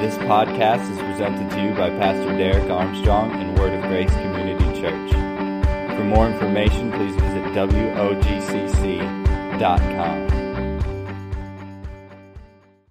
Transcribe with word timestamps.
This 0.00 0.18
podcast 0.18 0.92
is 0.92 0.98
presented 0.98 1.50
to 1.52 1.62
you 1.62 1.70
by 1.70 1.88
Pastor 1.88 2.36
Derek 2.36 2.68
Armstrong 2.70 3.30
and 3.32 3.58
Word 3.58 3.72
of 3.72 3.80
Grace 3.84 4.10
Community 4.10 4.78
Church. 4.78 5.10
For 5.96 6.04
more 6.04 6.28
information, 6.28 6.92
please 6.92 7.14
visit 7.14 7.42
WOGCC.com. 7.54 8.28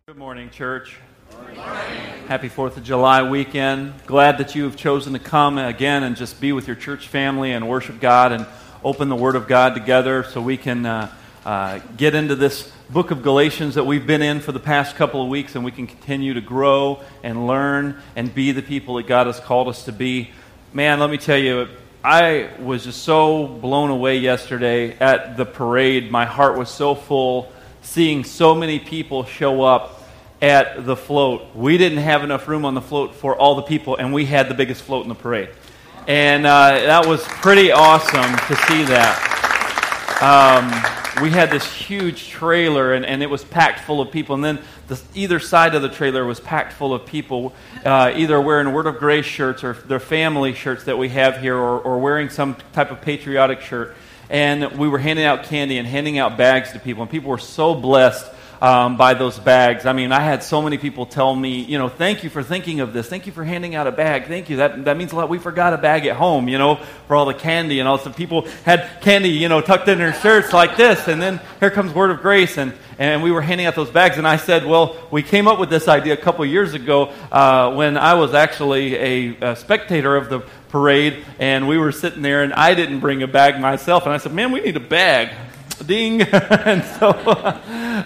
Good 0.07 0.17
morning, 0.17 0.49
church. 0.49 0.97
Happy 2.27 2.49
4th 2.49 2.77
of 2.77 2.83
July 2.83 3.21
weekend. 3.21 3.93
Glad 4.07 4.39
that 4.39 4.55
you 4.55 4.63
have 4.63 4.75
chosen 4.75 5.13
to 5.13 5.19
come 5.19 5.59
again 5.59 6.01
and 6.01 6.15
just 6.15 6.41
be 6.41 6.53
with 6.53 6.65
your 6.65 6.75
church 6.75 7.07
family 7.07 7.51
and 7.51 7.69
worship 7.69 7.99
God 7.99 8.31
and 8.31 8.47
open 8.83 9.09
the 9.09 9.15
Word 9.15 9.35
of 9.35 9.47
God 9.47 9.75
together 9.75 10.23
so 10.23 10.41
we 10.41 10.57
can 10.57 10.87
uh, 10.87 11.13
uh, 11.45 11.81
get 11.97 12.15
into 12.15 12.35
this 12.35 12.71
book 12.89 13.09
of 13.09 13.23
Galatians 13.23 13.75
that 13.75 13.83
we've 13.83 14.05
been 14.05 14.21
in 14.21 14.39
for 14.39 14.51
the 14.51 14.59
past 14.59 14.95
couple 14.95 15.21
of 15.21 15.27
weeks 15.27 15.55
and 15.55 15.65
we 15.65 15.71
can 15.71 15.87
continue 15.87 16.35
to 16.35 16.41
grow 16.41 17.01
and 17.23 17.47
learn 17.47 17.99
and 18.15 18.33
be 18.33 18.51
the 18.51 18.61
people 18.61 18.95
that 18.95 19.07
God 19.07 19.25
has 19.27 19.39
called 19.39 19.67
us 19.67 19.85
to 19.85 19.91
be. 19.91 20.29
Man, 20.71 20.99
let 20.99 21.09
me 21.09 21.17
tell 21.17 21.37
you, 21.37 21.67
I 22.03 22.51
was 22.59 22.83
just 22.83 23.01
so 23.01 23.47
blown 23.47 23.89
away 23.89 24.17
yesterday 24.17 24.95
at 24.99 25.35
the 25.35 25.45
parade. 25.45 26.11
My 26.11 26.25
heart 26.25 26.57
was 26.57 26.69
so 26.69 26.93
full 26.93 27.51
seeing 27.81 28.23
so 28.23 28.53
many 28.53 28.77
people 28.77 29.25
show 29.25 29.63
up 29.63 30.03
at 30.41 30.85
the 30.85 30.95
float. 30.95 31.55
We 31.55 31.79
didn't 31.79 31.99
have 31.99 32.23
enough 32.23 32.47
room 32.47 32.65
on 32.65 32.75
the 32.75 32.81
float 32.81 33.15
for 33.15 33.35
all 33.35 33.55
the 33.55 33.63
people, 33.63 33.95
and 33.95 34.13
we 34.13 34.25
had 34.25 34.47
the 34.47 34.53
biggest 34.53 34.83
float 34.83 35.03
in 35.03 35.09
the 35.09 35.15
parade. 35.15 35.49
And 36.07 36.45
uh, 36.45 36.71
that 36.71 37.07
was 37.07 37.23
pretty 37.23 37.71
awesome 37.71 38.37
to 38.47 38.55
see 38.67 38.83
that. 38.83 39.31
Um, 40.21 41.04
we 41.21 41.29
had 41.29 41.49
this 41.49 41.65
huge 41.71 42.29
trailer, 42.29 42.93
and, 42.93 43.05
and 43.05 43.23
it 43.23 43.29
was 43.29 43.43
packed 43.43 43.79
full 43.79 44.01
of 44.01 44.11
people. 44.11 44.35
And 44.35 44.43
then 44.43 44.59
the, 44.87 45.01
either 45.13 45.39
side 45.39 45.73
of 45.73 45.81
the 45.81 45.89
trailer 45.89 46.25
was 46.25 46.39
packed 46.39 46.73
full 46.73 46.93
of 46.93 47.05
people, 47.05 47.53
uh, 47.85 48.11
either 48.15 48.39
wearing 48.41 48.73
Word 48.73 48.85
of 48.87 48.97
Grace 48.97 49.25
shirts 49.25 49.63
or 49.63 49.73
their 49.73 49.99
family 49.99 50.53
shirts 50.53 50.83
that 50.85 50.97
we 50.97 51.09
have 51.09 51.39
here, 51.39 51.55
or, 51.55 51.79
or 51.79 51.99
wearing 51.99 52.29
some 52.29 52.57
type 52.73 52.91
of 52.91 53.01
patriotic 53.01 53.61
shirt. 53.61 53.95
And 54.29 54.77
we 54.77 54.89
were 54.89 54.97
handing 54.97 55.25
out 55.25 55.43
candy 55.43 55.77
and 55.77 55.87
handing 55.87 56.17
out 56.17 56.37
bags 56.37 56.71
to 56.73 56.79
people, 56.79 57.03
and 57.03 57.11
people 57.11 57.29
were 57.29 57.37
so 57.37 57.75
blessed 57.75 58.29
um, 58.61 58.97
by 58.97 59.15
those 59.15 59.39
bags. 59.39 59.87
I 59.87 59.93
mean, 59.93 60.11
I 60.11 60.19
had 60.19 60.43
so 60.43 60.61
many 60.61 60.77
people 60.77 61.07
tell 61.07 61.35
me, 61.35 61.61
you 61.61 61.79
know, 61.79 61.89
thank 61.89 62.23
you 62.23 62.29
for 62.29 62.43
thinking 62.43 62.81
of 62.81 62.93
this. 62.93 63.07
Thank 63.07 63.25
you 63.25 63.31
for 63.31 63.43
handing 63.43 63.73
out 63.73 63.87
a 63.87 63.91
bag. 63.91 64.27
Thank 64.27 64.49
you. 64.49 64.57
That, 64.57 64.85
that 64.85 64.97
means 64.97 65.11
a 65.11 65.15
lot. 65.15 65.29
We 65.29 65.39
forgot 65.39 65.73
a 65.73 65.77
bag 65.77 66.05
at 66.05 66.15
home, 66.15 66.47
you 66.47 66.59
know, 66.59 66.75
for 67.07 67.15
all 67.15 67.25
the 67.25 67.33
candy. 67.33 67.79
And 67.79 67.89
all. 67.89 67.95
also 67.97 68.11
people 68.11 68.41
had 68.63 69.01
candy, 69.01 69.29
you 69.29 69.47
know, 69.47 69.61
tucked 69.61 69.87
in 69.87 69.97
their 69.97 70.13
shirts 70.13 70.51
like 70.51 70.75
this. 70.75 71.07
And 71.07 71.21
then 71.21 71.39
here 71.59 71.71
comes 71.71 71.93
Word 71.93 72.11
of 72.11 72.21
Grace. 72.21 72.57
And, 72.57 72.73
and 72.99 73.23
we 73.23 73.31
were 73.31 73.41
handing 73.41 73.67
out 73.67 73.75
those 73.75 73.89
bags. 73.89 74.17
And 74.17 74.27
I 74.27 74.37
said, 74.37 74.65
well, 74.65 74.97
we 75.11 75.23
came 75.23 75.47
up 75.47 75.59
with 75.59 75.69
this 75.69 75.87
idea 75.87 76.13
a 76.13 76.17
couple 76.17 76.45
years 76.45 76.73
ago 76.73 77.13
uh, 77.31 77.73
when 77.73 77.97
I 77.97 78.15
was 78.15 78.33
actually 78.33 78.95
a, 78.95 79.51
a 79.51 79.55
spectator 79.55 80.15
of 80.15 80.29
the 80.29 80.39
parade. 80.69 81.23
And 81.39 81.67
we 81.67 81.77
were 81.77 81.91
sitting 81.91 82.21
there, 82.21 82.43
and 82.43 82.53
I 82.53 82.73
didn't 82.73 82.99
bring 82.99 83.23
a 83.23 83.27
bag 83.27 83.59
myself. 83.59 84.03
And 84.03 84.13
I 84.13 84.17
said, 84.17 84.33
man, 84.33 84.51
we 84.51 84.59
need 84.59 84.75
a 84.75 84.81
bag 84.81 85.29
ding. 85.83 86.21
And 86.65 86.83
so 86.83 87.13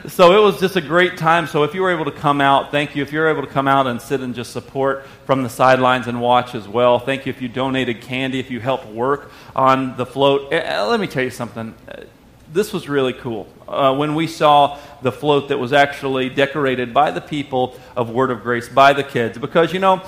so 0.07 0.37
it 0.37 0.41
was 0.43 0.59
just 0.59 0.75
a 0.75 0.81
great 0.81 1.17
time. 1.17 1.47
So 1.47 1.63
if 1.63 1.73
you 1.73 1.81
were 1.81 1.91
able 1.91 2.05
to 2.05 2.11
come 2.11 2.41
out 2.41 2.71
thank 2.71 2.95
you. 2.95 3.03
If 3.03 3.11
you're 3.11 3.29
able 3.29 3.41
to 3.41 3.47
come 3.47 3.67
out 3.67 3.87
and 3.87 4.01
sit 4.01 4.21
and 4.21 4.35
just 4.35 4.51
support 4.51 5.05
from 5.25 5.43
the 5.43 5.49
sidelines 5.49 6.07
and 6.07 6.19
watch 6.21 6.55
as 6.55 6.67
well 6.67 6.99
thank 6.99 7.25
you. 7.25 7.29
If 7.31 7.41
you 7.41 7.47
donated 7.47 8.01
candy 8.01 8.39
if 8.39 8.51
you 8.51 8.59
helped 8.59 8.87
work 8.87 9.31
on 9.55 9.97
the 9.97 10.05
float 10.05 10.51
uh, 10.53 10.87
let 10.89 10.99
me 10.99 11.07
tell 11.07 11.23
you 11.23 11.29
something. 11.29 11.73
Uh, 11.87 12.03
this 12.51 12.73
was 12.73 12.89
really 12.89 13.13
cool. 13.13 13.47
Uh, 13.67 13.95
when 13.95 14.15
we 14.15 14.25
saw 14.25 14.79
the 15.03 15.11
float 15.11 15.49
that 15.49 15.59
was 15.59 15.71
actually 15.71 16.29
decorated 16.29 16.93
by 16.93 17.11
the 17.11 17.21
people 17.21 17.77
of 17.95 18.09
word 18.09 18.31
of 18.31 18.41
grace 18.41 18.67
by 18.67 18.91
the 18.93 19.03
kids. 19.03 19.37
Because 19.37 19.71
you 19.71 19.79
know 19.79 20.01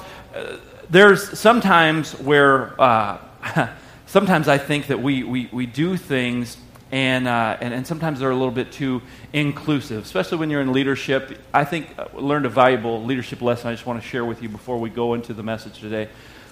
there's 0.92 1.40
sometimes 1.40 2.12
where 2.20 2.80
uh, 2.80 3.18
sometimes 4.06 4.48
i 4.48 4.58
think 4.58 4.88
that 4.88 5.02
we, 5.02 5.24
we, 5.24 5.50
we 5.52 5.66
do 5.66 5.96
things 5.98 6.58
and, 6.92 7.28
uh, 7.28 7.58
and, 7.62 7.74
and, 7.74 7.88
sometimes 7.88 8.20
they're 8.20 8.32
a 8.32 8.36
little 8.36 8.52
bit 8.52 8.72
too 8.72 9.02
inclusive, 9.32 10.04
especially 10.04 10.38
when 10.40 10.50
you're 10.50 10.62
in 10.62 10.74
leadership. 10.74 11.40
I 11.54 11.64
think 11.64 11.98
I 11.98 12.04
uh, 12.04 12.20
learned 12.20 12.46
a 12.46 12.50
valuable 12.50 13.04
leadership 13.04 13.42
lesson 13.42 13.70
I 13.70 13.74
just 13.74 13.86
want 13.86 14.02
to 14.02 14.08
share 14.08 14.26
with 14.26 14.44
you 14.44 14.50
before 14.50 14.78
we 14.78 14.90
go 14.90 15.14
into 15.14 15.34
the 15.34 15.44
message 15.44 15.80
today. 15.80 16.10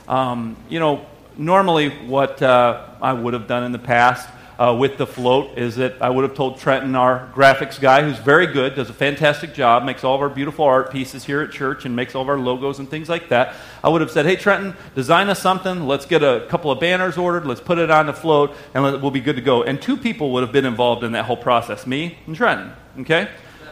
Um, 0.07 0.55
you 0.69 0.79
know, 0.79 1.05
normally 1.37 1.89
what 1.89 2.41
uh, 2.41 2.87
I 3.01 3.13
would 3.13 3.33
have 3.33 3.47
done 3.47 3.63
in 3.63 3.71
the 3.71 3.79
past 3.79 4.29
uh, 4.59 4.75
with 4.77 4.97
the 4.97 5.07
float 5.07 5.57
is 5.57 5.77
that 5.77 6.01
I 6.01 6.09
would 6.09 6.23
have 6.23 6.35
told 6.35 6.59
Trenton, 6.59 6.93
our 6.93 7.31
graphics 7.33 7.79
guy, 7.79 8.03
who's 8.03 8.19
very 8.19 8.45
good, 8.45 8.75
does 8.75 8.89
a 8.89 8.93
fantastic 8.93 9.53
job, 9.53 9.85
makes 9.85 10.03
all 10.03 10.15
of 10.15 10.21
our 10.21 10.27
beautiful 10.27 10.65
art 10.65 10.91
pieces 10.91 11.23
here 11.23 11.41
at 11.41 11.51
church, 11.51 11.85
and 11.85 11.95
makes 11.95 12.13
all 12.13 12.23
of 12.23 12.27
our 12.27 12.37
logos 12.37 12.77
and 12.77 12.89
things 12.89 13.07
like 13.07 13.29
that. 13.29 13.55
I 13.81 13.87
would 13.87 14.01
have 14.01 14.11
said, 14.11 14.25
hey, 14.25 14.35
Trenton, 14.35 14.75
design 14.95 15.29
us 15.29 15.41
something. 15.41 15.87
Let's 15.87 16.05
get 16.05 16.23
a 16.23 16.45
couple 16.49 16.71
of 16.71 16.79
banners 16.81 17.17
ordered. 17.17 17.45
Let's 17.45 17.61
put 17.61 17.77
it 17.77 17.89
on 17.89 18.07
the 18.07 18.13
float, 18.13 18.53
and 18.73 18.83
let, 18.83 19.01
we'll 19.01 19.11
be 19.11 19.21
good 19.21 19.37
to 19.37 19.41
go. 19.41 19.63
And 19.63 19.81
two 19.81 19.95
people 19.95 20.33
would 20.33 20.43
have 20.43 20.51
been 20.51 20.65
involved 20.65 21.05
in 21.05 21.13
that 21.13 21.23
whole 21.23 21.37
process 21.37 21.87
me 21.87 22.17
and 22.27 22.35
Trenton. 22.35 22.73
Okay? 22.99 23.29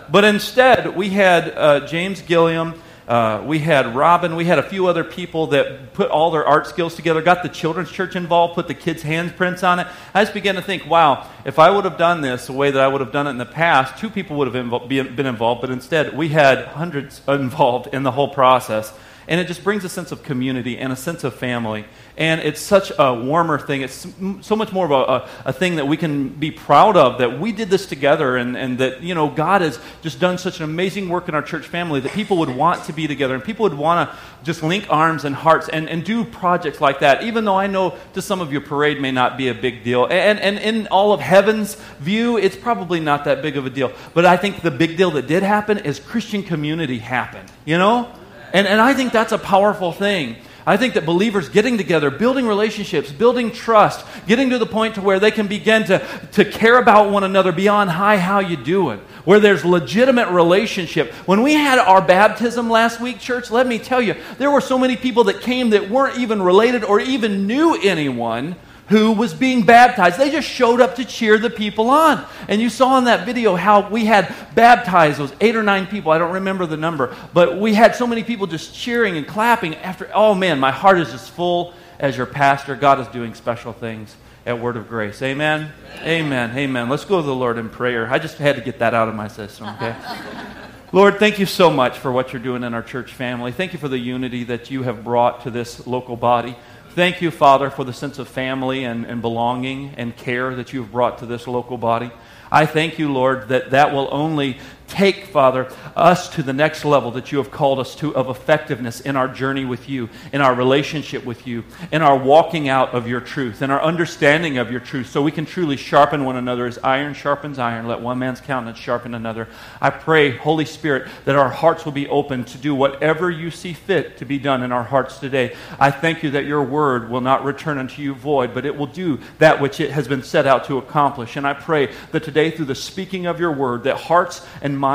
But 0.10 0.24
instead, 0.24 0.96
we 0.96 1.10
had 1.10 1.50
uh, 1.50 1.86
James 1.86 2.22
Gilliam 2.22 2.82
uh, 3.08 3.42
we 3.46 3.60
had 3.60 3.96
Robin, 3.96 4.36
we 4.36 4.44
had 4.44 4.60
a 4.60 4.64
few 4.64 4.88
other 4.88 5.04
people 5.04 5.48
that 5.48 5.94
put 5.94 6.12
all 6.12 6.30
their 6.30 6.46
art 6.46 6.68
skills 6.68 6.94
together, 6.94 7.22
got 7.22 7.42
the 7.42 7.48
children's 7.50 7.90
church 7.90 8.18
involved, 8.18 8.56
put 8.56 8.68
the 8.68 8.74
kids' 8.74 9.02
handprints 9.02 9.66
on 9.66 9.80
it. 9.80 9.88
I 10.14 10.24
just 10.24 10.34
began 10.34 10.56
to 10.56 10.62
think, 10.62 10.86
wow, 10.86 11.30
if 11.46 11.58
I 11.58 11.70
would 11.70 11.86
have 11.86 11.98
done 11.98 12.20
this 12.20 12.48
the 12.48 12.54
way 12.54 12.70
that 12.70 12.82
I 12.82 12.88
would 12.88 13.00
have 13.00 13.14
done 13.14 13.28
it 13.28 13.32
in 13.32 13.38
the 13.38 13.46
past, 13.46 13.98
two 13.98 14.10
people 14.10 14.36
would 14.38 14.54
have 14.54 14.66
invo- 14.66 14.88
been 14.90 15.26
involved, 15.26 15.62
but 15.62 15.70
instead 15.70 16.18
we 16.18 16.30
had 16.30 16.66
hundreds 16.66 17.22
involved 17.30 17.88
in 17.94 18.04
the 18.04 18.12
whole 18.12 18.30
process. 18.30 18.92
And 19.28 19.42
it 19.42 19.48
just 19.48 19.64
brings 19.64 19.84
a 19.84 19.90
sense 19.90 20.14
of 20.14 20.24
community 20.24 20.78
and 20.78 20.94
a 20.94 20.96
sense 20.96 21.26
of 21.26 21.36
family. 21.36 21.86
And 22.16 22.40
it's 22.42 22.62
such 22.62 22.92
a 22.98 23.14
warmer 23.14 23.60
thing. 23.60 23.82
It's 23.82 24.08
so 24.42 24.56
much 24.56 24.72
more 24.72 24.86
of 24.86 24.92
a, 24.92 24.96
a, 24.96 25.30
a, 25.50 25.54
thing 25.54 25.76
that 25.76 25.88
we 25.88 25.98
can 25.98 26.30
be 26.30 26.50
proud 26.50 26.96
of 26.96 27.20
that 27.20 27.40
we 27.40 27.52
did 27.52 27.70
this 27.70 27.86
together 27.86 28.38
and, 28.38 28.56
and 28.56 28.78
that, 28.80 29.04
you 29.04 29.14
know, 29.14 29.30
God 29.30 29.62
has 29.62 29.80
just 30.02 30.20
done 30.20 30.38
such 30.38 30.58
an 30.60 30.64
amazing 30.64 31.10
work 31.10 31.28
in 31.28 31.36
our 31.36 31.42
church 31.42 31.68
family 31.68 32.00
that 32.00 32.14
people 32.14 32.38
would 32.38 32.50
want 32.50 32.86
to 32.86 32.94
be 32.94 33.06
together 33.06 33.36
and 33.36 33.44
people 33.44 33.64
would 33.64 33.78
want 33.78 34.10
to 34.10 34.18
just 34.44 34.64
link 34.64 34.88
arms 34.90 35.26
and 35.26 35.36
hearts 35.36 35.68
and, 35.70 35.90
and 35.90 36.06
do 36.06 36.24
projects 36.24 36.80
like 36.80 37.02
that. 37.02 37.24
Even 37.24 37.44
though 37.44 37.60
I 37.60 37.68
know 37.68 37.98
to 38.14 38.22
some 38.22 38.40
of 38.40 38.54
you, 38.54 38.62
parade 38.62 39.02
may 39.02 39.12
not 39.12 39.38
be 39.38 39.50
a 39.50 39.54
big 39.54 39.84
deal. 39.84 40.06
And, 40.06 40.40
and 40.40 40.58
in 40.58 40.88
all 40.88 41.12
of 41.12 41.20
heaven's 41.20 41.76
view, 42.00 42.38
it's 42.38 42.56
probably 42.56 43.02
not 43.02 43.26
that 43.26 43.42
big 43.42 43.58
of 43.58 43.66
a 43.66 43.70
deal. 43.70 43.92
But 44.14 44.26
I 44.26 44.38
think 44.38 44.62
the 44.62 44.72
big 44.72 44.96
deal 44.96 45.12
that 45.12 45.28
did 45.28 45.44
happen 45.44 45.80
is 45.80 46.00
Christian 46.00 46.44
community 46.44 46.98
happened, 46.98 47.52
you 47.66 47.78
know? 47.78 48.12
And, 48.54 48.68
and 48.68 48.80
I 48.80 48.94
think 48.94 49.12
that's 49.12 49.32
a 49.32 49.38
powerful 49.38 49.92
thing. 49.92 50.38
I 50.68 50.76
think 50.76 50.96
that 50.96 51.06
believers 51.06 51.48
getting 51.48 51.78
together, 51.78 52.12
building 52.12 52.46
relationships, 52.46 53.10
building 53.10 53.54
trust, 53.54 54.06
getting 54.28 54.50
to 54.50 54.58
the 54.58 54.66
point 54.66 54.96
to 54.96 55.02
where 55.02 55.18
they 55.18 55.32
can 55.32 55.48
begin 55.48 55.86
to, 55.86 56.06
to 56.34 56.44
care 56.44 56.78
about 56.78 57.10
one 57.10 57.24
another 57.24 57.54
beyond 57.54 57.90
hi, 57.90 58.18
how 58.18 58.40
you 58.40 58.58
doing, 58.58 59.00
where 59.24 59.40
there's 59.40 59.64
legitimate 59.64 60.30
relationship. 60.30 61.14
When 61.26 61.42
we 61.42 61.54
had 61.54 61.80
our 61.80 62.02
baptism 62.02 62.70
last 62.70 63.00
week, 63.00 63.20
church, 63.20 63.50
let 63.50 63.66
me 63.66 63.80
tell 63.80 64.02
you, 64.02 64.16
there 64.40 64.52
were 64.52 64.60
so 64.60 64.78
many 64.78 64.98
people 64.98 65.24
that 65.26 65.40
came 65.40 65.70
that 65.70 65.90
weren't 65.90 66.20
even 66.20 66.42
related 66.42 66.84
or 66.84 67.00
even 67.00 67.48
knew 67.48 67.80
anyone 67.82 68.58
who 68.90 69.12
was 69.12 69.34
being 69.34 69.66
baptized. 69.66 70.18
They 70.18 70.32
just 70.32 70.48
showed 70.48 70.80
up 70.80 70.96
to 70.96 71.06
cheer 71.06 71.38
the 71.38 71.50
people 71.50 71.90
on. 71.90 72.26
And 72.48 72.62
you 72.62 72.70
saw 72.70 72.98
in 72.98 73.06
that 73.06 73.26
video 73.26 73.56
how 73.56 73.90
we 73.90 74.06
had 74.06 74.34
baptized 74.56 75.20
those 75.20 75.34
eight 75.42 75.56
or 75.56 75.64
nine 75.64 75.88
people. 75.88 76.12
I 76.12 76.18
don't 76.18 76.34
remember 76.34 76.66
the 76.66 76.78
number, 76.78 77.16
but 77.34 77.58
we 77.58 77.74
had 77.74 77.96
so 77.96 78.08
many 78.08 78.24
people 78.24 78.48
just 78.48 78.74
cheering 78.74 79.18
and 79.18 79.28
clapping 79.28 79.76
after. 79.76 80.10
Oh 80.14 80.34
man, 80.34 80.60
my 80.60 80.72
heart 80.72 81.00
is 81.00 81.12
just 81.12 81.32
full 81.32 81.74
as 82.00 82.16
your 82.16 82.26
pastor. 82.26 82.76
God 82.76 83.00
is 83.00 83.08
doing 83.10 83.34
special 83.34 83.74
things 83.74 84.16
at 84.46 84.60
Word 84.60 84.78
of 84.78 84.88
Grace. 84.88 85.22
Amen? 85.22 85.72
Amen. 85.96 86.08
Amen. 86.08 86.58
Amen. 86.58 86.90
Let's 86.90 87.04
go 87.04 87.20
to 87.20 87.26
the 87.26 87.36
Lord 87.36 87.58
in 87.58 87.70
prayer. 87.70 88.10
I 88.10 88.18
just 88.18 88.38
had 88.38 88.56
to 88.56 88.62
get 88.62 88.80
that 88.80 88.94
out 88.94 89.10
of 89.10 89.16
my 89.16 89.28
system, 89.28 89.68
okay? 89.76 89.96
Lord, 90.94 91.20
thank 91.20 91.38
you 91.38 91.46
so 91.46 91.70
much 91.70 91.98
for 91.98 92.14
what 92.14 92.32
you're 92.32 92.42
doing 92.42 92.64
in 92.64 92.74
our 92.74 92.82
church 92.82 93.14
family. 93.14 93.52
Thank 93.52 93.74
you 93.74 93.80
for 93.80 93.90
the 93.90 93.98
unity 93.98 94.46
that 94.46 94.72
you 94.72 94.84
have 94.84 95.04
brought 95.04 95.44
to 95.44 95.52
this 95.52 95.86
local 95.86 96.16
body. 96.16 96.56
Thank 96.98 97.22
you, 97.22 97.30
Father, 97.30 97.70
for 97.70 97.84
the 97.84 97.94
sense 97.94 98.18
of 98.18 98.28
family 98.28 98.84
and, 98.84 99.06
and 99.06 99.22
belonging 99.22 99.94
and 99.98 100.18
care 100.18 100.56
that 100.56 100.74
you've 100.74 100.92
brought 100.92 101.20
to 101.20 101.28
this 101.28 101.46
local 101.46 101.78
body. 101.78 102.10
I 102.52 102.66
thank 102.66 102.98
you, 102.98 103.14
Lord, 103.14 103.50
that 103.50 103.70
that 103.70 103.94
will 103.94 104.10
only 104.12 104.58
take, 104.98 105.26
Father, 105.26 105.72
us 105.96 106.28
to 106.28 106.42
the 106.42 106.54
next 106.54 106.84
level 106.84 107.12
that 107.12 107.32
you 107.32 107.38
have 107.38 107.52
called 107.52 107.78
us 107.78 107.96
to 107.96 108.16
of 108.16 108.30
effectiveness 108.30 109.00
in 109.00 109.16
our 109.16 109.28
journey 109.28 109.64
with 109.64 109.88
you, 109.88 110.10
in 110.34 110.42
our 110.42 110.56
relationship 110.56 111.24
with 111.24 111.46
you, 111.46 111.64
in 111.92 112.02
our 112.02 112.18
walking 112.18 112.68
out 112.68 112.96
of 112.96 113.08
your 113.08 113.22
truth, 113.22 113.62
in 113.62 113.70
our 113.70 113.80
understanding 113.80 114.58
of 114.58 114.72
your 114.72 114.80
truth, 114.80 115.08
so 115.08 115.22
we 115.22 115.32
can 115.32 115.46
truly 115.46 115.78
sharpen 115.78 116.26
one 116.26 116.36
another 116.36 116.66
as 116.66 116.80
iron 116.80 117.14
sharpens 117.14 117.60
iron. 117.60 117.88
Let 117.88 118.02
one 118.02 118.18
man's 118.18 118.42
countenance 118.42 118.80
sharpen 118.80 119.14
another. 119.14 119.48
I 119.80 119.92
pray, 119.92 120.36
Holy 120.36 120.66
Spirit, 120.66 121.08
that 121.26 121.36
our 121.36 121.50
hearts 121.50 121.86
will 121.86 121.92
be 121.92 122.08
open 122.08 122.44
to 122.46 122.58
do 122.58 122.74
whatever 122.74 123.30
you 123.30 123.52
see 123.52 123.74
fit 123.74 124.18
to 124.18 124.26
be 124.26 124.40
done 124.40 124.64
in 124.64 124.72
our 124.72 124.84
hearts 124.84 125.20
today. 125.20 125.56
I 125.80 125.92
thank 125.92 126.24
you 126.24 126.32
that 126.32 126.46
your 126.46 126.64
word 126.64 127.12
will 127.12 127.22
not 127.22 127.44
return 127.44 127.78
unto 127.78 128.02
you 128.02 128.16
void, 128.16 128.52
but 128.52 128.66
it 128.66 128.76
will 128.76 128.88
do 128.88 129.20
that 129.38 129.62
which 129.62 129.80
it 129.80 129.92
has 129.92 130.08
been 130.08 130.24
set 130.24 130.48
out 130.48 130.66
to 130.66 130.80
accomplish. 130.80 131.36
And 131.36 131.46
I 131.46 131.54
pray 131.54 131.94
that 132.14 132.24
today 132.24 132.50
through 132.50 132.66
the 132.66 132.74
speaking 132.74 133.28
of 133.28 133.40
your 133.40 133.52
word 133.52 133.84
that 133.84 133.98
hearts 133.98 134.44
and 134.64 134.78
minds 134.78 134.87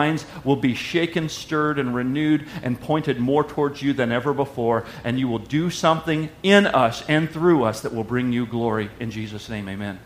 will 0.45 0.57
be 0.57 0.75
shaken, 0.75 1.29
stirred, 1.29 1.79
and 1.79 1.95
renewed 1.95 2.47
and 2.63 2.81
pointed 2.81 3.19
more 3.19 3.45
towards 3.45 3.83
you 3.83 3.93
than 3.93 4.13
ever 4.13 4.33
before. 4.33 4.85
And 5.05 5.19
you 5.19 5.29
will 5.29 5.39
do 5.39 5.71
something 5.71 6.31
in 6.43 6.67
us 6.67 7.05
and 7.09 7.31
through 7.31 7.65
us 7.65 7.81
that 7.83 7.95
will 7.95 8.05
bring 8.05 8.33
you 8.33 8.47
glory. 8.47 8.91
In 9.01 9.11
Jesus' 9.11 9.49
name, 9.49 9.69
amen. 9.69 9.99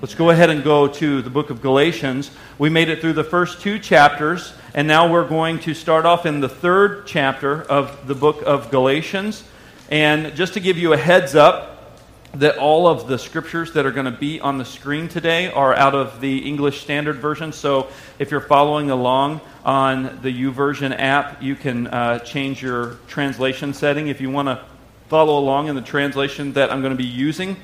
Let's 0.00 0.14
go 0.14 0.28
ahead 0.28 0.50
and 0.50 0.62
go 0.62 0.88
to 0.88 1.22
the 1.22 1.30
book 1.30 1.48
of 1.48 1.62
Galatians. 1.62 2.30
We 2.58 2.68
made 2.68 2.90
it 2.90 3.00
through 3.00 3.14
the 3.14 3.24
first 3.24 3.62
two 3.62 3.78
chapters, 3.78 4.52
and 4.74 4.86
now 4.86 5.10
we're 5.10 5.26
going 5.26 5.58
to 5.60 5.72
start 5.72 6.04
off 6.04 6.26
in 6.26 6.40
the 6.40 6.50
third 6.50 7.06
chapter 7.06 7.62
of 7.62 8.06
the 8.06 8.14
book 8.14 8.42
of 8.44 8.70
Galatians. 8.70 9.42
And 9.90 10.34
just 10.36 10.52
to 10.54 10.60
give 10.60 10.76
you 10.76 10.92
a 10.92 10.98
heads 10.98 11.34
up, 11.34 11.75
that 12.38 12.58
all 12.58 12.86
of 12.86 13.08
the 13.08 13.18
scriptures 13.18 13.72
that 13.72 13.86
are 13.86 13.90
going 13.90 14.04
to 14.06 14.18
be 14.18 14.40
on 14.40 14.58
the 14.58 14.64
screen 14.64 15.08
today 15.08 15.50
are 15.50 15.74
out 15.74 15.94
of 15.94 16.20
the 16.20 16.38
English 16.46 16.82
Standard 16.82 17.16
Version. 17.16 17.52
So 17.52 17.88
if 18.18 18.30
you're 18.30 18.40
following 18.40 18.90
along 18.90 19.40
on 19.64 20.20
the 20.22 20.44
YouVersion 20.44 20.94
app, 20.98 21.42
you 21.42 21.56
can 21.56 21.86
uh, 21.86 22.18
change 22.18 22.62
your 22.62 22.98
translation 23.08 23.72
setting 23.72 24.08
if 24.08 24.20
you 24.20 24.30
want 24.30 24.48
to 24.48 24.62
follow 25.08 25.38
along 25.38 25.68
in 25.68 25.76
the 25.76 25.82
translation 25.82 26.52
that 26.54 26.70
I'm 26.70 26.80
going 26.80 26.92
to 26.92 26.96
be 26.96 27.04
using. 27.04 27.56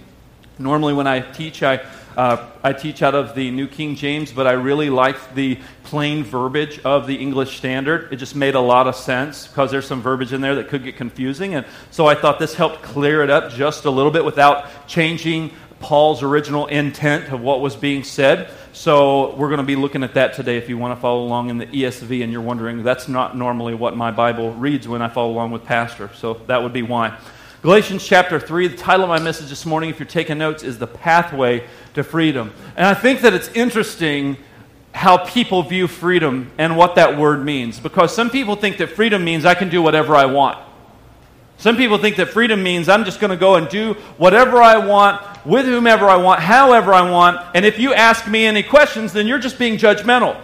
Normally, 0.59 0.95
when 0.95 1.07
I 1.07 1.21
teach, 1.21 1.63
I 1.63 1.79
uh, 2.17 2.51
I 2.63 2.73
teach 2.73 3.03
out 3.03 3.15
of 3.15 3.35
the 3.35 3.51
New 3.51 3.67
King 3.67 3.97
James, 3.97 4.33
but 4.33 4.47
I 4.47 4.53
really 4.53 4.91
liked 4.91 5.35
the 5.35 5.59
plain 5.85 6.25
verbiage 6.25 6.79
of 6.81 7.07
the 7.07 7.17
English 7.17 7.57
Standard. 7.57 8.13
It 8.13 8.17
just 8.17 8.37
made 8.37 8.55
a 8.55 8.61
lot 8.61 8.87
of 8.87 8.97
sense 8.97 9.47
because 9.47 9.71
there's 9.71 9.87
some 9.87 10.03
verbiage 10.03 10.33
in 10.33 10.41
there 10.41 10.55
that 10.57 10.69
could 10.69 10.85
get 10.85 10.97
confusing. 10.97 11.55
And 11.55 11.67
so 11.91 12.07
I 12.07 12.15
thought 12.15 12.39
this 12.39 12.55
helped 12.55 12.83
clear 12.83 13.23
it 13.23 13.31
up 13.31 13.53
just 13.53 13.85
a 13.85 13.91
little 13.91 14.11
bit 14.11 14.25
without 14.25 14.67
changing 14.87 15.53
Paul's 15.81 16.23
original 16.23 16.67
intent 16.67 17.33
of 17.33 17.41
what 17.41 17.61
was 17.61 17.77
being 17.77 18.05
said. 18.05 18.51
So 18.73 19.35
we're 19.37 19.49
going 19.49 19.59
to 19.59 19.67
be 19.67 19.77
looking 19.77 20.03
at 20.03 20.15
that 20.15 20.35
today 20.35 20.57
if 20.57 20.69
you 20.69 20.79
want 20.79 20.97
to 20.97 21.01
follow 21.01 21.25
along 21.25 21.51
in 21.51 21.59
the 21.59 21.67
ESV 21.67 22.23
and 22.23 22.33
you're 22.33 22.41
wondering, 22.41 22.83
that's 22.83 23.09
not 23.09 23.37
normally 23.37 23.75
what 23.75 23.97
my 23.97 24.11
Bible 24.11 24.53
reads 24.53 24.87
when 24.87 25.03
I 25.03 25.09
follow 25.09 25.31
along 25.33 25.51
with 25.51 25.65
Pastor. 25.65 26.11
So 26.15 26.35
that 26.47 26.63
would 26.63 26.73
be 26.73 26.83
why. 26.83 27.19
Galatians 27.63 28.05
chapter 28.05 28.41
3, 28.41 28.69
the 28.69 28.77
title 28.77 29.05
of 29.05 29.09
my 29.09 29.21
message 29.21 29.49
this 29.49 29.65
morning, 29.65 29.89
if 29.89 30.01
you're 30.01 30.09
taking 30.09 30.39
notes, 30.39 30.65
is 30.65 30.79
The 30.79 30.89
Pathway 30.89 31.69
to 31.95 32.05
Freedom. 32.05 32.53
And 32.77 32.87
I 32.87 32.95
think 32.95 33.21
that 33.21 33.35
it's 33.35 33.49
interesting 33.49 34.37
how 34.95 35.19
people 35.19 35.63
view 35.63 35.87
freedom 35.89 36.51
and 36.59 36.77
what 36.77 36.97
that 36.97 37.19
word 37.19 37.45
means. 37.45 37.81
Because 37.81 38.15
some 38.15 38.31
people 38.31 38.57
think 38.57 38.77
that 38.79 38.91
freedom 38.91 39.25
means 39.25 39.45
I 39.45 39.55
can 39.55 39.69
do 39.69 39.83
whatever 39.83 40.15
I 40.15 40.27
want. 40.27 40.59
Some 41.57 41.77
people 41.77 41.97
think 41.99 42.17
that 42.17 42.29
freedom 42.29 42.63
means 42.63 42.89
I'm 42.89 43.05
just 43.05 43.21
going 43.21 43.31
to 43.31 43.37
go 43.37 43.55
and 43.55 43.69
do 43.69 43.95
whatever 44.19 44.61
I 44.61 44.79
want, 44.79 45.23
with 45.47 45.65
whomever 45.65 46.09
I 46.09 46.17
want, 46.17 46.41
however 46.41 46.93
I 46.93 47.09
want. 47.09 47.41
And 47.55 47.65
if 47.65 47.79
you 47.79 47.95
ask 47.95 48.27
me 48.27 48.47
any 48.47 48.63
questions, 48.63 49.13
then 49.13 49.27
you're 49.27 49.39
just 49.39 49.59
being 49.59 49.79
judgmental. 49.79 50.41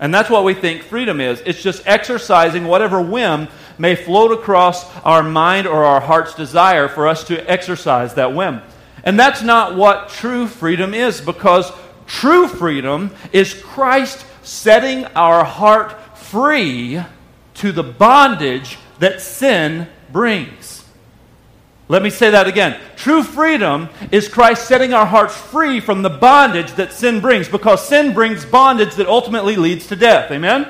And 0.00 0.14
that's 0.14 0.30
what 0.30 0.44
we 0.44 0.54
think 0.54 0.82
freedom 0.82 1.20
is. 1.20 1.42
It's 1.44 1.62
just 1.62 1.82
exercising 1.86 2.66
whatever 2.66 3.00
whim 3.00 3.48
may 3.78 3.94
float 3.94 4.32
across 4.32 4.90
our 5.04 5.22
mind 5.22 5.66
or 5.66 5.84
our 5.84 6.00
heart's 6.00 6.34
desire 6.34 6.88
for 6.88 7.06
us 7.06 7.24
to 7.24 7.50
exercise 7.50 8.14
that 8.14 8.34
whim. 8.34 8.62
And 9.04 9.18
that's 9.18 9.42
not 9.42 9.76
what 9.76 10.08
true 10.08 10.46
freedom 10.46 10.94
is, 10.94 11.20
because 11.20 11.72
true 12.06 12.48
freedom 12.48 13.10
is 13.32 13.54
Christ 13.54 14.24
setting 14.42 15.04
our 15.06 15.44
heart 15.44 16.16
free 16.16 17.00
to 17.54 17.72
the 17.72 17.82
bondage 17.82 18.78
that 18.98 19.20
sin 19.20 19.88
brings. 20.12 20.84
Let 21.90 22.02
me 22.02 22.10
say 22.10 22.30
that 22.30 22.46
again. 22.46 22.78
True 22.96 23.22
freedom 23.22 23.88
is 24.12 24.28
Christ 24.28 24.68
setting 24.68 24.92
our 24.92 25.06
hearts 25.06 25.34
free 25.34 25.80
from 25.80 26.02
the 26.02 26.10
bondage 26.10 26.72
that 26.72 26.92
sin 26.92 27.20
brings, 27.20 27.48
because 27.48 27.86
sin 27.86 28.12
brings 28.12 28.44
bondage 28.44 28.94
that 28.96 29.06
ultimately 29.06 29.56
leads 29.56 29.86
to 29.86 29.96
death. 29.96 30.30
Amen? 30.30 30.68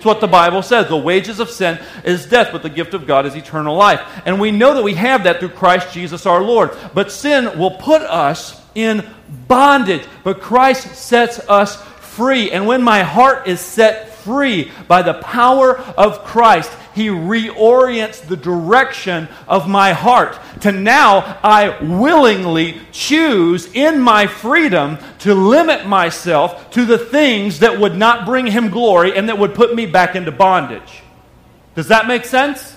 It's 0.00 0.06
what 0.06 0.22
the 0.22 0.26
Bible 0.26 0.62
says. 0.62 0.88
The 0.88 0.96
wages 0.96 1.40
of 1.40 1.50
sin 1.50 1.78
is 2.04 2.24
death, 2.24 2.52
but 2.52 2.62
the 2.62 2.70
gift 2.70 2.94
of 2.94 3.06
God 3.06 3.26
is 3.26 3.36
eternal 3.36 3.76
life. 3.76 4.00
And 4.24 4.40
we 4.40 4.50
know 4.50 4.72
that 4.72 4.82
we 4.82 4.94
have 4.94 5.24
that 5.24 5.40
through 5.40 5.50
Christ 5.50 5.92
Jesus 5.92 6.24
our 6.24 6.42
Lord. 6.42 6.74
But 6.94 7.12
sin 7.12 7.58
will 7.58 7.72
put 7.72 8.00
us 8.00 8.58
in 8.74 9.06
bondage, 9.46 10.02
but 10.24 10.40
Christ 10.40 10.94
sets 10.94 11.38
us 11.50 11.82
free. 11.82 12.50
And 12.50 12.66
when 12.66 12.82
my 12.82 13.02
heart 13.02 13.46
is 13.46 13.60
set 13.60 14.14
free 14.14 14.72
by 14.88 15.02
the 15.02 15.20
power 15.20 15.76
of 15.78 16.24
Christ, 16.24 16.72
he 16.94 17.08
reorients 17.08 18.26
the 18.26 18.36
direction 18.36 19.28
of 19.46 19.68
my 19.68 19.92
heart 19.92 20.38
to 20.60 20.72
now 20.72 21.38
I 21.42 21.82
willingly 21.82 22.80
choose 22.92 23.72
in 23.72 24.00
my 24.00 24.26
freedom 24.26 24.98
to 25.20 25.34
limit 25.34 25.86
myself 25.86 26.70
to 26.72 26.84
the 26.84 26.98
things 26.98 27.60
that 27.60 27.78
would 27.78 27.96
not 27.96 28.26
bring 28.26 28.46
him 28.46 28.70
glory 28.70 29.16
and 29.16 29.28
that 29.28 29.38
would 29.38 29.54
put 29.54 29.74
me 29.74 29.86
back 29.86 30.16
into 30.16 30.32
bondage. 30.32 31.02
Does 31.74 31.88
that 31.88 32.06
make 32.06 32.24
sense? 32.24 32.76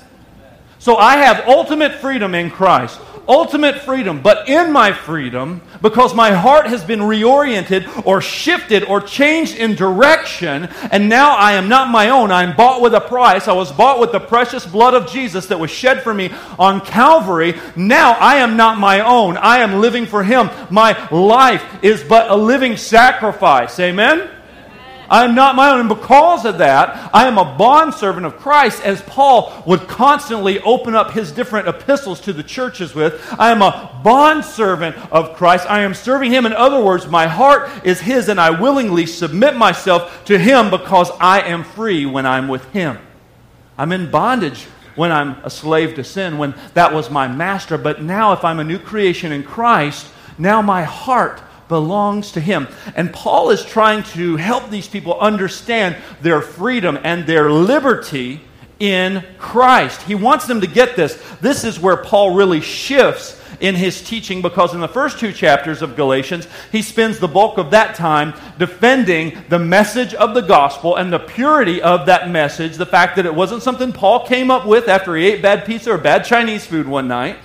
So 0.80 0.98
I 0.98 1.18
have 1.18 1.48
ultimate 1.48 1.96
freedom 1.96 2.36
in 2.36 2.52
Christ 2.52 3.00
ultimate 3.28 3.80
freedom. 3.80 4.22
But 4.22 4.50
in 4.50 4.72
my 4.72 4.94
freedom, 4.94 5.62
because 5.82 6.14
my 6.14 6.32
heart 6.32 6.68
has 6.68 6.84
been 6.84 7.00
reoriented 7.00 8.06
or 8.06 8.22
shifted 8.22 8.84
or 8.84 9.02
changed 9.02 9.56
in 9.56 9.76
direction, 9.76 10.70
and 10.92 11.10
now 11.10 11.36
I 11.36 11.54
am 11.54 11.70
not 11.70 11.90
my 11.90 12.10
own, 12.10 12.32
I'm 12.32 12.56
bought 12.56 12.82
with 12.82 12.94
a 12.94 13.02
price. 13.02 13.48
I 13.48 13.54
was 13.54 13.72
bought 13.72 14.00
with 14.00 14.12
the 14.12 14.20
precious 14.20 14.66
blood 14.66 14.94
of 14.94 15.12
Jesus 15.12 15.48
that 15.48 15.60
was 15.60 15.72
shed 15.72 16.04
for 16.04 16.14
me 16.14 16.32
on 16.58 16.82
Calvary. 16.82 17.60
Now 17.76 18.14
I 18.14 18.38
am 18.38 18.58
not 18.58 18.78
my 18.78 19.02
own. 19.02 19.38
I 19.38 19.60
am 19.60 19.82
living 19.82 20.06
for 20.06 20.24
Him. 20.24 20.50
My 20.70 21.10
life 21.10 21.64
is 21.84 22.04
but 22.04 22.30
a 22.30 22.36
living 22.36 22.78
sacrifice. 22.78 23.80
Amen? 23.80 24.30
I 25.10 25.24
am 25.24 25.36
not 25.36 25.56
my 25.56 25.72
own. 25.72 25.82
And 25.82 25.90
because 25.90 26.46
of 26.46 26.58
that, 26.60 27.10
I 27.14 27.28
am 27.28 27.38
a 27.38 27.56
bondservant 27.58 28.26
of 28.26 28.38
Christ, 28.38 28.84
as 28.84 29.02
Paul 29.02 29.64
would 29.66 29.88
constantly 29.88 30.60
open 30.62 30.96
up 30.96 31.12
his 31.12 31.32
different 31.32 31.68
epistles 31.68 32.20
to 32.22 32.34
the 32.34 32.44
churches 32.44 32.96
with. 32.96 33.22
I 33.38 33.52
am 33.52 33.62
a 33.62 34.02
bondservant 34.04 34.96
of 35.12 35.36
Christ. 35.36 35.70
I 35.70 35.82
am 35.82 35.94
serving 35.94 36.32
him. 36.32 36.46
In 36.46 36.54
other 36.54 36.84
words, 36.84 37.08
my 37.08 37.28
heart 37.28 37.70
is 37.84 38.00
his, 38.00 38.30
and 38.30 38.40
I 38.40 38.50
willingly 38.52 39.06
submit 39.06 39.56
myself 39.56 40.26
to 40.26 40.38
him 40.38 40.70
because 40.70 41.12
I 41.20 41.42
am 41.42 41.64
free 41.64 42.06
when 42.06 42.26
I'm 42.26 42.48
with 42.48 42.66
him. 42.72 42.98
I'm 43.78 43.92
in 43.92 44.12
bondage 44.12 44.68
when 44.96 45.12
I'm 45.12 45.44
a 45.44 45.50
slave 45.50 45.96
to 45.96 46.04
sin, 46.04 46.38
when 46.38 46.54
that 46.76 46.94
was 46.94 47.10
my 47.10 47.28
master. 47.28 47.78
But 47.78 48.02
now, 48.02 48.34
if 48.34 48.44
I'm 48.44 48.60
a 48.60 48.64
new 48.64 48.80
creation 48.80 49.32
in 49.32 49.44
Christ, 49.44 50.08
now 50.38 50.62
my 50.62 50.84
heart 50.84 51.42
belongs 51.74 52.34
to 52.34 52.40
Him. 52.40 52.68
And 52.96 53.12
Paul 53.12 53.50
is 53.50 53.66
trying 53.66 54.04
to 54.14 54.36
help 54.36 54.70
these 54.70 54.88
people 54.88 55.20
understand 55.20 55.98
their 56.22 56.40
freedom 56.40 57.00
and 57.04 57.26
their 57.26 57.50
liberty 57.50 58.42
in 58.80 59.26
Christ. 59.40 60.04
He 60.04 60.14
wants 60.14 60.46
them 60.46 60.62
to 60.62 60.68
get 60.68 60.96
this. 60.96 61.20
This 61.42 61.64
is 61.64 61.80
where 61.80 61.98
Paul 61.98 62.36
really 62.36 62.62
shifts 62.62 63.42
in 63.60 63.74
his 63.74 64.04
teaching 64.04 64.44
because 64.44 64.76
in 64.76 64.82
the 64.82 64.88
first 64.88 65.18
two 65.18 65.32
chapters 65.32 65.82
of 65.82 65.96
Galatians, 65.96 66.48
he 66.72 66.84
spends 66.84 67.18
the 67.18 67.28
bulk 67.28 67.58
of 67.58 67.72
that 67.72 67.96
time 67.96 68.36
defending 68.60 69.42
the 69.50 69.58
message 69.58 70.14
of 70.14 70.36
the 70.36 70.42
gospel 70.42 70.98
and 70.98 71.12
the 71.12 71.18
purity 71.18 71.82
of 71.82 72.06
that 72.06 72.30
message, 72.30 72.76
the 72.76 72.86
fact 72.86 73.16
that 73.16 73.26
it 73.26 73.34
wasn't 73.34 73.64
something 73.64 73.92
Paul 73.92 74.28
came 74.28 74.52
up 74.52 74.68
with 74.68 74.88
after 74.88 75.16
he 75.16 75.26
ate 75.26 75.42
bad 75.42 75.66
pizza 75.66 75.92
or 75.92 75.98
bad 75.98 76.24
Chinese 76.24 76.68
food 76.68 76.88
one 76.88 77.08
night 77.08 77.38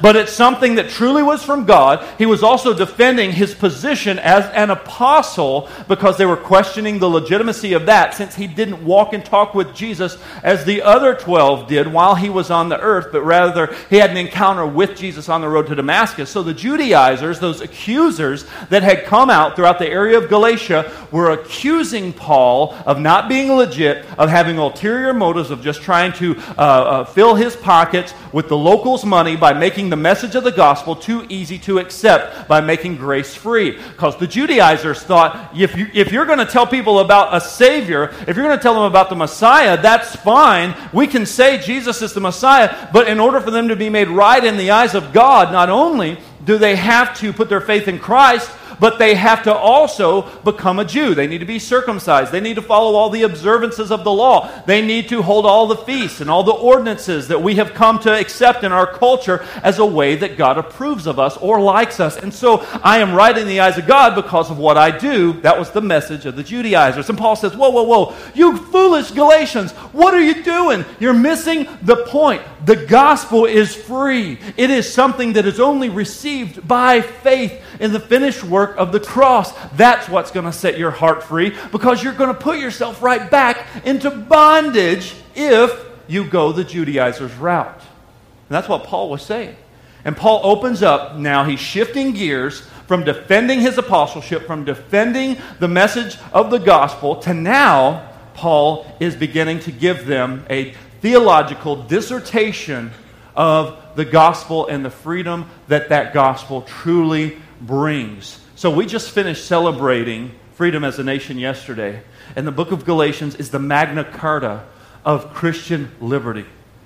but 0.00 0.16
it's 0.16 0.32
something 0.32 0.76
that 0.76 0.88
truly 0.88 1.22
was 1.22 1.42
from 1.42 1.64
God. 1.64 2.06
He 2.18 2.26
was 2.26 2.42
also 2.42 2.74
defending 2.74 3.32
his 3.32 3.54
position 3.54 4.18
as 4.18 4.46
an 4.46 4.70
apostle 4.70 5.68
because 5.88 6.16
they 6.16 6.26
were 6.26 6.36
questioning 6.36 6.98
the 6.98 7.08
legitimacy 7.08 7.72
of 7.74 7.86
that 7.86 8.14
since 8.14 8.34
he 8.34 8.46
didn't 8.46 8.84
walk 8.84 9.12
and 9.12 9.24
talk 9.24 9.54
with 9.54 9.74
Jesus 9.74 10.16
as 10.42 10.64
the 10.64 10.82
other 10.82 11.14
12 11.14 11.68
did 11.68 11.92
while 11.92 12.14
he 12.14 12.30
was 12.30 12.50
on 12.50 12.68
the 12.68 12.80
earth, 12.80 13.08
but 13.12 13.22
rather 13.22 13.74
he 13.88 13.96
had 13.96 14.10
an 14.10 14.16
encounter 14.16 14.66
with 14.66 14.96
Jesus 14.96 15.28
on 15.28 15.40
the 15.40 15.48
road 15.48 15.66
to 15.66 15.74
Damascus. 15.74 16.30
So 16.30 16.42
the 16.42 16.54
Judaizers, 16.54 17.38
those 17.38 17.60
accusers 17.60 18.46
that 18.70 18.82
had 18.82 19.04
come 19.04 19.30
out 19.30 19.56
throughout 19.56 19.78
the 19.78 19.88
area 19.88 20.18
of 20.18 20.28
Galatia, 20.28 20.90
were 21.10 21.30
accusing 21.30 22.12
Paul 22.12 22.74
of 22.86 23.00
not 23.00 23.28
being 23.28 23.52
legit, 23.52 24.06
of 24.18 24.30
having 24.30 24.58
ulterior 24.58 25.12
motives, 25.12 25.50
of 25.50 25.62
just 25.62 25.82
trying 25.82 26.12
to 26.14 26.36
uh, 26.38 26.52
uh, 26.60 27.04
fill 27.04 27.34
his 27.34 27.56
pockets 27.56 28.14
with 28.32 28.48
the 28.48 28.56
locals' 28.56 29.04
money 29.04 29.36
by 29.36 29.52
making 29.52 29.89
the 29.90 29.96
message 29.96 30.34
of 30.34 30.44
the 30.44 30.52
gospel 30.52 30.96
too 30.96 31.26
easy 31.28 31.58
to 31.58 31.78
accept 31.78 32.48
by 32.48 32.60
making 32.60 32.96
grace 32.96 33.34
free. 33.34 33.72
Because 33.72 34.16
the 34.16 34.26
Judaizers 34.26 35.02
thought 35.02 35.50
if, 35.56 35.76
you, 35.76 35.88
if 35.92 36.12
you're 36.12 36.26
going 36.26 36.38
to 36.38 36.46
tell 36.46 36.66
people 36.66 37.00
about 37.00 37.34
a 37.34 37.40
Savior, 37.40 38.14
if 38.26 38.36
you're 38.36 38.46
going 38.46 38.56
to 38.56 38.62
tell 38.62 38.74
them 38.74 38.84
about 38.84 39.10
the 39.10 39.16
Messiah, 39.16 39.80
that's 39.80 40.16
fine. 40.16 40.74
We 40.92 41.06
can 41.06 41.26
say 41.26 41.58
Jesus 41.58 42.02
is 42.02 42.14
the 42.14 42.20
Messiah, 42.20 42.88
but 42.92 43.08
in 43.08 43.20
order 43.20 43.40
for 43.40 43.50
them 43.50 43.68
to 43.68 43.76
be 43.76 43.90
made 43.90 44.08
right 44.08 44.42
in 44.42 44.56
the 44.56 44.70
eyes 44.70 44.94
of 44.94 45.12
God, 45.12 45.52
not 45.52 45.68
only 45.68 46.18
do 46.44 46.58
they 46.58 46.76
have 46.76 47.16
to 47.18 47.32
put 47.32 47.48
their 47.48 47.60
faith 47.60 47.88
in 47.88 47.98
Christ, 47.98 48.50
but 48.80 48.98
they 48.98 49.14
have 49.14 49.42
to 49.44 49.54
also 49.54 50.22
become 50.40 50.78
a 50.78 50.84
Jew. 50.84 51.14
They 51.14 51.26
need 51.26 51.38
to 51.38 51.46
be 51.46 51.58
circumcised. 51.58 52.32
They 52.32 52.40
need 52.40 52.56
to 52.56 52.62
follow 52.62 52.96
all 52.96 53.10
the 53.10 53.22
observances 53.22 53.92
of 53.92 54.02
the 54.02 54.12
law. 54.12 54.50
They 54.66 54.82
need 54.82 55.08
to 55.10 55.22
hold 55.22 55.46
all 55.46 55.66
the 55.66 55.76
feasts 55.76 56.20
and 56.20 56.30
all 56.30 56.42
the 56.42 56.52
ordinances 56.52 57.28
that 57.28 57.42
we 57.42 57.56
have 57.56 57.74
come 57.74 57.98
to 58.00 58.18
accept 58.18 58.64
in 58.64 58.72
our 58.72 58.86
culture 58.86 59.44
as 59.62 59.78
a 59.78 59.86
way 59.86 60.16
that 60.16 60.36
God 60.38 60.58
approves 60.58 61.06
of 61.06 61.18
us 61.18 61.36
or 61.36 61.60
likes 61.60 62.00
us. 62.00 62.16
And 62.16 62.32
so 62.32 62.66
I 62.82 62.98
am 62.98 63.14
right 63.14 63.36
in 63.36 63.46
the 63.46 63.60
eyes 63.60 63.78
of 63.78 63.86
God 63.86 64.14
because 64.14 64.50
of 64.50 64.58
what 64.58 64.76
I 64.76 64.96
do. 64.96 65.34
That 65.42 65.58
was 65.58 65.70
the 65.70 65.82
message 65.82 66.26
of 66.26 66.36
the 66.36 66.42
Judaizers. 66.42 67.08
And 67.08 67.18
Paul 67.18 67.36
says, 67.36 67.54
Whoa, 67.54 67.70
whoa, 67.70 67.82
whoa, 67.82 68.16
you 68.34 68.56
foolish 68.56 69.10
Galatians, 69.10 69.72
what 69.92 70.14
are 70.14 70.22
you 70.22 70.42
doing? 70.42 70.84
You're 70.98 71.12
missing 71.12 71.68
the 71.82 71.96
point. 72.06 72.42
The 72.64 72.76
gospel 72.76 73.46
is 73.46 73.74
free, 73.74 74.38
it 74.56 74.70
is 74.70 74.92
something 74.92 75.32
that 75.34 75.46
is 75.46 75.60
only 75.60 75.88
received 75.88 76.66
by 76.66 77.00
faith 77.00 77.62
in 77.80 77.92
the 77.92 78.00
finished 78.00 78.44
work 78.44 78.69
of 78.76 78.92
the 78.92 79.00
cross. 79.00 79.52
That's 79.72 80.08
what's 80.08 80.30
going 80.30 80.46
to 80.46 80.52
set 80.52 80.78
your 80.78 80.90
heart 80.90 81.22
free 81.22 81.54
because 81.72 82.02
you're 82.02 82.14
going 82.14 82.34
to 82.34 82.40
put 82.40 82.58
yourself 82.58 83.02
right 83.02 83.30
back 83.30 83.66
into 83.84 84.10
bondage 84.10 85.14
if 85.34 85.86
you 86.08 86.24
go 86.24 86.52
the 86.52 86.64
Judaizers' 86.64 87.34
route. 87.34 87.78
And 87.78 88.56
that's 88.56 88.68
what 88.68 88.84
Paul 88.84 89.10
was 89.10 89.22
saying. 89.22 89.56
And 90.04 90.16
Paul 90.16 90.40
opens 90.44 90.82
up 90.82 91.16
now, 91.16 91.44
he's 91.44 91.60
shifting 91.60 92.12
gears 92.12 92.60
from 92.86 93.04
defending 93.04 93.60
his 93.60 93.78
apostleship, 93.78 94.46
from 94.46 94.64
defending 94.64 95.36
the 95.60 95.68
message 95.68 96.16
of 96.32 96.50
the 96.50 96.58
gospel, 96.58 97.16
to 97.16 97.32
now 97.32 98.10
Paul 98.34 98.86
is 98.98 99.14
beginning 99.14 99.60
to 99.60 99.70
give 99.70 100.06
them 100.06 100.44
a 100.50 100.74
theological 101.00 101.76
dissertation 101.84 102.90
of 103.36 103.80
the 103.94 104.04
gospel 104.04 104.66
and 104.66 104.84
the 104.84 104.90
freedom 104.90 105.48
that 105.68 105.90
that 105.90 106.12
gospel 106.12 106.62
truly 106.62 107.38
brings. 107.60 108.40
So 108.60 108.68
we 108.70 108.84
just 108.84 109.12
finished 109.12 109.46
celebrating 109.46 110.32
freedom 110.52 110.84
as 110.84 110.98
a 110.98 111.02
nation 111.02 111.38
yesterday, 111.38 112.02
and 112.36 112.46
the 112.46 112.52
book 112.52 112.72
of 112.72 112.84
Galatians 112.84 113.34
is 113.36 113.50
the 113.50 113.58
Magna 113.58 114.04
Carta 114.04 114.64
of 115.02 115.32
Christian 115.32 115.90
liberty. 115.98 116.44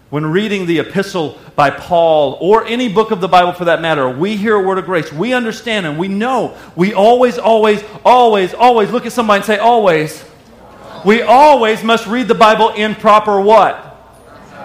When 0.09 0.25
reading 0.25 0.66
the 0.66 0.78
epistle 0.78 1.37
by 1.57 1.71
Paul 1.71 2.38
or 2.40 2.64
any 2.64 2.88
book 2.88 3.11
of 3.11 3.21
the 3.21 3.26
Bible 3.26 3.54
for 3.54 3.64
that 3.64 3.81
matter, 3.81 4.09
we 4.09 4.37
hear 4.37 4.54
a 4.54 4.62
word 4.62 4.78
of 4.78 4.85
grace. 4.85 5.12
We 5.12 5.33
understand 5.33 5.85
and 5.85 5.99
we 5.99 6.07
know. 6.07 6.57
We 6.76 6.95
always, 6.95 7.38
always, 7.38 7.83
always, 8.04 8.54
always 8.54 8.93
look 8.93 9.04
at 9.04 9.11
somebody 9.11 9.38
and 9.38 9.45
say, 9.45 9.59
always. 9.59 10.25
We 11.04 11.23
always 11.23 11.83
must 11.83 12.07
read 12.07 12.28
the 12.28 12.37
Bible 12.37 12.69
in 12.69 12.95
proper 12.95 13.40
what? 13.40 13.99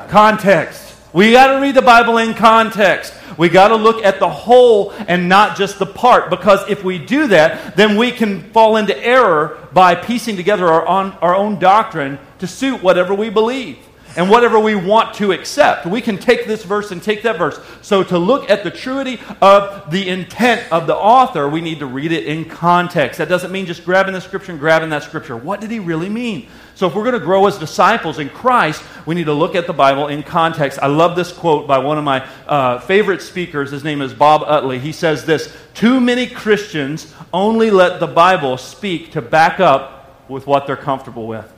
Context. 0.10 0.89
We 1.12 1.32
got 1.32 1.54
to 1.54 1.62
read 1.62 1.74
the 1.74 1.82
Bible 1.82 2.20
in 2.20 2.36
context. 2.36 3.14
We 3.36 3.50
got 3.50 3.70
to 3.70 3.76
look 3.76 4.06
at 4.06 4.20
the 4.20 4.30
whole 4.30 4.92
and 4.92 5.28
not 5.28 5.58
just 5.58 5.80
the 5.80 5.86
part. 5.86 6.30
Because 6.30 6.70
if 6.70 6.84
we 6.84 7.00
do 7.00 7.28
that, 7.28 7.76
then 7.76 7.98
we 7.98 8.12
can 8.12 8.44
fall 8.52 8.78
into 8.78 8.98
error 8.98 9.58
by 9.74 9.96
piecing 9.96 10.36
together 10.36 10.68
our 10.68 10.88
own, 10.88 11.12
our 11.22 11.36
own 11.36 11.58
doctrine 11.58 12.20
to 12.40 12.48
suit 12.48 12.84
whatever 12.84 13.16
we 13.16 13.30
believe 13.30 13.78
and 14.16 14.30
whatever 14.30 14.60
we 14.60 14.76
want 14.76 15.16
to 15.16 15.32
accept. 15.32 15.86
We 15.86 16.02
can 16.02 16.18
take 16.18 16.46
this 16.46 16.64
verse 16.64 16.92
and 16.92 17.02
take 17.02 17.24
that 17.24 17.38
verse. 17.38 17.60
So, 17.82 18.04
to 18.04 18.18
look 18.18 18.50
at 18.50 18.64
the 18.64 18.72
truity 18.72 19.20
of 19.42 19.92
the 19.92 20.10
intent 20.10 20.72
of 20.72 20.88
the 20.88 20.96
author, 20.96 21.48
we 21.48 21.62
need 21.62 21.80
to 21.80 21.86
read 21.86 22.12
it 22.12 22.26
in 22.26 22.46
context. 22.46 23.20
That 23.20 23.30
doesn't 23.30 23.52
mean 23.52 23.66
just 23.66 23.86
grabbing 23.86 24.14
the 24.14 24.22
scripture 24.22 24.52
and 24.52 24.60
grabbing 24.60 24.90
that 24.90 25.04
scripture. 25.04 25.38
What 25.38 25.62
did 25.62 25.72
he 25.72 25.80
really 25.80 26.10
mean? 26.10 26.48
So, 26.80 26.88
if 26.88 26.96
we're 26.96 27.04
going 27.04 27.20
to 27.20 27.20
grow 27.20 27.46
as 27.46 27.58
disciples 27.58 28.20
in 28.20 28.30
Christ, 28.30 28.82
we 29.06 29.14
need 29.14 29.26
to 29.26 29.34
look 29.34 29.54
at 29.54 29.68
the 29.68 29.74
Bible 29.74 30.08
in 30.08 30.24
context. 30.24 30.80
I 30.82 30.88
love 30.88 31.14
this 31.14 31.30
quote 31.30 31.68
by 31.68 31.78
one 31.80 31.98
of 31.98 32.06
my 32.06 32.26
uh, 32.48 32.80
favorite 32.80 33.22
speakers. 33.22 33.70
His 33.70 33.84
name 33.84 34.02
is 34.02 34.14
Bob 34.14 34.44
Utley. 34.46 34.80
He 34.80 34.94
says 34.94 35.26
this 35.26 35.54
Too 35.74 36.00
many 36.00 36.26
Christians 36.26 37.14
only 37.34 37.70
let 37.70 38.00
the 38.00 38.08
Bible 38.08 38.56
speak 38.56 39.12
to 39.12 39.22
back 39.22 39.60
up 39.60 40.30
with 40.30 40.48
what 40.48 40.68
they're 40.68 40.78
comfortable 40.78 41.28
with. 41.28 41.52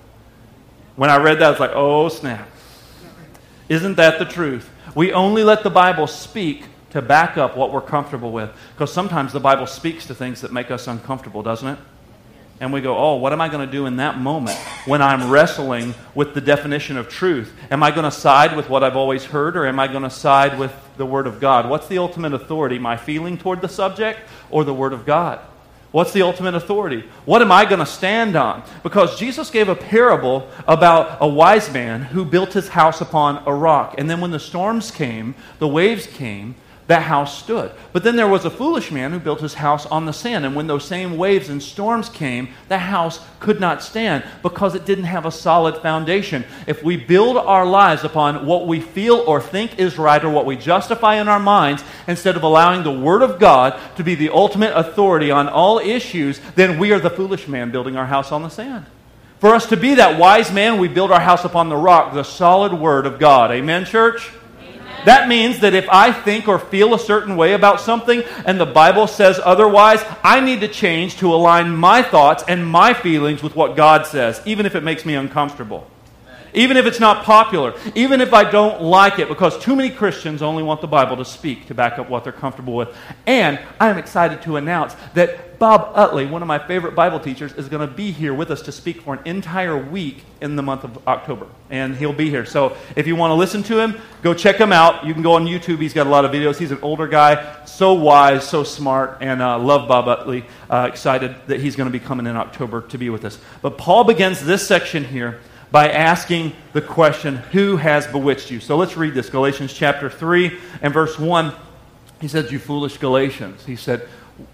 When 0.95 1.11
I 1.11 1.17
read 1.17 1.37
that, 1.37 1.45
I 1.45 1.51
was 1.51 1.59
like, 1.59 1.75
oh, 1.75 2.09
snap. 2.09 2.49
Isn't 3.69 3.97
that 3.97 4.17
the 4.17 4.25
truth? 4.25 4.67
We 4.95 5.13
only 5.13 5.43
let 5.43 5.61
the 5.61 5.69
Bible 5.69 6.07
speak 6.07 6.63
to 6.89 7.01
back 7.03 7.37
up 7.37 7.55
what 7.55 7.71
we're 7.71 7.81
comfortable 7.81 8.31
with. 8.31 8.49
Because 8.73 8.91
sometimes 8.91 9.33
the 9.33 9.39
Bible 9.39 9.67
speaks 9.67 10.07
to 10.07 10.15
things 10.15 10.41
that 10.41 10.51
make 10.51 10.71
us 10.71 10.87
uncomfortable, 10.87 11.43
doesn't 11.43 11.67
it? 11.67 11.79
And 12.61 12.71
we 12.71 12.79
go, 12.79 12.95
oh, 12.95 13.15
what 13.15 13.33
am 13.33 13.41
I 13.41 13.49
going 13.49 13.65
to 13.65 13.71
do 13.71 13.87
in 13.87 13.95
that 13.95 14.19
moment 14.19 14.55
when 14.85 15.01
I'm 15.01 15.31
wrestling 15.31 15.95
with 16.13 16.35
the 16.35 16.41
definition 16.41 16.95
of 16.95 17.09
truth? 17.09 17.51
Am 17.71 17.81
I 17.81 17.89
going 17.89 18.03
to 18.03 18.11
side 18.11 18.55
with 18.55 18.69
what 18.69 18.83
I've 18.83 18.95
always 18.95 19.25
heard 19.25 19.57
or 19.57 19.65
am 19.65 19.79
I 19.79 19.87
going 19.87 20.03
to 20.03 20.11
side 20.11 20.59
with 20.59 20.71
the 20.95 21.05
Word 21.05 21.25
of 21.25 21.39
God? 21.39 21.67
What's 21.67 21.87
the 21.87 21.97
ultimate 21.97 22.33
authority? 22.33 22.77
My 22.77 22.97
feeling 22.97 23.39
toward 23.39 23.61
the 23.61 23.67
subject 23.67 24.19
or 24.51 24.63
the 24.63 24.75
Word 24.75 24.93
of 24.93 25.07
God? 25.07 25.39
What's 25.91 26.13
the 26.13 26.21
ultimate 26.21 26.53
authority? 26.53 27.03
What 27.25 27.41
am 27.41 27.51
I 27.51 27.65
going 27.65 27.79
to 27.79 27.85
stand 27.85 28.35
on? 28.35 28.63
Because 28.83 29.17
Jesus 29.17 29.49
gave 29.49 29.67
a 29.67 29.75
parable 29.75 30.47
about 30.67 31.17
a 31.19 31.27
wise 31.27 31.73
man 31.73 32.03
who 32.03 32.23
built 32.23 32.53
his 32.53 32.69
house 32.69 33.01
upon 33.01 33.41
a 33.47 33.53
rock. 33.53 33.95
And 33.97 34.07
then 34.07 34.21
when 34.21 34.31
the 34.31 34.39
storms 34.39 34.91
came, 34.91 35.33
the 35.57 35.67
waves 35.67 36.05
came, 36.05 36.55
that 36.91 37.03
house 37.03 37.41
stood. 37.41 37.71
But 37.93 38.03
then 38.03 38.17
there 38.17 38.27
was 38.27 38.43
a 38.43 38.49
foolish 38.49 38.91
man 38.91 39.11
who 39.11 39.19
built 39.19 39.39
his 39.39 39.53
house 39.53 39.85
on 39.85 40.05
the 40.05 40.11
sand. 40.11 40.45
And 40.45 40.57
when 40.57 40.67
those 40.67 40.83
same 40.83 41.17
waves 41.17 41.47
and 41.47 41.63
storms 41.63 42.09
came, 42.09 42.49
the 42.67 42.79
house 42.79 43.21
could 43.39 43.61
not 43.61 43.81
stand 43.81 44.25
because 44.43 44.75
it 44.75 44.85
didn't 44.85 45.05
have 45.05 45.25
a 45.25 45.31
solid 45.31 45.77
foundation. 45.77 46.43
If 46.67 46.83
we 46.83 46.97
build 46.97 47.37
our 47.37 47.65
lives 47.65 48.03
upon 48.03 48.45
what 48.45 48.67
we 48.67 48.81
feel 48.81 49.15
or 49.15 49.39
think 49.39 49.79
is 49.79 49.97
right 49.97 50.21
or 50.21 50.29
what 50.29 50.45
we 50.45 50.57
justify 50.57 51.15
in 51.15 51.29
our 51.29 51.39
minds, 51.39 51.81
instead 52.07 52.35
of 52.35 52.43
allowing 52.43 52.83
the 52.83 52.91
Word 52.91 53.21
of 53.21 53.39
God 53.39 53.79
to 53.95 54.03
be 54.03 54.15
the 54.15 54.29
ultimate 54.29 54.75
authority 54.75 55.31
on 55.31 55.47
all 55.47 55.79
issues, 55.79 56.41
then 56.55 56.77
we 56.77 56.91
are 56.91 56.99
the 56.99 57.09
foolish 57.09 57.47
man 57.47 57.71
building 57.71 57.95
our 57.95 58.07
house 58.07 58.33
on 58.33 58.43
the 58.43 58.49
sand. 58.49 58.85
For 59.39 59.55
us 59.55 59.65
to 59.67 59.77
be 59.77 59.95
that 59.95 60.19
wise 60.19 60.51
man, 60.51 60.77
we 60.77 60.89
build 60.89 61.09
our 61.09 61.21
house 61.21 61.45
upon 61.45 61.69
the 61.69 61.77
rock, 61.77 62.13
the 62.13 62.23
solid 62.23 62.73
Word 62.73 63.05
of 63.05 63.17
God. 63.17 63.49
Amen, 63.51 63.85
church? 63.85 64.29
That 65.05 65.27
means 65.27 65.59
that 65.59 65.73
if 65.73 65.87
I 65.89 66.11
think 66.11 66.47
or 66.47 66.59
feel 66.59 66.93
a 66.93 66.99
certain 66.99 67.35
way 67.35 67.53
about 67.53 67.81
something 67.81 68.23
and 68.45 68.59
the 68.59 68.65
Bible 68.65 69.07
says 69.07 69.39
otherwise, 69.43 70.03
I 70.23 70.39
need 70.39 70.61
to 70.61 70.67
change 70.67 71.17
to 71.17 71.33
align 71.33 71.75
my 71.75 72.01
thoughts 72.01 72.43
and 72.47 72.65
my 72.65 72.93
feelings 72.93 73.41
with 73.41 73.55
what 73.55 73.75
God 73.75 74.05
says, 74.05 74.41
even 74.45 74.65
if 74.65 74.75
it 74.75 74.83
makes 74.83 75.05
me 75.05 75.15
uncomfortable. 75.15 75.87
Even 76.53 76.77
if 76.77 76.85
it's 76.85 76.99
not 76.99 77.23
popular, 77.23 77.73
even 77.95 78.21
if 78.21 78.33
I 78.33 78.49
don't 78.49 78.81
like 78.81 79.19
it, 79.19 79.27
because 79.27 79.57
too 79.59 79.75
many 79.75 79.89
Christians 79.89 80.41
only 80.41 80.63
want 80.63 80.81
the 80.81 80.87
Bible 80.87 81.17
to 81.17 81.25
speak 81.25 81.67
to 81.67 81.73
back 81.73 81.99
up 81.99 82.09
what 82.09 82.23
they're 82.23 82.33
comfortable 82.33 82.75
with. 82.75 82.89
And 83.25 83.59
I 83.79 83.89
am 83.89 83.97
excited 83.97 84.41
to 84.43 84.57
announce 84.57 84.95
that 85.13 85.51
Bob 85.61 85.91
Utley, 85.93 86.25
one 86.25 86.41
of 86.41 86.47
my 86.47 86.57
favorite 86.57 86.95
Bible 86.95 87.19
teachers, 87.19 87.53
is 87.53 87.69
going 87.69 87.87
to 87.87 87.93
be 87.93 88.09
here 88.09 88.33
with 88.33 88.49
us 88.49 88.63
to 88.63 88.71
speak 88.71 89.01
for 89.01 89.13
an 89.13 89.19
entire 89.25 89.77
week 89.77 90.23
in 90.41 90.55
the 90.55 90.63
month 90.63 90.83
of 90.83 91.07
October. 91.07 91.45
And 91.69 91.95
he'll 91.95 92.13
be 92.13 92.31
here. 92.31 92.45
So 92.45 92.75
if 92.95 93.05
you 93.05 93.15
want 93.15 93.29
to 93.29 93.35
listen 93.35 93.61
to 93.63 93.79
him, 93.79 94.01
go 94.23 94.33
check 94.33 94.55
him 94.55 94.73
out. 94.73 95.05
You 95.05 95.13
can 95.13 95.21
go 95.21 95.33
on 95.33 95.45
YouTube. 95.45 95.77
He's 95.79 95.93
got 95.93 96.07
a 96.07 96.09
lot 96.09 96.25
of 96.25 96.31
videos. 96.31 96.57
He's 96.57 96.71
an 96.71 96.79
older 96.81 97.07
guy, 97.07 97.63
so 97.65 97.93
wise, 97.93 98.43
so 98.43 98.63
smart, 98.63 99.19
and 99.21 99.39
uh, 99.39 99.59
love 99.59 99.87
Bob 99.87 100.07
Utley. 100.07 100.45
Uh, 100.67 100.87
excited 100.89 101.35
that 101.45 101.59
he's 101.59 101.75
going 101.75 101.85
to 101.85 101.91
be 101.91 102.03
coming 102.03 102.25
in 102.25 102.35
October 102.35 102.81
to 102.87 102.97
be 102.97 103.11
with 103.11 103.23
us. 103.23 103.37
But 103.61 103.77
Paul 103.77 104.03
begins 104.03 104.43
this 104.43 104.67
section 104.67 105.05
here 105.05 105.41
by 105.71 105.89
asking 105.89 106.53
the 106.73 106.81
question, 106.81 107.37
Who 107.37 107.77
has 107.77 108.05
bewitched 108.07 108.51
you? 108.51 108.59
So 108.59 108.77
let's 108.77 108.97
read 108.97 109.13
this 109.13 109.29
Galatians 109.29 109.73
chapter 109.73 110.09
3 110.09 110.57
and 110.81 110.93
verse 110.93 111.17
1. 111.17 111.53
He 112.19 112.27
said, 112.27 112.51
You 112.51 112.59
foolish 112.59 112.97
Galatians. 112.97 113.65
He 113.65 113.75
said, 113.75 114.07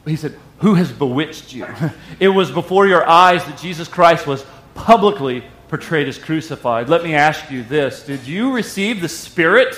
he 0.05 0.15
said, 0.15 0.37
Who 0.59 0.75
has 0.75 0.91
bewitched 0.91 1.53
you? 1.53 1.67
it 2.19 2.29
was 2.29 2.51
before 2.51 2.87
your 2.87 3.07
eyes 3.07 3.43
that 3.45 3.57
Jesus 3.57 3.87
Christ 3.87 4.27
was 4.27 4.45
publicly 4.75 5.43
portrayed 5.67 6.07
as 6.07 6.17
crucified. 6.17 6.87
Let 6.87 7.03
me 7.03 7.13
ask 7.15 7.51
you 7.51 7.63
this 7.63 8.03
Did 8.03 8.25
you 8.27 8.53
receive 8.53 9.01
the 9.01 9.09
Spirit 9.09 9.75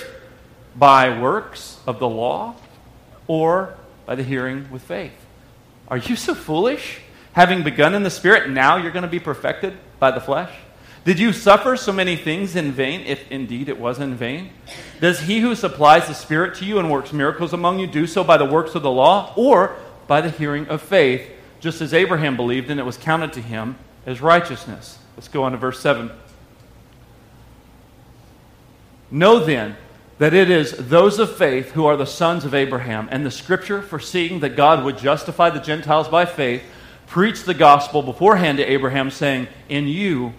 by 0.75 1.19
works 1.19 1.79
of 1.87 1.99
the 1.99 2.09
law 2.09 2.55
or 3.27 3.75
by 4.05 4.15
the 4.15 4.23
hearing 4.23 4.69
with 4.71 4.81
faith? 4.81 5.13
Are 5.87 5.97
you 5.97 6.15
so 6.15 6.35
foolish? 6.35 6.99
Having 7.33 7.63
begun 7.63 7.95
in 7.95 8.03
the 8.03 8.09
Spirit, 8.09 8.49
now 8.49 8.77
you're 8.77 8.91
going 8.91 9.03
to 9.03 9.09
be 9.09 9.19
perfected 9.19 9.77
by 9.99 10.11
the 10.11 10.19
flesh? 10.19 10.51
Did 11.09 11.17
you 11.17 11.33
suffer 11.33 11.75
so 11.75 11.91
many 11.91 12.15
things 12.15 12.55
in 12.55 12.71
vain, 12.71 13.01
if 13.01 13.31
indeed 13.31 13.67
it 13.67 13.79
was 13.79 13.97
in 13.97 14.13
vain? 14.13 14.51
Does 15.01 15.21
he 15.21 15.39
who 15.39 15.55
supplies 15.55 16.05
the 16.07 16.13
Spirit 16.13 16.53
to 16.57 16.65
you 16.65 16.77
and 16.77 16.91
works 16.91 17.11
miracles 17.11 17.51
among 17.51 17.79
you 17.79 17.87
do 17.87 18.05
so 18.05 18.23
by 18.23 18.37
the 18.37 18.45
works 18.45 18.75
of 18.75 18.83
the 18.83 18.91
law 18.91 19.33
or 19.35 19.75
by 20.05 20.21
the 20.21 20.29
hearing 20.29 20.67
of 20.67 20.83
faith, 20.83 21.27
just 21.59 21.81
as 21.81 21.95
Abraham 21.95 22.37
believed, 22.37 22.69
and 22.69 22.79
it 22.79 22.83
was 22.83 22.95
counted 22.95 23.33
to 23.33 23.41
him 23.41 23.75
as 24.05 24.21
righteousness. 24.21 24.99
Let's 25.17 25.27
go 25.27 25.45
on 25.45 25.53
to 25.53 25.57
verse 25.57 25.79
7. 25.79 26.11
Know 29.09 29.39
then 29.39 29.77
that 30.19 30.35
it 30.35 30.51
is 30.51 30.73
those 30.73 31.17
of 31.17 31.35
faith 31.35 31.71
who 31.71 31.87
are 31.87 31.97
the 31.97 32.05
sons 32.05 32.45
of 32.45 32.53
Abraham, 32.53 33.09
and 33.09 33.25
the 33.25 33.31
scripture, 33.31 33.81
foreseeing 33.81 34.41
that 34.41 34.55
God 34.55 34.83
would 34.83 34.99
justify 34.99 35.49
the 35.49 35.59
Gentiles 35.59 36.07
by 36.07 36.25
faith, 36.25 36.61
preached 37.07 37.47
the 37.47 37.55
gospel 37.55 38.03
beforehand 38.03 38.59
to 38.59 38.71
Abraham, 38.71 39.09
saying, 39.09 39.47
In 39.69 39.87
you 39.87 40.35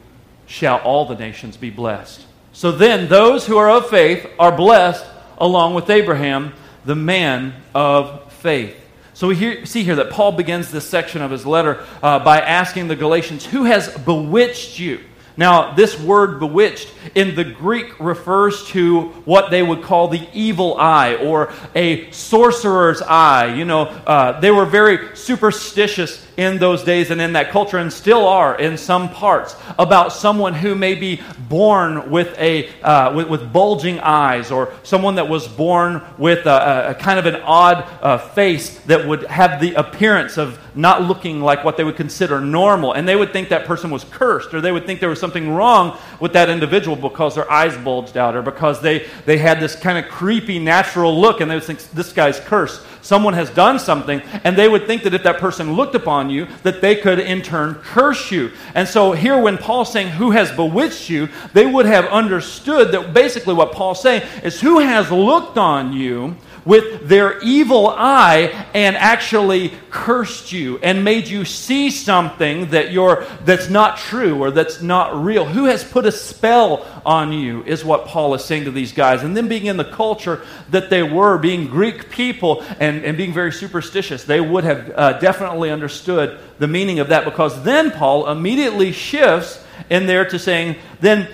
shall 0.51 0.79
all 0.79 1.07
the 1.07 1.15
nations 1.15 1.57
be 1.57 1.71
blessed. 1.71 2.27
So 2.53 2.73
then, 2.73 3.09
those 3.09 3.47
who 3.47 3.57
are 3.57 3.71
of 3.71 3.89
faith 3.89 4.27
are 4.37 4.51
blessed 4.51 5.07
along 5.39 5.75
with 5.75 5.89
Abraham, 5.89 6.53
the 6.85 6.97
man 6.97 7.55
of 7.73 8.33
faith. 8.33 8.77
So 9.15 9.29
we 9.29 9.37
hear, 9.37 9.65
see 9.65 9.85
here 9.85 9.95
that 9.97 10.11
Paul 10.11 10.33
begins 10.33 10.73
this 10.73 10.89
section 10.89 11.23
of 11.23 11.31
his 11.31 11.47
letter 11.47 11.87
uh, 12.03 12.19
by 12.19 12.41
asking 12.41 12.89
the 12.89 12.97
Galatians, 12.97 13.47
Who 13.47 13.63
has 13.65 13.97
bewitched 13.99 14.81
you? 14.81 15.01
Now, 15.37 15.73
this 15.75 15.99
word 15.99 16.41
bewitched 16.41 16.93
in 17.15 17.37
the 17.37 17.45
Greek 17.45 17.99
refers 18.01 18.67
to 18.69 19.03
what 19.25 19.51
they 19.51 19.63
would 19.63 19.83
call 19.83 20.09
the 20.09 20.27
evil 20.35 20.77
eye 20.77 21.15
or 21.15 21.53
a 21.75 22.11
sorcerer's 22.11 23.01
eye. 23.01 23.55
You 23.55 23.65
know, 23.65 23.83
uh, 23.83 24.41
they 24.41 24.51
were 24.51 24.67
very 24.67 25.17
superstitious 25.17 26.27
in 26.41 26.57
those 26.57 26.83
days 26.83 27.11
and 27.11 27.21
in 27.21 27.35
that 27.35 27.51
culture, 27.51 27.77
and 27.77 27.93
still 27.93 28.27
are 28.27 28.59
in 28.59 28.79
some 28.79 29.11
parts, 29.11 29.55
about 29.79 30.11
someone 30.11 30.55
who 30.55 30.75
may 30.75 30.95
be 30.95 31.21
born 31.51 32.11
with, 32.11 32.35
a, 32.39 32.67
uh, 32.81 33.15
with, 33.15 33.29
with, 33.29 33.53
bulging 33.53 34.01
eyes 34.01 34.51
or 34.51 34.73
someone 34.83 35.17
that 35.17 35.29
was 35.29 35.47
born 35.47 36.03
with 36.17 36.47
a, 36.47 36.91
a 36.91 36.95
kind 36.95 37.19
of 37.19 37.27
an 37.27 37.37
odd 37.43 37.87
uh, 38.01 38.17
face 38.17 38.79
that 38.81 39.07
would 39.07 39.25
have 39.25 39.61
the 39.61 39.75
appearance 39.75 40.39
of 40.39 40.59
not 40.75 41.03
looking 41.03 41.43
like 41.43 41.63
what 41.63 41.77
they 41.77 41.85
would 41.85 41.97
consider 41.97 42.41
normal. 42.41 42.95
And 42.95 43.07
they 43.07 43.17
would 43.17 43.35
think 43.35 43.51
that 43.51 43.67
person 43.67 43.91
was 43.91 44.05
cursed, 44.05 44.55
or 44.55 44.63
they 44.63 44.73
would 44.73 44.87
think 44.87 45.01
there 45.01 45.11
was 45.11 45.21
something 45.21 45.53
wrong 45.53 45.99
with 46.21 46.33
that 46.33 46.49
individual 46.49 46.97
because 46.97 47.35
their 47.35 47.51
eyes 47.51 47.77
bulged 47.77 48.17
out, 48.17 48.35
or 48.35 48.41
because 48.41 48.81
they, 48.81 49.07
they 49.27 49.37
had 49.37 49.61
this 49.61 49.77
kind 49.77 50.03
of 50.03 50.11
creepy 50.11 50.59
natural 50.59 51.21
look, 51.21 51.43
and 51.43 51.51
they 51.51 51.57
would 51.57 51.65
think, 51.65 51.81
this 51.91 52.15
guy's 52.15 52.41
cursed 52.41 52.81
someone 53.03 53.35
has 53.35 53.51
done 53.51 53.79
something, 53.79 54.21
and 54.45 54.57
they 54.57 54.69
would 54.69 54.87
think 54.87 55.03
that 55.03 55.15
if 55.15 55.23
that 55.23 55.39
person 55.39 55.75
looked 55.75 55.95
upon 55.95 56.30
you, 56.31 56.47
that 56.63 56.81
they 56.81 56.97
could 56.97 57.19
in 57.19 57.43
turn 57.43 57.75
curse 57.75 58.31
you. 58.31 58.51
And 58.75 58.89
so 58.89 59.13
here, 59.13 59.41
when 59.41 59.59
Paul's 59.59 59.93
saying, 59.93 60.09
Who 60.09 60.31
has 60.31 60.51
bewitched 60.53 61.11
you, 61.11 61.29
they 61.53 61.67
would 61.67 61.87
have 61.87 62.07
understood 62.07 62.93
that 62.93 63.13
basically 63.13 63.55
what 63.55 63.73
Paul's 63.73 64.01
saying 64.03 64.23
is, 64.43 64.61
Who 64.61 64.79
has 64.79 65.11
looked 65.11 65.59
on 65.59 65.93
you 65.93 66.37
with 66.71 67.09
their 67.09 67.41
evil 67.41 67.89
eye 67.89 68.47
and 68.75 68.97
actually 68.97 69.73
cursed 69.91 70.53
you 70.53 70.79
and 70.85 71.03
made 71.03 71.27
you 71.27 71.45
see 71.45 71.91
something 71.91 72.71
that 72.71 72.93
you're, 72.93 73.27
that's 73.45 73.69
not 73.69 73.99
true 73.99 74.39
or 74.39 74.53
that's 74.53 74.81
not 74.81 75.21
real? 75.21 75.45
Who 75.45 75.65
has 75.65 75.83
put 75.83 76.07
a 76.07 76.13
spell 76.13 76.87
on 77.05 77.33
you, 77.33 77.65
is 77.65 77.85
what 77.85 78.07
Paul 78.07 78.35
is 78.35 78.45
saying 78.45 78.67
to 78.67 78.71
these 78.71 78.93
guys. 78.93 79.25
And 79.25 79.37
then 79.37 79.49
being 79.49 79.67
in 79.67 79.79
the 79.79 79.85
culture 79.85 80.47
that 80.69 80.91
they 80.91 81.03
were, 81.03 81.39
being 81.39 81.67
Greek 81.67 82.09
people 82.09 82.63
and, 82.79 83.05
and 83.05 83.17
being 83.17 83.33
very 83.33 83.51
superstitious, 83.51 84.23
they 84.23 84.41
would 84.41 84.63
have 84.63 84.93
uh, 84.95 85.19
definitely 85.19 85.73
understood 85.73 86.39
the 86.61 86.69
meaning 86.69 87.01
of 87.01 87.09
that 87.09 87.25
because 87.25 87.65
then 87.65 87.91
Paul 87.91 88.29
immediately 88.31 88.93
shifts 88.93 89.61
in 89.89 90.07
there 90.07 90.25
to 90.25 90.39
saying, 90.39 90.77
then 91.01 91.29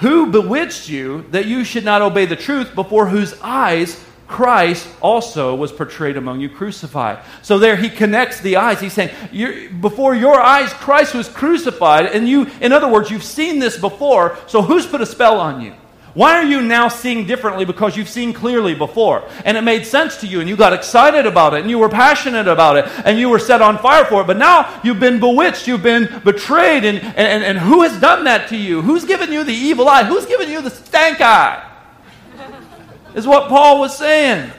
who 0.00 0.26
bewitched 0.26 0.90
you 0.90 1.22
that 1.30 1.46
you 1.46 1.64
should 1.64 1.84
not 1.84 2.02
obey 2.02 2.26
the 2.26 2.36
truth 2.36 2.74
before 2.74 3.08
whose 3.08 3.32
eyes 3.40 4.04
Christ 4.26 4.88
also 5.00 5.54
was 5.54 5.70
portrayed 5.70 6.16
among 6.16 6.40
you 6.40 6.48
crucified. 6.48 7.20
So 7.42 7.58
there 7.58 7.76
he 7.76 7.88
connects 7.88 8.40
the 8.40 8.56
eyes. 8.56 8.80
He's 8.80 8.92
saying, 8.92 9.10
before 9.80 10.14
your 10.14 10.40
eyes, 10.40 10.72
Christ 10.72 11.14
was 11.14 11.28
crucified. 11.28 12.06
And 12.06 12.28
you, 12.28 12.46
in 12.60 12.72
other 12.72 12.88
words, 12.88 13.10
you've 13.10 13.22
seen 13.22 13.58
this 13.58 13.78
before. 13.78 14.36
So 14.46 14.62
who's 14.62 14.86
put 14.86 15.00
a 15.00 15.06
spell 15.06 15.38
on 15.38 15.60
you? 15.60 15.74
Why 16.16 16.38
are 16.38 16.44
you 16.44 16.62
now 16.62 16.88
seeing 16.88 17.26
differently? 17.26 17.66
Because 17.66 17.94
you've 17.94 18.08
seen 18.08 18.32
clearly 18.32 18.74
before. 18.74 19.28
And 19.44 19.54
it 19.54 19.60
made 19.60 19.84
sense 19.84 20.16
to 20.22 20.26
you, 20.26 20.40
and 20.40 20.48
you 20.48 20.56
got 20.56 20.72
excited 20.72 21.26
about 21.26 21.52
it, 21.52 21.60
and 21.60 21.68
you 21.68 21.78
were 21.78 21.90
passionate 21.90 22.48
about 22.48 22.78
it, 22.78 22.86
and 23.04 23.18
you 23.18 23.28
were 23.28 23.38
set 23.38 23.60
on 23.60 23.76
fire 23.76 24.06
for 24.06 24.22
it. 24.22 24.26
But 24.26 24.38
now 24.38 24.80
you've 24.82 24.98
been 24.98 25.20
bewitched, 25.20 25.68
you've 25.68 25.82
been 25.82 26.22
betrayed, 26.24 26.86
and, 26.86 27.00
and, 27.00 27.44
and 27.44 27.58
who 27.58 27.82
has 27.82 28.00
done 28.00 28.24
that 28.24 28.48
to 28.48 28.56
you? 28.56 28.80
Who's 28.80 29.04
given 29.04 29.30
you 29.30 29.44
the 29.44 29.52
evil 29.52 29.90
eye? 29.90 30.04
Who's 30.04 30.24
given 30.24 30.50
you 30.50 30.62
the 30.62 30.70
stank 30.70 31.20
eye? 31.20 31.65
Is 33.16 33.26
what 33.26 33.48
Paul 33.48 33.80
was 33.80 33.96
saying. 33.96 34.52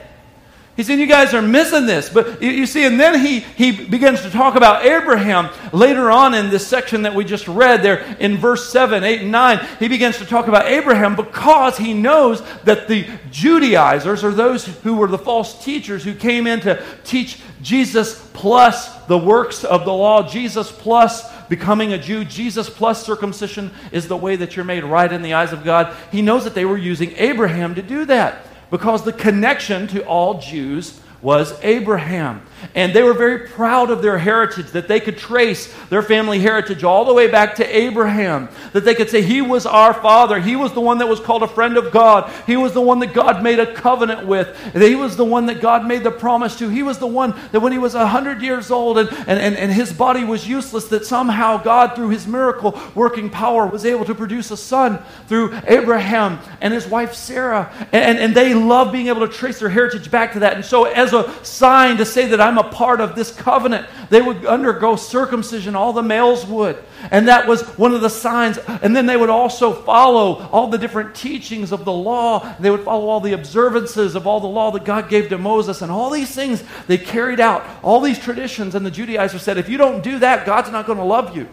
He 0.78 0.84
said, 0.84 1.00
You 1.00 1.08
guys 1.08 1.34
are 1.34 1.42
missing 1.42 1.86
this. 1.86 2.08
But 2.08 2.40
you, 2.40 2.50
you, 2.50 2.64
see, 2.64 2.86
and 2.86 3.00
then 3.00 3.18
he, 3.18 3.40
he 3.40 3.72
begins 3.72 4.22
to 4.22 4.30
talk 4.30 4.54
about 4.54 4.86
Abraham 4.86 5.50
later 5.72 6.08
on 6.08 6.34
in 6.34 6.50
this 6.50 6.64
section 6.64 7.02
that 7.02 7.16
we 7.16 7.24
just 7.24 7.48
read 7.48 7.82
there 7.82 8.16
in 8.20 8.36
verse 8.36 8.70
7, 8.72 9.02
8, 9.02 9.22
and 9.22 9.32
9. 9.32 9.66
He 9.80 9.88
begins 9.88 10.18
to 10.18 10.24
talk 10.24 10.46
about 10.46 10.66
Abraham 10.66 11.16
because 11.16 11.76
he 11.78 11.94
knows 11.94 12.44
that 12.62 12.86
the 12.86 13.08
Judaizers, 13.32 14.22
or 14.22 14.30
those 14.30 14.66
who 14.66 14.94
were 14.94 15.08
the 15.08 15.18
false 15.18 15.64
teachers 15.64 16.04
who 16.04 16.14
came 16.14 16.46
in 16.46 16.60
to 16.60 16.80
teach 17.02 17.40
Jesus 17.60 18.24
plus 18.32 18.94
the 19.06 19.18
works 19.18 19.64
of 19.64 19.84
the 19.84 19.92
law, 19.92 20.28
Jesus 20.28 20.70
plus 20.70 21.28
becoming 21.48 21.92
a 21.92 21.98
Jew, 21.98 22.24
Jesus 22.24 22.70
plus 22.70 23.04
circumcision 23.04 23.72
is 23.90 24.06
the 24.06 24.16
way 24.16 24.36
that 24.36 24.54
you're 24.54 24.64
made 24.64 24.84
right 24.84 25.12
in 25.12 25.22
the 25.22 25.34
eyes 25.34 25.52
of 25.52 25.64
God. 25.64 25.96
He 26.12 26.22
knows 26.22 26.44
that 26.44 26.54
they 26.54 26.64
were 26.64 26.78
using 26.78 27.16
Abraham 27.16 27.74
to 27.74 27.82
do 27.82 28.04
that 28.04 28.44
because 28.70 29.04
the 29.04 29.12
connection 29.12 29.86
to 29.88 30.04
all 30.04 30.40
Jews 30.40 31.00
was 31.20 31.58
Abraham. 31.64 32.42
And 32.74 32.92
they 32.92 33.02
were 33.02 33.14
very 33.14 33.48
proud 33.48 33.90
of 33.90 34.02
their 34.02 34.18
heritage, 34.18 34.70
that 34.72 34.88
they 34.88 35.00
could 35.00 35.18
trace 35.18 35.72
their 35.90 36.02
family 36.02 36.38
heritage 36.40 36.84
all 36.84 37.04
the 37.04 37.14
way 37.14 37.30
back 37.30 37.56
to 37.56 37.76
Abraham. 37.76 38.48
That 38.72 38.84
they 38.84 38.94
could 38.94 39.10
say, 39.10 39.22
He 39.22 39.40
was 39.40 39.66
our 39.66 39.94
father. 39.94 40.40
He 40.40 40.56
was 40.56 40.72
the 40.72 40.80
one 40.80 40.98
that 40.98 41.08
was 41.08 41.20
called 41.20 41.42
a 41.42 41.48
friend 41.48 41.76
of 41.76 41.92
God. 41.92 42.32
He 42.46 42.56
was 42.56 42.72
the 42.72 42.80
one 42.80 42.98
that 43.00 43.12
God 43.14 43.42
made 43.42 43.58
a 43.58 43.72
covenant 43.72 44.26
with. 44.26 44.56
He 44.74 44.94
was 44.94 45.16
the 45.16 45.24
one 45.24 45.46
that 45.46 45.60
God 45.60 45.86
made 45.86 46.04
the 46.04 46.10
promise 46.10 46.56
to. 46.58 46.68
He 46.68 46.82
was 46.82 46.98
the 46.98 47.06
one 47.06 47.38
that 47.52 47.60
when 47.60 47.72
he 47.72 47.78
was 47.78 47.94
100 47.94 48.42
years 48.42 48.70
old 48.70 48.98
and, 48.98 49.08
and, 49.10 49.38
and, 49.38 49.56
and 49.56 49.72
his 49.72 49.92
body 49.92 50.24
was 50.24 50.46
useless, 50.48 50.86
that 50.88 51.04
somehow 51.04 51.62
God, 51.62 51.94
through 51.94 52.10
his 52.10 52.26
miracle 52.26 52.78
working 52.94 53.30
power, 53.30 53.66
was 53.66 53.84
able 53.84 54.04
to 54.04 54.14
produce 54.14 54.50
a 54.50 54.56
son 54.56 54.98
through 55.26 55.58
Abraham 55.66 56.38
and 56.60 56.72
his 56.74 56.86
wife 56.86 57.14
Sarah. 57.14 57.72
And, 57.92 58.18
and 58.18 58.34
they 58.34 58.54
love 58.54 58.92
being 58.92 59.08
able 59.08 59.26
to 59.26 59.32
trace 59.32 59.60
their 59.60 59.68
heritage 59.68 60.10
back 60.10 60.32
to 60.32 60.40
that. 60.40 60.54
And 60.54 60.64
so, 60.64 60.84
as 60.84 61.12
a 61.12 61.32
sign 61.44 61.96
to 61.98 62.04
say 62.04 62.26
that 62.28 62.40
I'm 62.48 62.56
a 62.58 62.70
part 62.70 63.02
of 63.02 63.14
this 63.14 63.30
covenant. 63.30 63.86
They 64.08 64.22
would 64.22 64.46
undergo 64.46 64.96
circumcision, 64.96 65.76
all 65.76 65.92
the 65.92 66.02
males 66.02 66.46
would. 66.46 66.82
And 67.10 67.28
that 67.28 67.46
was 67.46 67.62
one 67.76 67.92
of 67.92 68.00
the 68.00 68.08
signs. 68.08 68.56
And 68.56 68.96
then 68.96 69.04
they 69.04 69.16
would 69.16 69.28
also 69.28 69.72
follow 69.72 70.48
all 70.50 70.68
the 70.68 70.78
different 70.78 71.14
teachings 71.14 71.70
of 71.70 71.84
the 71.84 71.92
law. 71.92 72.54
They 72.58 72.70
would 72.70 72.84
follow 72.84 73.08
all 73.08 73.20
the 73.20 73.34
observances 73.34 74.14
of 74.14 74.26
all 74.26 74.40
the 74.40 74.46
law 74.46 74.70
that 74.70 74.86
God 74.86 75.10
gave 75.10 75.28
to 75.28 75.38
Moses. 75.38 75.82
And 75.82 75.92
all 75.92 76.08
these 76.08 76.34
things 76.34 76.64
they 76.86 76.96
carried 76.96 77.38
out, 77.38 77.64
all 77.82 78.00
these 78.00 78.18
traditions. 78.18 78.74
And 78.74 78.84
the 78.84 78.90
Judaizers 78.90 79.42
said, 79.42 79.58
if 79.58 79.68
you 79.68 79.76
don't 79.76 80.02
do 80.02 80.18
that, 80.20 80.46
God's 80.46 80.70
not 80.70 80.86
going 80.86 80.98
to 80.98 81.04
love 81.04 81.36
you. 81.36 81.48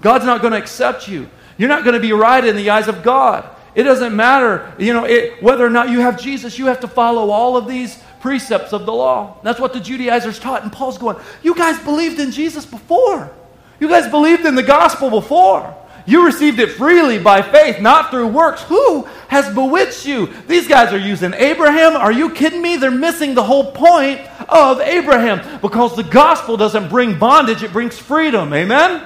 God's 0.00 0.24
not 0.24 0.40
going 0.40 0.52
to 0.52 0.58
accept 0.58 1.06
you. 1.06 1.30
You're 1.56 1.68
not 1.68 1.84
going 1.84 1.94
to 1.94 2.00
be 2.00 2.12
right 2.12 2.44
in 2.44 2.56
the 2.56 2.70
eyes 2.70 2.88
of 2.88 3.04
God. 3.04 3.48
It 3.74 3.84
doesn't 3.84 4.14
matter, 4.14 4.74
you 4.78 4.92
know, 4.92 5.04
it, 5.04 5.42
whether 5.42 5.64
or 5.64 5.70
not 5.70 5.88
you 5.88 6.00
have 6.00 6.20
Jesus, 6.20 6.58
you 6.58 6.66
have 6.66 6.80
to 6.80 6.88
follow 6.88 7.30
all 7.30 7.56
of 7.56 7.66
these 7.66 7.98
precepts 8.22 8.72
of 8.72 8.86
the 8.86 8.92
law. 8.92 9.36
That's 9.42 9.60
what 9.60 9.74
the 9.74 9.80
Judaizers 9.80 10.38
taught. 10.38 10.62
And 10.62 10.72
Paul's 10.72 10.96
going, 10.96 11.16
You 11.42 11.54
guys 11.54 11.78
believed 11.80 12.18
in 12.18 12.30
Jesus 12.30 12.64
before. 12.64 13.30
You 13.80 13.88
guys 13.88 14.08
believed 14.08 14.46
in 14.46 14.54
the 14.54 14.62
gospel 14.62 15.10
before. 15.10 15.76
You 16.06 16.24
received 16.24 16.58
it 16.58 16.72
freely 16.72 17.18
by 17.18 17.42
faith, 17.42 17.80
not 17.80 18.10
through 18.10 18.28
works. 18.28 18.62
Who 18.62 19.04
has 19.28 19.52
bewitched 19.54 20.04
you? 20.04 20.32
These 20.48 20.66
guys 20.66 20.92
are 20.92 20.98
using 20.98 21.32
Abraham. 21.34 21.94
Are 21.94 22.10
you 22.10 22.30
kidding 22.30 22.62
me? 22.62 22.76
They're 22.76 22.90
missing 22.90 23.34
the 23.34 23.42
whole 23.42 23.72
point 23.72 24.20
of 24.48 24.80
Abraham 24.80 25.60
because 25.60 25.94
the 25.94 26.02
gospel 26.02 26.56
doesn't 26.56 26.88
bring 26.88 27.18
bondage, 27.18 27.62
it 27.62 27.72
brings 27.72 27.98
freedom. 27.98 28.52
Amen? 28.52 29.02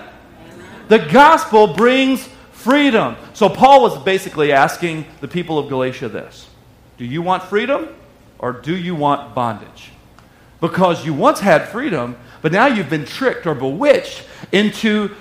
The 0.88 0.98
gospel 0.98 1.74
brings 1.74 2.26
freedom. 2.52 3.16
So 3.34 3.48
Paul 3.48 3.82
was 3.82 4.02
basically 4.02 4.52
asking 4.52 5.04
the 5.20 5.28
people 5.28 5.58
of 5.58 5.68
Galatia 5.68 6.08
this 6.08 6.48
Do 6.96 7.04
you 7.04 7.20
want 7.22 7.42
freedom? 7.42 7.88
Or 8.38 8.52
do 8.52 8.76
you 8.76 8.94
want 8.94 9.34
bondage? 9.34 9.90
Because 10.60 11.04
you 11.04 11.14
once 11.14 11.40
had 11.40 11.68
freedom, 11.68 12.16
but 12.42 12.52
now 12.52 12.66
you've 12.66 12.90
been 12.90 13.04
tricked 13.04 13.46
or 13.46 13.54
bewitched 13.54 14.24
into 14.52 15.14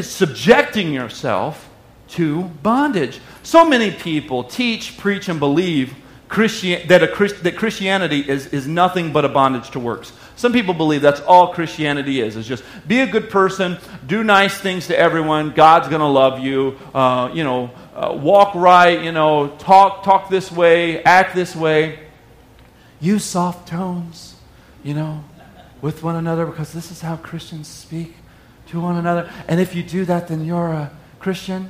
subjecting 0.00 0.92
yourself 0.92 1.68
to 2.08 2.42
bondage. 2.62 3.20
So 3.42 3.64
many 3.64 3.90
people 3.90 4.44
teach, 4.44 4.98
preach, 4.98 5.28
and 5.28 5.40
believe 5.40 5.94
Christian, 6.28 6.86
that, 6.88 7.02
a, 7.02 7.28
that 7.42 7.56
Christianity 7.56 8.20
is, 8.20 8.46
is 8.48 8.66
nothing 8.66 9.12
but 9.12 9.24
a 9.24 9.28
bondage 9.28 9.70
to 9.70 9.78
works. 9.78 10.12
Some 10.36 10.52
people 10.52 10.72
believe 10.72 11.02
that's 11.02 11.20
all 11.20 11.52
Christianity 11.52 12.20
is. 12.20 12.36
Is 12.36 12.46
just 12.48 12.64
be 12.88 13.00
a 13.00 13.06
good 13.06 13.28
person, 13.28 13.78
do 14.06 14.24
nice 14.24 14.58
things 14.58 14.86
to 14.86 14.98
everyone. 14.98 15.50
God's 15.52 15.88
going 15.88 16.00
to 16.00 16.06
love 16.06 16.40
you. 16.40 16.78
Uh, 16.94 17.30
you 17.34 17.44
know, 17.44 17.70
uh, 17.94 18.16
walk 18.18 18.54
right. 18.54 19.02
You 19.02 19.12
know, 19.12 19.48
talk 19.58 20.02
talk 20.04 20.30
this 20.30 20.50
way, 20.50 21.02
act 21.04 21.34
this 21.34 21.54
way 21.54 21.98
use 23.02 23.24
soft 23.24 23.68
tones, 23.68 24.36
you 24.82 24.94
know, 24.94 25.22
with 25.82 26.02
one 26.02 26.16
another 26.16 26.46
because 26.46 26.72
this 26.72 26.90
is 26.90 27.02
how 27.02 27.16
Christians 27.16 27.68
speak 27.68 28.14
to 28.68 28.80
one 28.80 28.96
another. 28.96 29.30
And 29.48 29.60
if 29.60 29.74
you 29.74 29.82
do 29.82 30.06
that, 30.06 30.28
then 30.28 30.44
you're 30.44 30.68
a 30.68 30.90
Christian. 31.18 31.68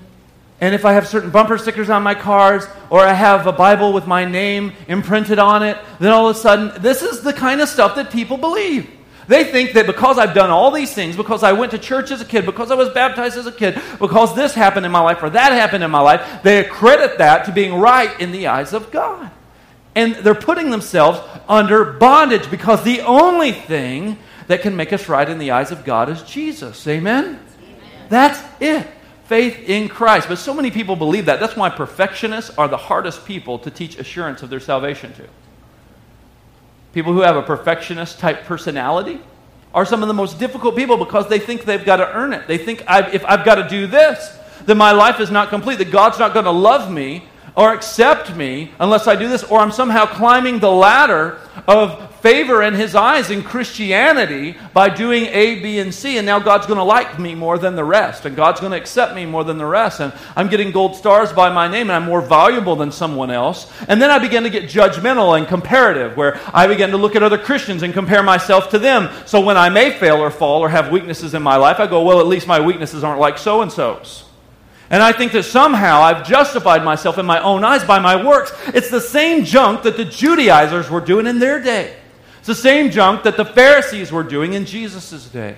And 0.61 0.77
if 0.77 0.85
I 0.85 0.93
have 0.93 1.09
certain 1.09 1.31
bumper 1.31 1.59
stickers 1.59 1.91
on 1.91 2.05
my 2.05 2.15
cars 2.15 2.67
or 2.91 3.01
I 3.01 3.15
have 3.15 3.49
a 3.49 3.53
Bible 3.53 3.93
with 3.93 4.07
my 4.07 4.25
name 4.25 4.73
imprinted 4.87 5.41
on 5.41 5.65
it, 5.65 5.77
then 5.99 6.13
all 6.13 6.29
of 6.29 6.37
a 6.37 6.39
sudden, 6.39 6.81
this 6.81 7.03
is 7.03 7.23
the 7.23 7.33
kind 7.33 7.61
of 7.61 7.69
stuff 7.69 7.97
that 7.97 8.13
people 8.13 8.37
believe. 8.37 8.89
They 9.27 9.45
think 9.45 9.73
that 9.73 9.87
because 9.87 10.19
I've 10.19 10.35
done 10.35 10.51
all 10.51 10.71
these 10.71 10.93
things, 10.93 11.17
because 11.17 11.43
I 11.43 11.53
went 11.53 11.73
to 11.73 11.79
church 11.79 12.11
as 12.11 12.21
a 12.21 12.25
kid, 12.25 12.45
because 12.45 12.71
I 12.71 12.75
was 12.75 12.91
baptized 12.91 13.37
as 13.39 13.47
a 13.47 13.53
kid, 13.53 13.81
because 13.99 14.35
this 14.35 14.53
happened 14.53 14.85
in 14.85 14.93
my 14.93 15.01
life 15.01 15.23
or 15.23 15.31
that 15.31 15.53
happened 15.53 15.83
in 15.83 15.91
my 15.91 16.01
life, 16.01 16.43
they 16.43 16.59
accredit 16.59 17.19
that 17.19 17.47
to 17.47 17.53
being 17.53 17.75
right 17.75 18.21
in 18.21 18.31
the 18.31 18.49
eyes 18.49 18.73
of 18.73 18.91
God. 18.91 19.31
And 19.95 20.15
they're 20.17 20.35
putting 20.35 20.71
themselves 20.71 21.21
under 21.49 21.93
bondage 21.93 22.51
because 22.51 22.83
the 22.83 23.03
only 23.03 23.53
thing 23.53 24.19
that 24.47 24.63
can 24.63 24.75
make 24.77 24.93
us 24.93 25.09
right 25.09 25.29
in 25.29 25.39
the 25.39 25.51
eyes 25.51 25.71
of 25.71 25.85
God 25.85 26.09
is 26.09 26.23
Jesus. 26.23 26.87
Amen? 26.87 27.25
Amen. 27.25 27.41
That's 28.09 28.43
it. 28.61 28.87
Faith 29.25 29.69
in 29.69 29.89
Christ. 29.89 30.29
But 30.29 30.39
so 30.39 30.55
many 30.55 30.71
people 30.71 30.97
believe 30.97 31.27
that. 31.27 31.41
That's 31.41 31.57
why 31.57 31.71
perfectionists 31.71 32.57
are 32.59 32.69
the 32.69 32.77
hardest 32.77 33.25
people 33.27 33.59
to 33.61 33.71
teach 33.71 33.99
assurance 33.99 34.43
of 34.43 34.51
their 34.51 34.61
salvation 34.61 35.13
to. 35.15 35.29
People 36.93 37.13
who 37.13 37.21
have 37.21 37.37
a 37.37 37.43
perfectionist 37.43 38.19
type 38.19 38.45
personality 38.45 39.21
are 39.75 39.87
some 39.87 40.03
of 40.03 40.09
the 40.09 40.15
most 40.15 40.39
difficult 40.39 40.77
people 40.77 40.97
because 40.97 41.29
they 41.29 41.39
think 41.39 41.65
they've 41.65 41.85
got 41.85 41.97
to 41.97 42.13
earn 42.15 42.33
it. 42.33 42.47
They 42.47 42.59
think 42.59 42.85
I've, 42.87 43.15
if 43.15 43.25
I've 43.25 43.45
got 43.45 43.55
to 43.55 43.69
do 43.69 43.87
this, 43.87 44.39
then 44.67 44.77
my 44.77 44.93
life 44.93 45.19
is 45.19 45.31
not 45.31 45.49
complete, 45.49 45.79
that 45.79 45.91
God's 45.91 46.19
not 46.19 46.35
going 46.35 46.45
to 46.45 46.51
love 46.51 46.91
me 46.91 47.25
or 47.55 47.75
accept 47.75 48.35
me 48.35 48.73
unless 48.79 49.07
I 49.07 49.17
do 49.17 49.29
this, 49.29 49.45
or 49.45 49.59
I'm 49.59 49.73
somehow 49.73 50.07
climbing 50.07 50.59
the 50.59 50.71
ladder 50.71 51.39
of 51.69 52.15
favor 52.21 52.63
in 52.63 52.73
His 52.75 52.95
eyes 52.95 53.31
in 53.31 53.43
Christianity 53.43 54.57
by 54.73 54.89
doing 54.89 55.27
A, 55.27 55.61
B, 55.61 55.79
and 55.81 55.93
C, 55.93 56.17
and 56.17 56.25
now 56.25 56.39
God's 56.39 56.67
going 56.67 56.79
to 56.79 56.85
like 56.85 57.19
me 57.19 57.35
more 57.35 57.59
than 57.59 57.77
the 57.77 57.85
rest, 57.85 58.25
and 58.25 58.35
God's 58.35 58.61
going 58.61 58.73
to 58.73 58.79
accept 58.79 59.15
me 59.15 59.27
more 59.27 59.45
than 59.45 59.59
the 59.59 59.67
rest, 59.67 60.01
and 60.01 60.13
I'm 60.35 60.49
getting 60.49 60.71
gold 60.71 60.97
stars 60.97 61.33
by 61.33 61.53
my 61.53 61.69
name, 61.69 61.91
and 61.91 61.93
I'm 61.93 62.05
more 62.05 62.23
valuable 62.23 62.77
than 62.77 62.93
someone 62.93 63.31
else. 63.31 63.71
And 63.89 64.01
then 64.01 64.11
I 64.11 64.19
begin 64.19 64.45
to 64.45 64.51
get 64.51 64.65
judgmental 64.65 65.37
and 65.37 65.47
comparative, 65.47 66.17
where 66.17 66.41
I 66.55 66.69
begin 66.69 66.91
to 66.93 66.97
look 66.97 67.17
at 67.17 67.23
other 67.23 67.39
Christians 67.39 67.83
and 67.83 67.93
compare 67.93 68.23
myself 68.23 68.71
to 68.71 68.79
them. 68.79 69.11
So 69.27 69.41
when 69.41 69.57
I 69.57 69.69
may 69.69 69.91
fail 69.91 70.17
or 70.17 70.31
fall 70.31 70.61
or 70.61 70.69
have 70.69 70.91
weaknesses 70.91 71.35
in 71.35 71.43
my 71.43 71.57
life, 71.57 71.81
I 71.81 71.87
go, 71.87 72.03
well, 72.03 72.21
at 72.21 72.27
least 72.27 72.47
my 72.47 72.61
weaknesses 72.61 73.05
aren't 73.05 73.21
like 73.21 73.37
so 73.37 73.63
and 73.63 73.71
so's. 73.71 74.25
And 74.93 75.03
I 75.03 75.11
think 75.13 75.33
that 75.33 75.45
somehow 75.45 76.03
I've 76.03 76.29
justified 76.29 76.85
myself 76.85 77.17
in 77.17 77.25
my 77.25 77.43
own 77.43 77.65
eyes 77.65 77.83
by 77.83 77.99
my 77.99 78.23
works. 78.23 78.53
It's 78.69 78.91
the 78.91 79.01
same 79.01 79.43
junk 79.43 79.85
that 79.85 79.97
the 79.97 80.05
Judaizers 80.05 80.91
were 80.91 81.01
doing 81.01 81.27
in 81.27 81.39
their 81.39 81.63
day. 81.63 81.97
It's 82.39 82.47
the 82.47 82.55
same 82.55 82.91
junk 82.91 83.23
that 83.23 83.39
the 83.39 83.45
Pharisees 83.47 84.13
were 84.13 84.23
doing 84.23 84.53
in 84.53 84.67
Jesus' 84.67 85.27
day. 85.31 85.57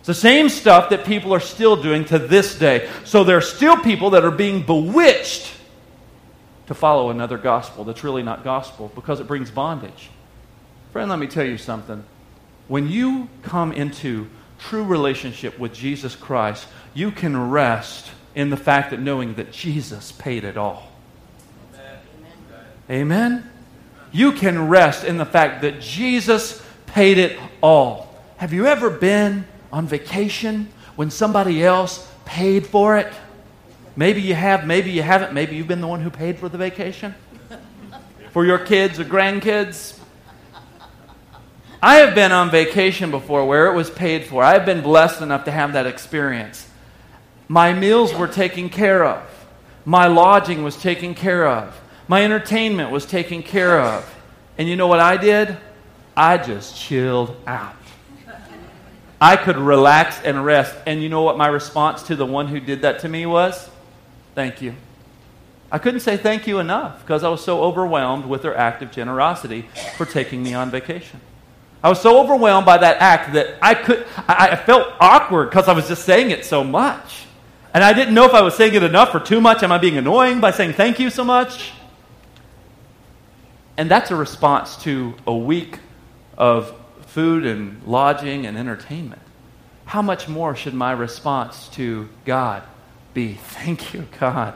It's 0.00 0.06
the 0.06 0.14
same 0.14 0.50
stuff 0.50 0.90
that 0.90 1.06
people 1.06 1.32
are 1.32 1.40
still 1.40 1.80
doing 1.80 2.04
to 2.06 2.18
this 2.18 2.58
day. 2.58 2.90
So 3.04 3.24
there 3.24 3.38
are 3.38 3.40
still 3.40 3.78
people 3.78 4.10
that 4.10 4.22
are 4.22 4.30
being 4.30 4.66
bewitched 4.66 5.50
to 6.66 6.74
follow 6.74 7.08
another 7.08 7.38
gospel 7.38 7.84
that's 7.84 8.04
really 8.04 8.22
not 8.22 8.44
gospel 8.44 8.92
because 8.94 9.18
it 9.18 9.26
brings 9.26 9.50
bondage. 9.50 10.10
Friend, 10.92 11.08
let 11.08 11.18
me 11.18 11.26
tell 11.26 11.46
you 11.46 11.56
something. 11.56 12.04
When 12.68 12.90
you 12.90 13.30
come 13.42 13.72
into 13.72 14.28
true 14.58 14.84
relationship 14.84 15.58
with 15.58 15.72
Jesus 15.72 16.14
Christ, 16.14 16.66
you 16.92 17.10
can 17.10 17.50
rest 17.50 18.10
in 18.34 18.50
the 18.50 18.56
fact 18.56 18.90
that 18.90 19.00
knowing 19.00 19.34
that 19.34 19.52
Jesus 19.52 20.12
paid 20.12 20.44
it 20.44 20.56
all. 20.56 20.90
Amen. 22.90 22.90
Amen. 22.90 23.50
You 24.12 24.32
can 24.32 24.68
rest 24.68 25.04
in 25.04 25.16
the 25.16 25.24
fact 25.24 25.62
that 25.62 25.80
Jesus 25.80 26.62
paid 26.86 27.18
it 27.18 27.38
all. 27.62 28.14
Have 28.36 28.52
you 28.52 28.66
ever 28.66 28.90
been 28.90 29.46
on 29.72 29.86
vacation 29.86 30.68
when 30.96 31.10
somebody 31.10 31.64
else 31.64 32.10
paid 32.24 32.66
for 32.66 32.98
it? 32.98 33.12
Maybe 33.96 34.20
you 34.22 34.34
have, 34.34 34.66
maybe 34.66 34.90
you 34.90 35.02
haven't. 35.02 35.32
Maybe 35.32 35.56
you've 35.56 35.68
been 35.68 35.80
the 35.80 35.86
one 35.86 36.00
who 36.00 36.10
paid 36.10 36.38
for 36.38 36.48
the 36.48 36.58
vacation 36.58 37.14
for 38.32 38.46
your 38.46 38.58
kids 38.58 38.98
or 38.98 39.04
grandkids. 39.04 39.98
I 41.82 41.96
have 41.96 42.14
been 42.14 42.32
on 42.32 42.50
vacation 42.50 43.10
before 43.10 43.46
where 43.46 43.66
it 43.66 43.74
was 43.74 43.90
paid 43.90 44.24
for. 44.24 44.42
I 44.42 44.52
have 44.54 44.64
been 44.64 44.82
blessed 44.82 45.20
enough 45.20 45.44
to 45.44 45.50
have 45.50 45.74
that 45.74 45.86
experience. 45.86 46.66
My 47.48 47.72
meals 47.72 48.14
were 48.14 48.28
taken 48.28 48.68
care 48.68 49.04
of. 49.04 49.22
My 49.84 50.06
lodging 50.06 50.62
was 50.62 50.76
taken 50.76 51.14
care 51.14 51.46
of. 51.46 51.78
My 52.08 52.24
entertainment 52.24 52.90
was 52.90 53.06
taken 53.06 53.42
care 53.42 53.80
of. 53.80 54.08
And 54.58 54.68
you 54.68 54.76
know 54.76 54.86
what 54.86 55.00
I 55.00 55.16
did? 55.16 55.56
I 56.16 56.38
just 56.38 56.76
chilled 56.76 57.36
out. 57.46 57.74
I 59.20 59.36
could 59.36 59.56
relax 59.56 60.20
and 60.22 60.44
rest. 60.44 60.74
And 60.86 61.02
you 61.02 61.08
know 61.08 61.22
what 61.22 61.38
my 61.38 61.46
response 61.46 62.02
to 62.04 62.16
the 62.16 62.26
one 62.26 62.48
who 62.48 62.60
did 62.60 62.82
that 62.82 63.00
to 63.00 63.08
me 63.08 63.24
was? 63.24 63.70
Thank 64.34 64.62
you. 64.62 64.74
I 65.70 65.78
couldn't 65.78 66.00
say 66.00 66.16
thank 66.16 66.46
you 66.46 66.58
enough 66.58 67.00
because 67.00 67.24
I 67.24 67.28
was 67.28 67.42
so 67.42 67.62
overwhelmed 67.62 68.26
with 68.26 68.42
their 68.42 68.56
act 68.56 68.82
of 68.82 68.90
generosity 68.90 69.68
for 69.96 70.04
taking 70.04 70.42
me 70.42 70.52
on 70.54 70.70
vacation. 70.70 71.20
I 71.82 71.88
was 71.88 72.00
so 72.00 72.20
overwhelmed 72.20 72.66
by 72.66 72.78
that 72.78 72.98
act 73.00 73.32
that 73.32 73.56
I 73.62 73.74
could 73.74 74.06
I, 74.28 74.50
I 74.50 74.56
felt 74.56 74.92
awkward 75.00 75.50
because 75.50 75.68
I 75.68 75.72
was 75.72 75.88
just 75.88 76.04
saying 76.04 76.30
it 76.30 76.44
so 76.44 76.62
much. 76.62 77.24
And 77.74 77.82
I 77.82 77.92
didn't 77.92 78.14
know 78.14 78.24
if 78.24 78.34
I 78.34 78.42
was 78.42 78.54
saying 78.54 78.74
it 78.74 78.82
enough 78.82 79.14
or 79.14 79.20
too 79.20 79.40
much. 79.40 79.62
Am 79.62 79.72
I 79.72 79.78
being 79.78 79.96
annoying 79.96 80.40
by 80.40 80.50
saying 80.50 80.74
thank 80.74 80.98
you 80.98 81.08
so 81.08 81.24
much? 81.24 81.72
And 83.76 83.90
that's 83.90 84.10
a 84.10 84.16
response 84.16 84.76
to 84.84 85.14
a 85.26 85.34
week 85.34 85.78
of 86.36 86.74
food 87.06 87.46
and 87.46 87.82
lodging 87.86 88.46
and 88.46 88.58
entertainment. 88.58 89.22
How 89.86 90.02
much 90.02 90.28
more 90.28 90.54
should 90.54 90.74
my 90.74 90.92
response 90.92 91.68
to 91.70 92.08
God 92.24 92.62
be? 93.14 93.34
Thank 93.34 93.94
you, 93.94 94.06
God, 94.20 94.54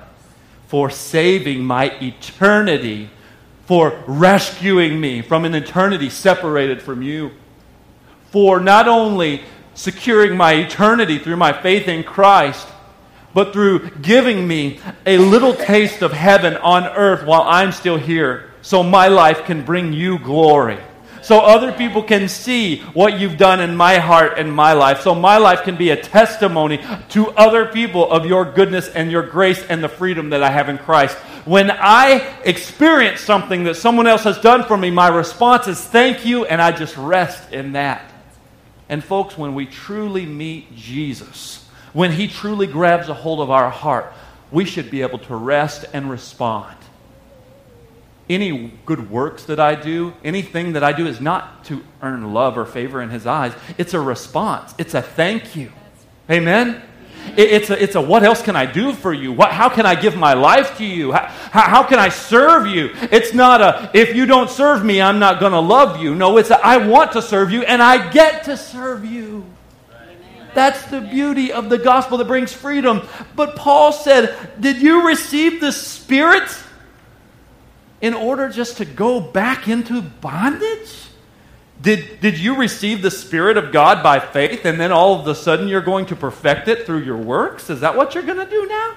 for 0.67 0.91
saving 0.91 1.65
my 1.65 1.91
eternity, 2.01 3.11
for 3.65 4.03
rescuing 4.07 5.01
me 5.01 5.23
from 5.23 5.45
an 5.45 5.55
eternity 5.55 6.11
separated 6.11 6.83
from 6.83 7.03
you, 7.03 7.33
for 8.31 8.61
not 8.61 8.89
only 8.89 9.43
securing 9.75 10.37
my 10.37 10.53
eternity 10.53 11.19
through 11.19 11.37
my 11.37 11.53
faith 11.53 11.89
in 11.89 12.05
Christ, 12.05 12.67
but 13.37 13.53
through 13.53 13.91
giving 14.01 14.49
me 14.49 14.81
a 15.05 15.19
little 15.19 15.53
taste 15.53 16.01
of 16.01 16.11
heaven 16.11 16.57
on 16.57 16.85
earth 16.85 17.27
while 17.27 17.43
I'm 17.43 17.71
still 17.71 17.99
here, 17.99 18.51
so 18.63 18.83
my 18.83 19.09
life 19.09 19.45
can 19.45 19.63
bring 19.63 19.93
you 19.93 20.19
glory. 20.19 20.79
So 21.21 21.41
other 21.41 21.71
people 21.71 22.03
can 22.03 22.31
see 22.31 22.79
what 22.95 23.21
you've 23.21 23.37
done 23.37 23.61
in 23.61 23.77
my 23.77 23.99
heart 23.99 24.39
and 24.39 24.51
my 24.51 24.73
life. 24.73 25.03
So 25.03 25.15
my 25.15 25.37
life 25.37 25.65
can 25.65 25.77
be 25.77 25.91
a 25.91 26.01
testimony 26.01 26.83
to 27.11 27.29
other 27.33 27.67
people 27.67 28.11
of 28.11 28.25
your 28.25 28.51
goodness 28.51 28.89
and 28.89 29.11
your 29.11 29.25
grace 29.25 29.63
and 29.69 29.85
the 29.85 29.89
freedom 29.91 30.31
that 30.31 30.43
I 30.43 30.51
have 30.51 30.71
in 30.71 30.79
Christ. 30.79 31.19
When 31.45 31.71
I 31.71 32.39
experience 32.43 33.21
something 33.21 33.65
that 33.65 33.75
someone 33.75 34.07
else 34.07 34.25
has 34.25 34.39
done 34.39 34.65
for 34.65 34.79
me, 34.79 34.91
my 34.91 35.09
response 35.09 35.69
is 35.69 35.79
thank 35.79 36.25
you, 36.25 36.47
and 36.47 36.63
I 36.63 36.73
just 36.73 36.97
rest 36.97 37.53
in 37.53 37.73
that. 37.73 38.11
And 38.89 39.05
folks, 39.05 39.37
when 39.37 39.55
we 39.55 39.67
truly 39.67 40.25
meet 40.25 40.75
Jesus, 40.75 41.66
when 41.97 42.13
He 42.13 42.29
truly 42.29 42.67
grabs 42.67 43.09
a 43.09 43.15
hold 43.15 43.41
of 43.41 43.51
our 43.51 43.71
heart, 43.71 44.13
we 44.53 44.67
should 44.67 44.91
be 44.91 45.01
able 45.01 45.19
to 45.19 45.35
rest 45.35 45.87
and 45.95 46.11
respond. 46.11 46.77
Any 48.29 48.75
good 48.85 49.11
works 49.11 49.45
that 49.45 49.59
I 49.59 49.77
do, 49.77 50.13
anything 50.23 50.75
that 50.75 50.85
I 50.85 50.93
do 50.93 51.07
is 51.07 51.23
not 51.23 51.65
to 51.65 51.83
earn 52.03 52.35
love 52.35 52.59
or 52.59 52.67
favor 52.67 53.01
in 53.01 53.09
His 53.09 53.27
eyes. 53.27 53.55
It's 53.79 53.95
a 53.95 54.01
response, 54.01 54.75
it's 54.77 54.93
a 54.93 55.01
thank 55.01 55.57
you. 55.57 55.73
Amen? 56.31 56.83
It's 57.35 57.71
a, 57.71 57.83
it's 57.83 57.95
a 57.95 58.01
what 58.01 58.23
else 58.25 58.43
can 58.43 58.57
I 58.57 58.67
do 58.67 58.93
for 58.93 59.15
you? 59.15 59.33
What, 59.33 59.51
how 59.51 59.71
can 59.71 59.87
I 59.87 59.95
give 59.95 60.17
my 60.17 60.35
life 60.35 60.77
to 60.77 60.85
you? 60.85 61.13
How, 61.13 61.29
how 61.63 61.83
can 61.83 61.99
I 61.99 62.11
serve 62.11 62.67
you? 62.67 62.91
It's 63.11 63.33
not 63.33 63.63
a, 63.63 63.91
if 63.95 64.15
you 64.15 64.27
don't 64.27 64.51
serve 64.51 64.85
me, 64.85 65.01
I'm 65.01 65.19
not 65.19 65.41
going 65.41 65.53
to 65.53 65.61
love 65.61 65.99
you. 65.99 66.15
No, 66.15 66.37
it's 66.37 66.51
a, 66.51 66.65
I 66.65 66.77
want 66.77 67.13
to 67.13 67.23
serve 67.23 67.51
you 67.51 67.63
and 67.63 67.83
I 67.83 68.11
get 68.11 68.45
to 68.45 68.57
serve 68.59 69.07
you. 69.07 69.47
That's 70.57 70.87
the 70.87 71.03
beauty 71.03 71.53
of 71.53 71.69
the 71.69 71.77
gospel 71.77 72.17
that 72.17 72.29
brings 72.29 72.51
freedom. 72.51 73.07
But 73.35 73.57
Paul 73.57 73.93
said, 73.93 74.35
Did 74.59 74.81
you 74.81 75.07
receive 75.07 75.61
the 75.61 75.71
Spirit 75.71 76.49
in 78.01 78.15
order 78.15 78.49
just 78.49 78.79
to 78.79 78.87
go 78.87 79.21
back 79.21 79.69
into 79.69 80.01
bondage? 80.01 81.09
Did, 81.83 82.21
did 82.21 82.39
you 82.39 82.57
receive 82.57 83.03
the 83.03 83.11
Spirit 83.11 83.59
of 83.59 83.71
God 83.71 84.03
by 84.03 84.19
faith 84.19 84.65
and 84.65 84.81
then 84.81 84.93
all 84.93 85.21
of 85.21 85.29
a 85.29 85.35
sudden 85.35 85.69
you're 85.69 85.83
going 85.83 86.07
to 86.07 86.17
perfect 86.17 86.69
it 86.69 86.87
through 86.87 87.03
your 87.03 87.19
works? 87.19 87.69
Is 87.69 87.81
that 87.81 87.95
what 87.95 88.15
you're 88.15 88.25
going 88.25 88.43
to 88.43 88.51
do 88.51 88.67
now? 88.67 88.95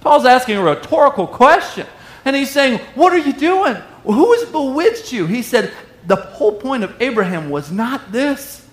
Paul's 0.00 0.24
asking 0.24 0.56
a 0.56 0.62
rhetorical 0.62 1.26
question. 1.26 1.86
And 2.24 2.34
he's 2.34 2.50
saying, 2.50 2.78
What 2.94 3.12
are 3.12 3.18
you 3.18 3.34
doing? 3.34 3.74
Who 4.04 4.32
has 4.32 4.46
bewitched 4.46 5.12
you? 5.12 5.26
He 5.26 5.42
said, 5.42 5.70
The 6.06 6.16
whole 6.16 6.52
point 6.52 6.82
of 6.82 6.96
Abraham 7.02 7.50
was 7.50 7.70
not 7.70 8.10
this. 8.10 8.63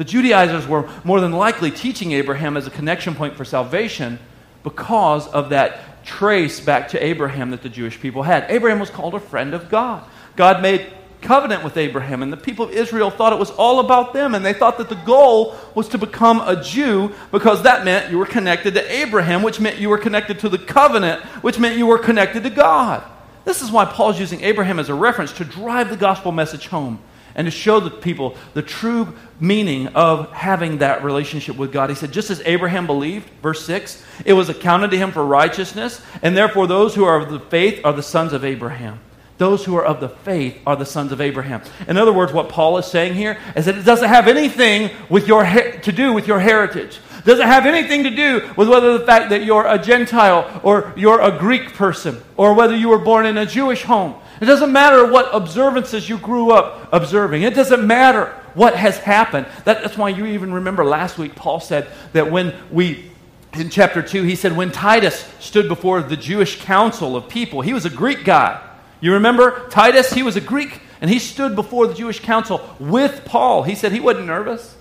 The 0.00 0.06
Judaizers 0.06 0.66
were 0.66 0.88
more 1.04 1.20
than 1.20 1.32
likely 1.32 1.70
teaching 1.70 2.12
Abraham 2.12 2.56
as 2.56 2.66
a 2.66 2.70
connection 2.70 3.14
point 3.14 3.36
for 3.36 3.44
salvation 3.44 4.18
because 4.62 5.28
of 5.28 5.50
that 5.50 6.06
trace 6.06 6.58
back 6.58 6.88
to 6.88 7.04
Abraham 7.04 7.50
that 7.50 7.60
the 7.60 7.68
Jewish 7.68 8.00
people 8.00 8.22
had. 8.22 8.46
Abraham 8.48 8.80
was 8.80 8.88
called 8.88 9.14
a 9.14 9.20
friend 9.20 9.52
of 9.52 9.68
God. 9.68 10.02
God 10.36 10.62
made 10.62 10.90
covenant 11.20 11.62
with 11.64 11.76
Abraham, 11.76 12.22
and 12.22 12.32
the 12.32 12.38
people 12.38 12.64
of 12.64 12.70
Israel 12.70 13.10
thought 13.10 13.34
it 13.34 13.38
was 13.38 13.50
all 13.50 13.78
about 13.80 14.14
them, 14.14 14.34
and 14.34 14.42
they 14.42 14.54
thought 14.54 14.78
that 14.78 14.88
the 14.88 14.94
goal 14.94 15.54
was 15.74 15.86
to 15.88 15.98
become 15.98 16.40
a 16.48 16.64
Jew 16.64 17.12
because 17.30 17.64
that 17.64 17.84
meant 17.84 18.10
you 18.10 18.16
were 18.16 18.24
connected 18.24 18.72
to 18.72 18.90
Abraham, 18.90 19.42
which 19.42 19.60
meant 19.60 19.76
you 19.76 19.90
were 19.90 19.98
connected 19.98 20.38
to 20.38 20.48
the 20.48 20.56
covenant, 20.56 21.20
which 21.42 21.58
meant 21.58 21.76
you 21.76 21.86
were 21.86 21.98
connected 21.98 22.42
to 22.44 22.48
God. 22.48 23.04
This 23.44 23.60
is 23.60 23.70
why 23.70 23.84
Paul's 23.84 24.18
using 24.18 24.40
Abraham 24.44 24.78
as 24.78 24.88
a 24.88 24.94
reference 24.94 25.32
to 25.32 25.44
drive 25.44 25.90
the 25.90 25.96
gospel 25.98 26.32
message 26.32 26.68
home 26.68 27.02
and 27.34 27.46
to 27.46 27.50
show 27.50 27.80
the 27.80 27.90
people 27.90 28.36
the 28.54 28.62
true 28.62 29.14
meaning 29.38 29.88
of 29.88 30.30
having 30.32 30.78
that 30.78 31.02
relationship 31.04 31.56
with 31.56 31.72
God. 31.72 31.90
He 31.90 31.96
said, 31.96 32.12
just 32.12 32.30
as 32.30 32.42
Abraham 32.44 32.86
believed, 32.86 33.28
verse 33.42 33.64
6, 33.64 34.02
it 34.24 34.32
was 34.34 34.48
accounted 34.48 34.90
to 34.90 34.98
him 34.98 35.12
for 35.12 35.24
righteousness, 35.24 36.02
and 36.22 36.36
therefore 36.36 36.66
those 36.66 36.94
who 36.94 37.04
are 37.04 37.20
of 37.20 37.30
the 37.30 37.40
faith 37.40 37.80
are 37.84 37.92
the 37.92 38.02
sons 38.02 38.32
of 38.32 38.44
Abraham. 38.44 39.00
those 39.40 39.64
who 39.64 39.74
are 39.74 39.84
of 39.84 40.00
the 40.00 40.08
faith 40.10 40.60
are 40.66 40.76
the 40.76 40.84
sons 40.84 41.12
of 41.12 41.20
Abraham. 41.20 41.62
In 41.88 41.96
other 41.96 42.12
words, 42.12 42.30
what 42.30 42.50
Paul 42.50 42.76
is 42.76 42.84
saying 42.84 43.14
here 43.14 43.38
is 43.56 43.64
that 43.64 43.78
it 43.78 43.84
doesn't 43.84 44.08
have 44.08 44.28
anything 44.28 44.90
with 45.08 45.26
your 45.26 45.44
to 45.44 45.92
do 45.92 46.12
with 46.12 46.28
your 46.28 46.38
heritage. 46.38 47.00
It 47.18 47.24
doesn't 47.24 47.46
have 47.46 47.64
anything 47.64 48.04
to 48.04 48.10
do 48.10 48.52
with 48.54 48.68
whether 48.68 48.98
the 48.98 49.06
fact 49.06 49.30
that 49.30 49.42
you're 49.42 49.66
a 49.66 49.78
Gentile 49.78 50.60
or 50.62 50.92
you're 50.94 51.22
a 51.22 51.38
Greek 51.38 51.72
person 51.72 52.22
or 52.36 52.52
whether 52.52 52.76
you 52.76 52.90
were 52.90 52.98
born 52.98 53.24
in 53.24 53.38
a 53.38 53.46
Jewish 53.46 53.82
home. 53.82 54.14
It 54.40 54.46
doesn't 54.46 54.72
matter 54.72 55.10
what 55.10 55.28
observances 55.34 56.08
you 56.08 56.16
grew 56.16 56.50
up 56.50 56.88
observing. 56.92 57.42
It 57.42 57.54
doesn't 57.54 57.86
matter 57.86 58.34
what 58.54 58.74
has 58.74 58.96
happened. 58.96 59.46
That, 59.64 59.82
that's 59.82 59.98
why 59.98 60.08
you 60.08 60.26
even 60.26 60.52
remember 60.54 60.84
last 60.84 61.18
week, 61.18 61.34
Paul 61.34 61.60
said 61.60 61.88
that 62.14 62.30
when 62.30 62.54
we, 62.70 63.10
in 63.52 63.68
chapter 63.68 64.00
2, 64.02 64.22
he 64.22 64.36
said, 64.36 64.56
when 64.56 64.72
Titus 64.72 65.28
stood 65.40 65.68
before 65.68 66.02
the 66.02 66.16
Jewish 66.16 66.60
council 66.62 67.16
of 67.16 67.28
people, 67.28 67.60
he 67.60 67.74
was 67.74 67.84
a 67.84 67.90
Greek 67.90 68.24
guy. 68.24 68.66
You 69.00 69.14
remember 69.14 69.68
Titus? 69.68 70.12
He 70.12 70.22
was 70.22 70.36
a 70.36 70.40
Greek, 70.40 70.80
and 71.02 71.10
he 71.10 71.18
stood 71.18 71.54
before 71.54 71.86
the 71.86 71.94
Jewish 71.94 72.20
council 72.20 72.62
with 72.78 73.24
Paul. 73.26 73.62
He 73.62 73.74
said 73.74 73.92
he 73.92 74.00
wasn't 74.00 74.26
nervous. 74.26 74.76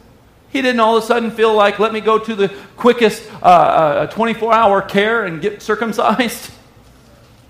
He 0.52 0.62
didn't 0.62 0.80
all 0.80 0.98
of 0.98 1.04
a 1.04 1.06
sudden 1.06 1.32
feel 1.32 1.54
like, 1.54 1.80
let 1.80 1.94
me 1.94 2.02
go 2.02 2.18
to 2.18 2.36
the 2.36 2.48
quickest 2.76 3.28
24 3.28 3.44
uh, 3.44 4.56
uh 4.56 4.56
hour 4.56 4.82
care 4.82 5.26
and 5.26 5.42
get 5.42 5.62
circumcised. 5.62 6.52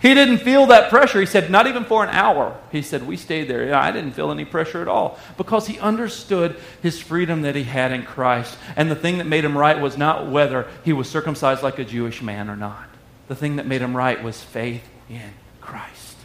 He 0.01 0.13
didn't 0.13 0.37
feel 0.37 0.67
that 0.67 0.89
pressure. 0.89 1.19
He 1.19 1.25
said, 1.25 1.51
not 1.51 1.67
even 1.67 1.83
for 1.83 2.03
an 2.03 2.09
hour. 2.09 2.57
He 2.71 2.81
said, 2.81 3.05
we 3.05 3.17
stayed 3.17 3.49
there. 3.49 3.67
Yeah, 3.67 3.81
I 3.81 3.91
didn't 3.91 4.13
feel 4.13 4.31
any 4.31 4.45
pressure 4.45 4.81
at 4.81 4.87
all 4.87 5.19
because 5.37 5.67
he 5.67 5.77
understood 5.79 6.55
his 6.81 7.01
freedom 7.01 7.41
that 7.41 7.55
he 7.55 7.63
had 7.63 7.91
in 7.91 8.03
Christ. 8.03 8.57
And 8.77 8.89
the 8.89 8.95
thing 8.95 9.17
that 9.17 9.27
made 9.27 9.43
him 9.43 9.57
right 9.57 9.79
was 9.79 9.97
not 9.97 10.29
whether 10.29 10.67
he 10.85 10.93
was 10.93 11.09
circumcised 11.09 11.63
like 11.63 11.79
a 11.79 11.85
Jewish 11.85 12.21
man 12.21 12.49
or 12.49 12.55
not. 12.55 12.87
The 13.27 13.35
thing 13.35 13.57
that 13.57 13.67
made 13.67 13.81
him 13.81 13.95
right 13.95 14.23
was 14.23 14.41
faith 14.41 14.87
in 15.09 15.33
Christ 15.59 16.15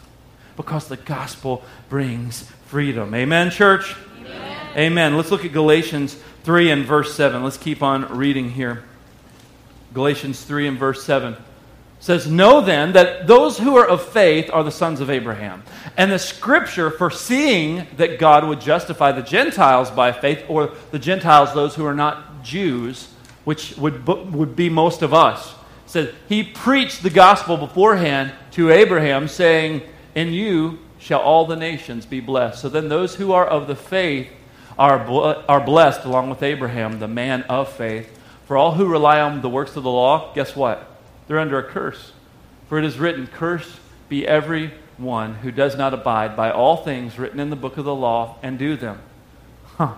because 0.57 0.87
the 0.87 0.97
gospel 0.97 1.65
brings 1.89 2.49
freedom. 2.67 3.13
Amen, 3.13 3.51
church? 3.51 3.97
Amen. 4.21 4.69
Amen. 4.77 5.17
Let's 5.17 5.33
look 5.33 5.45
at 5.45 5.53
Galatians 5.53 6.17
3 6.45 6.71
and 6.71 6.85
verse 6.85 7.15
7. 7.15 7.43
Let's 7.43 7.57
keep 7.57 7.83
on 7.83 8.17
reading 8.17 8.51
here. 8.51 8.85
Galatians 9.93 10.43
3 10.45 10.69
and 10.69 10.79
verse 10.79 11.03
7 11.05 11.37
says, 12.05 12.31
Know 12.31 12.61
then 12.61 12.93
that 12.93 13.27
those 13.27 13.57
who 13.57 13.77
are 13.77 13.89
of 13.89 14.07
faith 14.07 14.51
are 14.53 14.63
the 14.63 14.71
sons 14.71 15.01
of 15.01 15.09
Abraham. 15.09 15.63
And 15.97 16.13
the 16.13 16.19
scripture, 16.19 16.91
foreseeing 16.91 17.87
that 17.97 18.19
God 18.19 18.47
would 18.47 18.61
justify 18.61 19.11
the 19.13 19.23
Gentiles 19.23 19.91
by 19.91 20.13
faith, 20.13 20.45
or 20.47 20.73
the 20.91 20.99
Gentiles, 20.99 21.55
those 21.55 21.75
who 21.75 21.87
are 21.87 21.95
not 21.95 22.45
Jews, 22.45 23.09
which 23.45 23.75
would, 23.79 24.07
would 24.07 24.55
be 24.55 24.69
most 24.69 25.01
of 25.01 25.15
us, 25.15 25.55
said, 25.87 26.15
He 26.29 26.45
preached 26.45 27.03
the 27.03 27.09
gospel 27.09 27.57
beforehand 27.57 28.33
to 28.51 28.71
Abraham, 28.71 29.27
saying, 29.27 29.81
In 30.15 30.31
you 30.35 30.81
shall 30.99 31.21
all 31.21 31.47
the 31.47 31.57
nations 31.57 32.05
be 32.05 32.21
blessed. 32.21 32.61
So 32.61 32.69
then 32.69 32.91
those 32.91 33.15
who 33.15 33.33
are 33.33 33.47
of 33.47 33.67
the 33.67 33.77
faith 33.77 34.29
are, 34.79 34.99
are 35.49 35.65
blessed 35.65 36.05
along 36.05 36.29
with 36.29 36.43
Abraham, 36.43 36.99
the 36.99 37.09
man 37.09 37.45
of 37.45 37.73
faith. 37.73 38.21
For 38.45 38.59
all 38.59 38.73
who 38.73 38.85
rely 38.85 39.23
on 39.23 39.41
the 39.41 39.49
works 39.49 39.75
of 39.75 39.85
the 39.85 39.91
law, 39.91 40.35
guess 40.35 40.55
what? 40.55 40.91
They're 41.27 41.39
under 41.39 41.59
a 41.59 41.65
curse. 41.65 42.13
For 42.69 42.79
it 42.79 42.85
is 42.85 42.99
written, 42.99 43.27
Cursed 43.27 43.79
be 44.09 44.27
every 44.27 44.73
one 44.97 45.37
who 45.37 45.51
does 45.51 45.77
not 45.77 45.95
abide 45.95 46.37
by 46.37 46.51
all 46.51 46.79
things 46.79 47.19
written 47.19 47.41
in 47.41 47.51
the 47.51 47.57
book 47.57 47.77
of 47.77 47.85
the 47.85 47.95
law 47.95 48.37
and 48.43 48.59
do 48.59 48.77
them. 48.77 49.01
Huh. 49.77 49.95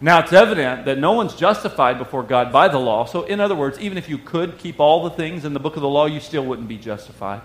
Now 0.00 0.20
it's 0.20 0.32
evident 0.32 0.84
that 0.84 0.98
no 0.98 1.12
one's 1.12 1.34
justified 1.34 1.98
before 1.98 2.22
God 2.22 2.52
by 2.52 2.68
the 2.68 2.78
law. 2.78 3.04
So, 3.04 3.24
in 3.24 3.40
other 3.40 3.56
words, 3.56 3.80
even 3.80 3.98
if 3.98 4.08
you 4.08 4.16
could 4.16 4.58
keep 4.58 4.78
all 4.78 5.02
the 5.02 5.10
things 5.10 5.44
in 5.44 5.54
the 5.54 5.60
book 5.60 5.74
of 5.74 5.82
the 5.82 5.88
law, 5.88 6.06
you 6.06 6.20
still 6.20 6.44
wouldn't 6.44 6.68
be 6.68 6.78
justified. 6.78 7.40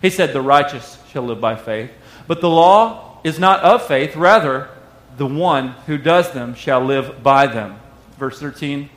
He 0.00 0.08
said, 0.08 0.32
The 0.32 0.40
righteous 0.40 0.98
shall 1.10 1.24
live 1.24 1.40
by 1.40 1.56
faith. 1.56 1.90
But 2.26 2.40
the 2.40 2.48
law 2.48 3.20
is 3.22 3.38
not 3.38 3.60
of 3.60 3.86
faith, 3.86 4.16
rather, 4.16 4.70
the 5.18 5.26
one 5.26 5.68
who 5.86 5.98
does 5.98 6.32
them 6.32 6.54
shall 6.54 6.82
live 6.82 7.22
by 7.22 7.46
them. 7.46 7.78
Verse 8.16 8.40
13 8.40 8.88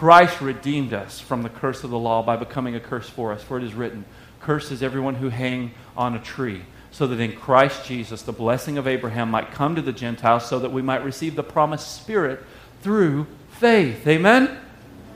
Christ 0.00 0.40
redeemed 0.40 0.94
us 0.94 1.20
from 1.20 1.42
the 1.42 1.50
curse 1.50 1.84
of 1.84 1.90
the 1.90 1.98
law 1.98 2.22
by 2.22 2.34
becoming 2.34 2.74
a 2.74 2.80
curse 2.80 3.06
for 3.06 3.34
us. 3.34 3.42
For 3.42 3.58
it 3.58 3.64
is 3.64 3.74
written, 3.74 4.06
Cursed 4.40 4.72
is 4.72 4.82
everyone 4.82 5.16
who 5.16 5.28
hang 5.28 5.72
on 5.94 6.14
a 6.14 6.18
tree, 6.18 6.62
so 6.90 7.06
that 7.06 7.20
in 7.20 7.36
Christ 7.36 7.84
Jesus 7.84 8.22
the 8.22 8.32
blessing 8.32 8.78
of 8.78 8.86
Abraham 8.86 9.30
might 9.30 9.50
come 9.50 9.76
to 9.76 9.82
the 9.82 9.92
Gentiles, 9.92 10.48
so 10.48 10.58
that 10.60 10.72
we 10.72 10.80
might 10.80 11.04
receive 11.04 11.36
the 11.36 11.42
promised 11.42 11.96
Spirit 12.00 12.42
through 12.80 13.26
faith. 13.58 14.06
Amen? 14.06 14.58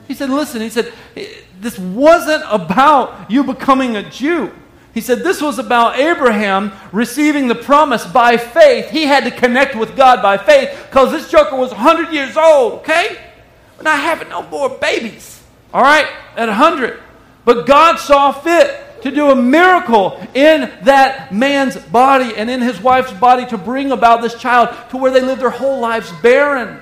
He 0.07 0.13
said, 0.13 0.29
Listen, 0.29 0.61
he 0.61 0.69
said, 0.69 0.93
this 1.59 1.79
wasn't 1.79 2.43
about 2.47 3.31
you 3.31 3.43
becoming 3.43 3.95
a 3.95 4.07
Jew. 4.07 4.51
He 4.93 5.01
said 5.01 5.23
this 5.23 5.41
was 5.41 5.57
about 5.57 5.97
Abraham 5.97 6.71
receiving 6.91 7.47
the 7.47 7.55
promise 7.55 8.05
by 8.05 8.37
faith. 8.37 8.91
He 8.91 9.05
had 9.05 9.23
to 9.23 9.31
connect 9.31 9.75
with 9.75 9.95
God 9.97 10.21
by 10.21 10.37
faith 10.37 10.69
because 10.85 11.11
this 11.11 11.31
joker 11.31 11.55
was 11.55 11.71
100 11.71 12.13
years 12.13 12.37
old, 12.37 12.81
okay? 12.81 13.24
We're 13.77 13.83
not 13.83 13.99
having 13.99 14.29
no 14.29 14.43
more 14.49 14.69
babies, 14.69 15.41
all 15.73 15.81
right, 15.81 16.07
at 16.35 16.47
100. 16.47 16.99
But 17.43 17.65
God 17.65 17.97
saw 17.97 18.31
fit 18.31 19.01
to 19.03 19.11
do 19.11 19.29
a 19.29 19.35
miracle 19.35 20.19
in 20.33 20.61
that 20.83 21.31
man's 21.31 21.77
body 21.77 22.33
and 22.35 22.49
in 22.49 22.61
his 22.61 22.81
wife's 22.81 23.13
body 23.13 23.45
to 23.47 23.57
bring 23.57 23.91
about 23.91 24.21
this 24.21 24.33
child 24.33 24.75
to 24.89 24.97
where 24.97 25.11
they 25.11 25.21
lived 25.21 25.41
their 25.41 25.51
whole 25.51 25.79
lives 25.79 26.11
barren. 26.23 26.81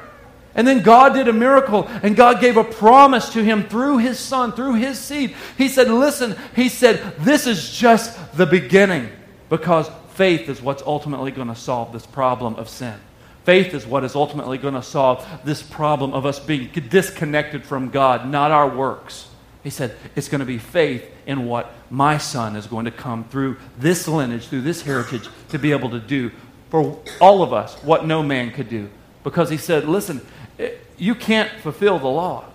And 0.56 0.68
then 0.68 0.84
God 0.84 1.16
did 1.16 1.28
a 1.28 1.34
miracle, 1.34 1.88
and 2.04 2.16
God 2.16 2.40
gave 2.40 2.58
a 2.58 2.64
promise 2.64 3.34
to 3.34 3.44
him 3.44 3.64
through 3.64 3.98
his 3.98 4.20
son, 4.20 4.52
through 4.52 4.76
his 4.76 5.00
seed. 5.00 5.36
He 5.58 5.68
said, 5.68 5.90
Listen, 5.90 6.36
he 6.56 6.70
said, 6.70 7.16
this 7.20 7.48
is 7.48 7.72
just 7.72 8.38
the 8.38 8.46
beginning 8.46 9.10
because 9.50 9.90
faith 10.14 10.50
is 10.50 10.62
what's 10.62 10.84
ultimately 10.84 11.32
going 11.32 11.48
to 11.48 11.56
solve 11.56 11.92
this 11.92 12.06
problem 12.06 12.56
of 12.56 12.70
sin. 12.70 12.96
Faith 13.44 13.74
is 13.74 13.86
what 13.86 14.04
is 14.04 14.16
ultimately 14.16 14.58
going 14.58 14.74
to 14.74 14.84
solve 14.84 15.28
this 15.44 15.62
problem 15.62 16.14
of 16.14 16.26
us 16.26 16.40
being 16.40 16.70
disconnected 16.90 17.66
from 17.66 17.90
God, 17.90 18.28
not 18.30 18.52
our 18.52 18.70
works. 18.70 19.28
He 19.64 19.70
said, 19.70 19.96
It's 20.16 20.30
going 20.30 20.40
to 20.40 20.46
be 20.46 20.58
faith 20.58 21.10
in 21.26 21.46
what 21.46 21.74
my 21.90 22.18
son 22.18 22.56
is 22.56 22.68
going 22.68 22.86
to 22.86 22.92
come 22.92 23.24
through 23.26 23.58
this 23.78 24.08
lineage, 24.08 24.48
through 24.48 24.62
this 24.62 24.82
heritage, 24.82 25.28
to 25.50 25.60
be 25.60 25.72
able 25.72 25.90
to 25.90 26.00
do 26.00 26.32
for 26.70 27.00
all 27.22 27.44
of 27.44 27.54
us 27.54 27.76
what 27.84 28.06
no 28.06 28.24
man 28.24 28.52
could 28.52 28.70
do. 28.70 28.90
Because 29.24 29.50
he 29.50 29.58
said, 29.58 29.86
Listen, 29.86 30.22
eh, 30.60 30.72
you 30.98 31.16
can't 31.16 31.50
fulfill 31.62 32.00
the 32.00 32.08
law. 32.08 32.46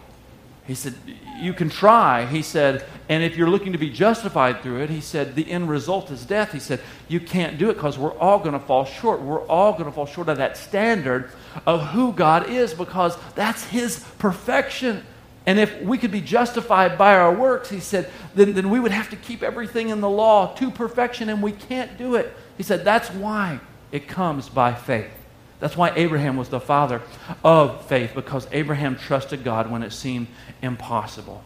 He 0.67 0.75
said, 0.75 0.95
You 1.39 1.53
can 1.53 1.71
try. 1.71 2.27
He 2.27 2.43
said, 2.43 2.85
and 3.09 3.23
if 3.23 3.37
you're 3.37 3.49
looking 3.49 3.73
to 3.73 3.79
be 3.79 3.91
justified 3.91 4.63
through 4.63 4.83
it, 4.83 4.91
he 4.91 5.01
said, 5.01 5.35
the 5.35 5.51
end 5.51 5.69
result 5.69 6.11
is 6.11 6.27
death. 6.27 6.53
He 6.53 6.61
said, 6.61 6.81
you 7.09 7.21
can't 7.21 7.57
do 7.57 7.71
it 7.71 7.75
because 7.75 7.99
we're 7.99 8.17
all 8.19 8.39
going 8.39 8.53
to 8.53 8.59
fall 8.59 8.85
short. 8.85 9.23
We're 9.23 9.47
all 9.47 9.73
going 9.73 9.87
to 9.87 9.93
fall 9.93 10.07
short 10.07 10.29
of 10.29 10.37
that 10.37 10.57
standard 10.59 11.31
of 11.67 11.87
who 11.89 12.13
God 12.13 12.51
is 12.51 12.75
because 12.75 13.17
that's 13.35 13.65
his 13.65 14.05
perfection. 14.19 15.05
And 15.47 15.59
if 15.59 15.81
we 15.81 15.97
could 15.97 16.11
be 16.11 16.21
justified 16.21 16.99
by 16.99 17.15
our 17.15 17.35
works, 17.35 17.71
he 17.71 17.81
said, 17.81 18.11
then, 18.35 18.53
then 18.53 18.69
we 18.69 18.79
would 18.79 18.93
have 18.93 19.09
to 19.09 19.17
keep 19.17 19.43
everything 19.43 19.89
in 19.89 20.03
the 20.03 20.11
law 20.11 20.55
to 20.57 20.71
perfection, 20.71 21.31
and 21.31 21.43
we 21.43 21.53
can't 21.53 21.97
do 21.97 22.17
it. 22.17 22.37
He 22.59 22.63
said, 22.63 22.85
that's 22.85 23.11
why 23.11 23.61
it 23.91 24.09
comes 24.09 24.51
by 24.51 24.75
faith. 24.75 25.11
That's 25.59 25.75
why 25.75 25.93
Abraham 25.97 26.37
was 26.37 26.51
the 26.51 26.61
father 26.61 27.01
of 27.43 27.87
faith, 27.87 28.13
because 28.15 28.47
Abraham 28.53 28.97
trusted 28.97 29.43
God 29.43 29.71
when 29.71 29.83
it 29.83 29.95
seemed 29.95 30.27
impossible. 30.61 31.43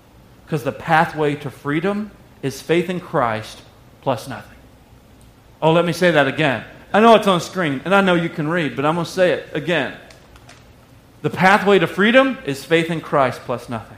Because 0.53 0.65
the 0.65 0.73
pathway 0.73 1.35
to 1.37 1.51
freedom 1.51 2.11
is 2.43 2.61
faith 2.61 2.91
in 2.91 3.01
Christ 3.01 3.63
plus 4.03 4.29
nothing. 4.29 4.59
Oh, 5.63 5.73
let 5.73 5.87
me 5.87 5.95
say 5.95 6.11
that 6.11 6.29
again. 6.29 6.63
I 6.93 7.01
know 7.01 7.15
it's 7.15 7.27
on 7.27 7.41
screen, 7.41 7.81
and 7.87 7.95
I 7.95 8.03
know 8.03 8.17
you 8.17 8.29
can 8.29 8.47
read, 8.49 8.77
but 8.77 8.85
I'm 8.85 8.97
going 8.97 9.07
to 9.07 9.11
say 9.11 9.33
it 9.33 9.49
again. 9.55 9.97
The 11.23 11.31
pathway 11.31 11.79
to 11.79 11.87
freedom 11.87 12.37
is 12.45 12.67
faith 12.67 12.91
in 12.91 13.01
Christ 13.01 13.41
plus 13.47 13.71
nothing. 13.71 13.97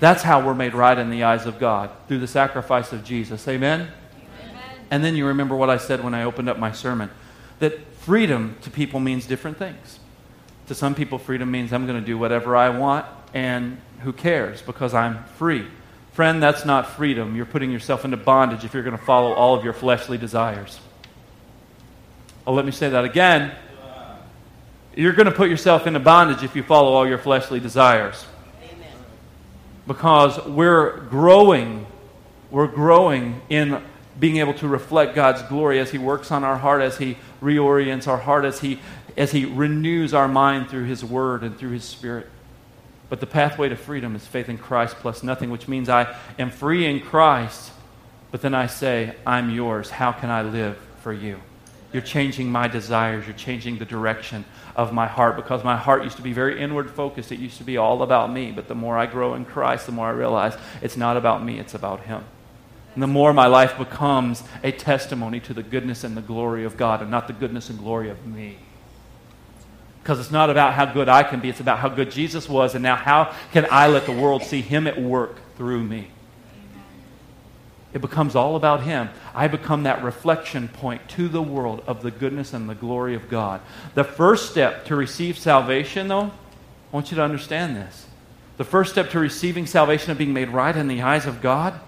That's 0.00 0.24
how 0.24 0.44
we're 0.44 0.52
made 0.52 0.74
right 0.74 0.98
in 0.98 1.10
the 1.10 1.22
eyes 1.22 1.46
of 1.46 1.60
God, 1.60 1.90
through 2.08 2.18
the 2.18 2.26
sacrifice 2.26 2.92
of 2.92 3.04
Jesus. 3.04 3.46
Amen? 3.46 3.82
Amen? 4.42 4.62
And 4.90 5.04
then 5.04 5.14
you 5.14 5.26
remember 5.28 5.54
what 5.54 5.70
I 5.70 5.76
said 5.76 6.02
when 6.02 6.12
I 6.12 6.24
opened 6.24 6.48
up 6.48 6.58
my 6.58 6.72
sermon 6.72 7.08
that 7.60 7.86
freedom 7.98 8.56
to 8.62 8.70
people 8.70 8.98
means 8.98 9.26
different 9.26 9.58
things. 9.58 10.00
To 10.66 10.74
some 10.74 10.96
people, 10.96 11.18
freedom 11.18 11.52
means 11.52 11.72
I'm 11.72 11.86
going 11.86 12.00
to 12.00 12.04
do 12.04 12.18
whatever 12.18 12.56
I 12.56 12.70
want, 12.70 13.06
and 13.32 13.80
who 14.00 14.12
cares 14.12 14.62
because 14.62 14.94
I'm 14.94 15.24
free. 15.36 15.66
Friend, 16.12 16.42
that's 16.42 16.64
not 16.64 16.96
freedom. 16.96 17.36
You're 17.36 17.46
putting 17.46 17.70
yourself 17.70 18.04
into 18.04 18.16
bondage 18.16 18.64
if 18.64 18.74
you're 18.74 18.82
going 18.82 18.96
to 18.96 19.04
follow 19.04 19.32
all 19.32 19.54
of 19.54 19.64
your 19.64 19.72
fleshly 19.72 20.18
desires. 20.18 20.80
Oh, 22.46 22.52
let 22.54 22.64
me 22.64 22.72
say 22.72 22.88
that 22.88 23.04
again. 23.04 23.52
You're 24.96 25.12
going 25.12 25.26
to 25.26 25.32
put 25.32 25.48
yourself 25.48 25.86
into 25.86 26.00
bondage 26.00 26.42
if 26.42 26.56
you 26.56 26.64
follow 26.64 26.92
all 26.92 27.06
your 27.06 27.18
fleshly 27.18 27.60
desires. 27.60 28.26
Amen. 28.64 28.90
Because 29.86 30.44
we're 30.44 31.02
growing, 31.02 31.86
we're 32.50 32.66
growing 32.66 33.40
in 33.48 33.80
being 34.18 34.38
able 34.38 34.54
to 34.54 34.66
reflect 34.66 35.14
God's 35.14 35.42
glory 35.42 35.78
as 35.78 35.92
He 35.92 35.98
works 35.98 36.32
on 36.32 36.42
our 36.42 36.56
heart, 36.56 36.82
as 36.82 36.98
He 36.98 37.16
reorients 37.40 38.08
our 38.08 38.16
heart, 38.16 38.44
as 38.44 38.58
He, 38.58 38.80
as 39.16 39.30
he 39.30 39.44
renews 39.44 40.14
our 40.14 40.26
mind 40.26 40.68
through 40.68 40.86
His 40.86 41.04
Word 41.04 41.44
and 41.44 41.56
through 41.56 41.70
His 41.70 41.84
Spirit. 41.84 42.26
But 43.08 43.20
the 43.20 43.26
pathway 43.26 43.68
to 43.68 43.76
freedom 43.76 44.14
is 44.14 44.26
faith 44.26 44.48
in 44.48 44.58
Christ 44.58 44.96
plus 44.96 45.22
nothing, 45.22 45.50
which 45.50 45.68
means 45.68 45.88
I 45.88 46.14
am 46.38 46.50
free 46.50 46.86
in 46.86 47.00
Christ, 47.00 47.72
But 48.30 48.42
then 48.42 48.54
I 48.54 48.66
say, 48.66 49.14
I'm 49.26 49.50
yours. 49.50 49.88
How 49.88 50.12
can 50.12 50.30
I 50.30 50.42
live 50.42 50.76
for 51.00 51.12
you? 51.12 51.40
You're 51.92 52.02
changing 52.02 52.52
my 52.52 52.68
desires. 52.68 53.26
You're 53.26 53.36
changing 53.36 53.78
the 53.78 53.86
direction 53.86 54.44
of 54.76 54.92
my 54.92 55.06
heart 55.06 55.36
because 55.36 55.64
my 55.64 55.76
heart 55.76 56.04
used 56.04 56.16
to 56.16 56.22
be 56.22 56.34
very 56.34 56.60
inward 56.60 56.90
focused. 56.90 57.32
It 57.32 57.38
used 57.38 57.56
to 57.58 57.64
be 57.64 57.78
all 57.78 58.02
about 58.02 58.30
me. 58.30 58.52
But 58.52 58.68
the 58.68 58.74
more 58.74 58.98
I 58.98 59.06
grow 59.06 59.34
in 59.34 59.46
Christ, 59.46 59.86
the 59.86 59.92
more 59.92 60.08
I 60.08 60.10
realize 60.10 60.54
it's 60.82 60.96
not 60.96 61.16
about 61.16 61.42
me, 61.42 61.58
it's 61.58 61.74
about 61.74 62.00
Him. 62.00 62.22
And 62.94 63.02
the 63.02 63.06
more 63.06 63.32
my 63.32 63.46
life 63.46 63.78
becomes 63.78 64.42
a 64.62 64.72
testimony 64.72 65.40
to 65.40 65.54
the 65.54 65.62
goodness 65.62 66.04
and 66.04 66.16
the 66.16 66.20
glory 66.20 66.64
of 66.64 66.76
God 66.76 67.00
and 67.00 67.10
not 67.10 67.26
the 67.26 67.32
goodness 67.32 67.70
and 67.70 67.78
glory 67.78 68.10
of 68.10 68.26
me. 68.26 68.58
Because 70.08 70.20
it's 70.20 70.30
not 70.30 70.48
about 70.48 70.72
how 70.72 70.86
good 70.86 71.10
I 71.10 71.22
can 71.22 71.40
be, 71.40 71.50
it's 71.50 71.60
about 71.60 71.80
how 71.80 71.90
good 71.90 72.10
Jesus 72.10 72.48
was, 72.48 72.74
and 72.74 72.82
now 72.82 72.96
how 72.96 73.34
can 73.52 73.66
I 73.70 73.88
let 73.88 74.06
the 74.06 74.12
world 74.12 74.42
see 74.42 74.62
Him 74.62 74.86
at 74.86 74.98
work 74.98 75.36
through 75.58 75.84
me? 75.84 76.08
It 77.92 78.00
becomes 78.00 78.34
all 78.34 78.56
about 78.56 78.84
Him. 78.84 79.10
I 79.34 79.48
become 79.48 79.82
that 79.82 80.02
reflection 80.02 80.68
point 80.68 81.06
to 81.10 81.28
the 81.28 81.42
world 81.42 81.84
of 81.86 82.00
the 82.00 82.10
goodness 82.10 82.54
and 82.54 82.70
the 82.70 82.74
glory 82.74 83.14
of 83.16 83.28
God. 83.28 83.60
The 83.92 84.02
first 84.02 84.50
step 84.50 84.86
to 84.86 84.96
receive 84.96 85.36
salvation, 85.36 86.08
though, 86.08 86.22
I 86.22 86.32
want 86.90 87.10
you 87.10 87.16
to 87.18 87.22
understand 87.22 87.76
this. 87.76 88.06
The 88.56 88.64
first 88.64 88.92
step 88.92 89.10
to 89.10 89.18
receiving 89.18 89.66
salvation 89.66 90.10
and 90.10 90.16
being 90.16 90.32
made 90.32 90.48
right 90.48 90.74
in 90.74 90.88
the 90.88 91.02
eyes 91.02 91.26
of 91.26 91.42
God 91.42 91.78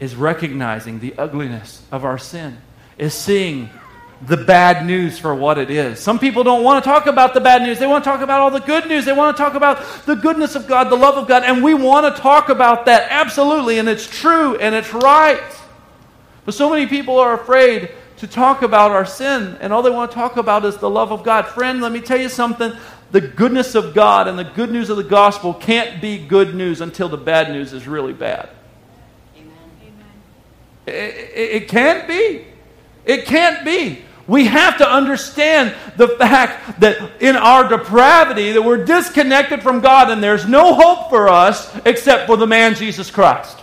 is 0.00 0.16
recognizing 0.16 1.00
the 1.00 1.14
ugliness 1.16 1.82
of 1.90 2.04
our 2.04 2.18
sin, 2.18 2.58
is 2.98 3.14
seeing 3.14 3.70
the 4.22 4.36
bad 4.36 4.86
news 4.86 5.18
for 5.18 5.34
what 5.34 5.58
it 5.58 5.70
is. 5.70 6.00
Some 6.00 6.18
people 6.18 6.42
don't 6.42 6.64
want 6.64 6.82
to 6.82 6.88
talk 6.88 7.06
about 7.06 7.34
the 7.34 7.40
bad 7.40 7.62
news. 7.62 7.78
They 7.78 7.86
want 7.86 8.02
to 8.02 8.10
talk 8.10 8.22
about 8.22 8.40
all 8.40 8.50
the 8.50 8.60
good 8.60 8.88
news. 8.88 9.04
They 9.04 9.12
want 9.12 9.36
to 9.36 9.42
talk 9.42 9.54
about 9.54 10.06
the 10.06 10.14
goodness 10.14 10.54
of 10.54 10.66
God, 10.66 10.88
the 10.88 10.96
love 10.96 11.16
of 11.16 11.28
God. 11.28 11.42
And 11.44 11.62
we 11.62 11.74
want 11.74 12.14
to 12.14 12.22
talk 12.22 12.48
about 12.48 12.86
that, 12.86 13.08
absolutely. 13.10 13.78
And 13.78 13.88
it's 13.88 14.06
true 14.06 14.56
and 14.56 14.74
it's 14.74 14.92
right. 14.94 15.42
But 16.46 16.54
so 16.54 16.70
many 16.70 16.86
people 16.86 17.18
are 17.18 17.34
afraid 17.34 17.90
to 18.18 18.26
talk 18.26 18.62
about 18.62 18.92
our 18.92 19.04
sin, 19.04 19.58
and 19.60 19.72
all 19.74 19.82
they 19.82 19.90
want 19.90 20.10
to 20.10 20.14
talk 20.14 20.38
about 20.38 20.64
is 20.64 20.78
the 20.78 20.88
love 20.88 21.12
of 21.12 21.22
God. 21.22 21.46
Friend, 21.48 21.82
let 21.82 21.92
me 21.92 22.00
tell 22.00 22.18
you 22.18 22.30
something. 22.30 22.72
The 23.10 23.20
goodness 23.20 23.74
of 23.74 23.94
God 23.94 24.26
and 24.26 24.38
the 24.38 24.44
good 24.44 24.70
news 24.70 24.88
of 24.88 24.96
the 24.96 25.04
gospel 25.04 25.52
can't 25.52 26.00
be 26.00 26.16
good 26.16 26.54
news 26.54 26.80
until 26.80 27.10
the 27.10 27.18
bad 27.18 27.50
news 27.50 27.74
is 27.74 27.86
really 27.86 28.14
bad. 28.14 28.48
Amen. 29.36 29.52
It, 30.86 30.92
it, 30.92 31.62
it 31.62 31.68
can't 31.68 32.08
be. 32.08 32.46
It 33.06 33.24
can't 33.24 33.64
be. 33.64 34.02
We 34.26 34.46
have 34.46 34.78
to 34.78 34.88
understand 34.88 35.74
the 35.96 36.08
fact 36.08 36.80
that 36.80 37.22
in 37.22 37.36
our 37.36 37.68
depravity 37.68 38.52
that 38.52 38.62
we're 38.62 38.84
disconnected 38.84 39.62
from 39.62 39.80
God 39.80 40.10
and 40.10 40.20
there's 40.20 40.46
no 40.46 40.74
hope 40.74 41.10
for 41.10 41.28
us 41.28 41.74
except 41.86 42.26
for 42.26 42.36
the 42.36 42.46
man 42.46 42.74
Jesus 42.74 43.10
Christ. 43.10 43.62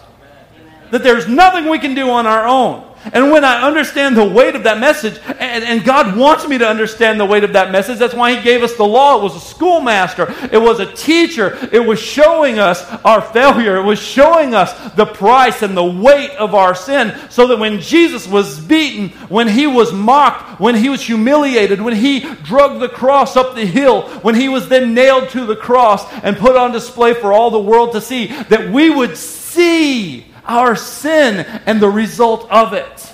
That 0.92 1.04
there's 1.04 1.28
nothing 1.28 1.70
we 1.70 1.80
can 1.80 1.96
do 1.96 2.10
on 2.10 2.26
our 2.26 2.48
own. 2.48 2.93
And 3.12 3.32
when 3.32 3.44
I 3.44 3.68
understand 3.68 4.16
the 4.16 4.24
weight 4.24 4.56
of 4.56 4.64
that 4.64 4.80
message, 4.80 5.20
and, 5.28 5.64
and, 5.64 5.84
God 5.84 6.16
wants 6.16 6.48
me 6.48 6.58
to 6.58 6.68
understand 6.68 7.20
the 7.20 7.26
weight 7.26 7.44
of 7.44 7.54
that 7.54 7.72
message, 7.72 8.00
that's 8.00 8.14
why 8.14 8.36
He 8.36 8.42
gave 8.42 8.64
us 8.64 8.76
the 8.76 8.86
law. 8.86 9.20
It 9.20 9.24
was 9.24 9.36
a 9.36 9.40
schoolmaster, 9.42 10.34
it 10.52 10.62
was 10.62 10.80
a 10.80 10.92
teacher, 10.94 11.58
it 11.74 11.80
was 11.80 12.00
showing 12.00 12.60
us 12.60 12.82
our 13.04 13.22
failure, 13.22 13.76
it 13.76 13.84
was 13.84 14.00
showing 14.00 14.56
us 14.56 14.74
the 14.94 15.06
price 15.06 15.62
and 15.62 15.76
the 15.76 15.84
weight 15.84 16.32
of 16.32 16.56
our 16.56 16.74
sin, 16.74 17.14
so 17.30 17.48
that 17.48 17.60
when 17.60 17.82
Jesus 17.82 18.26
was 18.28 18.60
beaten, 18.60 19.10
when 19.28 19.50
He 19.50 19.68
was 19.68 19.92
mocked, 19.92 20.62
when 20.62 20.76
He 20.76 20.88
was 20.88 21.02
humiliated, 21.02 21.82
when 21.82 21.96
He 21.96 22.22
drug 22.22 22.80
the 22.80 22.90
cross 22.90 23.36
up 23.36 23.56
the 23.56 23.66
hill, 23.66 24.04
when 24.20 24.36
He 24.36 24.48
was 24.48 24.70
then 24.70 24.94
nailed 24.94 25.30
to 25.30 25.46
the 25.46 25.58
cross 25.58 26.10
and 26.24 26.38
put 26.38 26.56
on 26.56 26.72
display 26.72 27.14
for 27.14 27.34
all 27.34 27.52
the 27.52 27.60
world 27.60 27.92
to 27.94 28.02
see, 28.02 28.28
that 28.28 28.72
we 28.72 28.90
would 28.90 29.18
see 29.18 30.26
our 30.46 30.76
sin 30.76 31.46
and 31.66 31.82
the 31.82 31.90
result 31.90 32.50
of 32.52 32.74
it. 32.74 33.14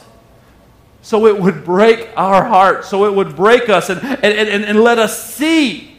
So 1.01 1.25
it 1.25 1.39
would 1.39 1.63
break 1.63 2.09
our 2.15 2.43
heart, 2.43 2.85
so 2.85 3.05
it 3.05 3.13
would 3.13 3.35
break 3.35 3.69
us 3.69 3.89
and, 3.89 3.99
and, 4.01 4.23
and, 4.23 4.63
and 4.63 4.79
let 4.79 4.99
us 4.99 5.33
see 5.33 5.89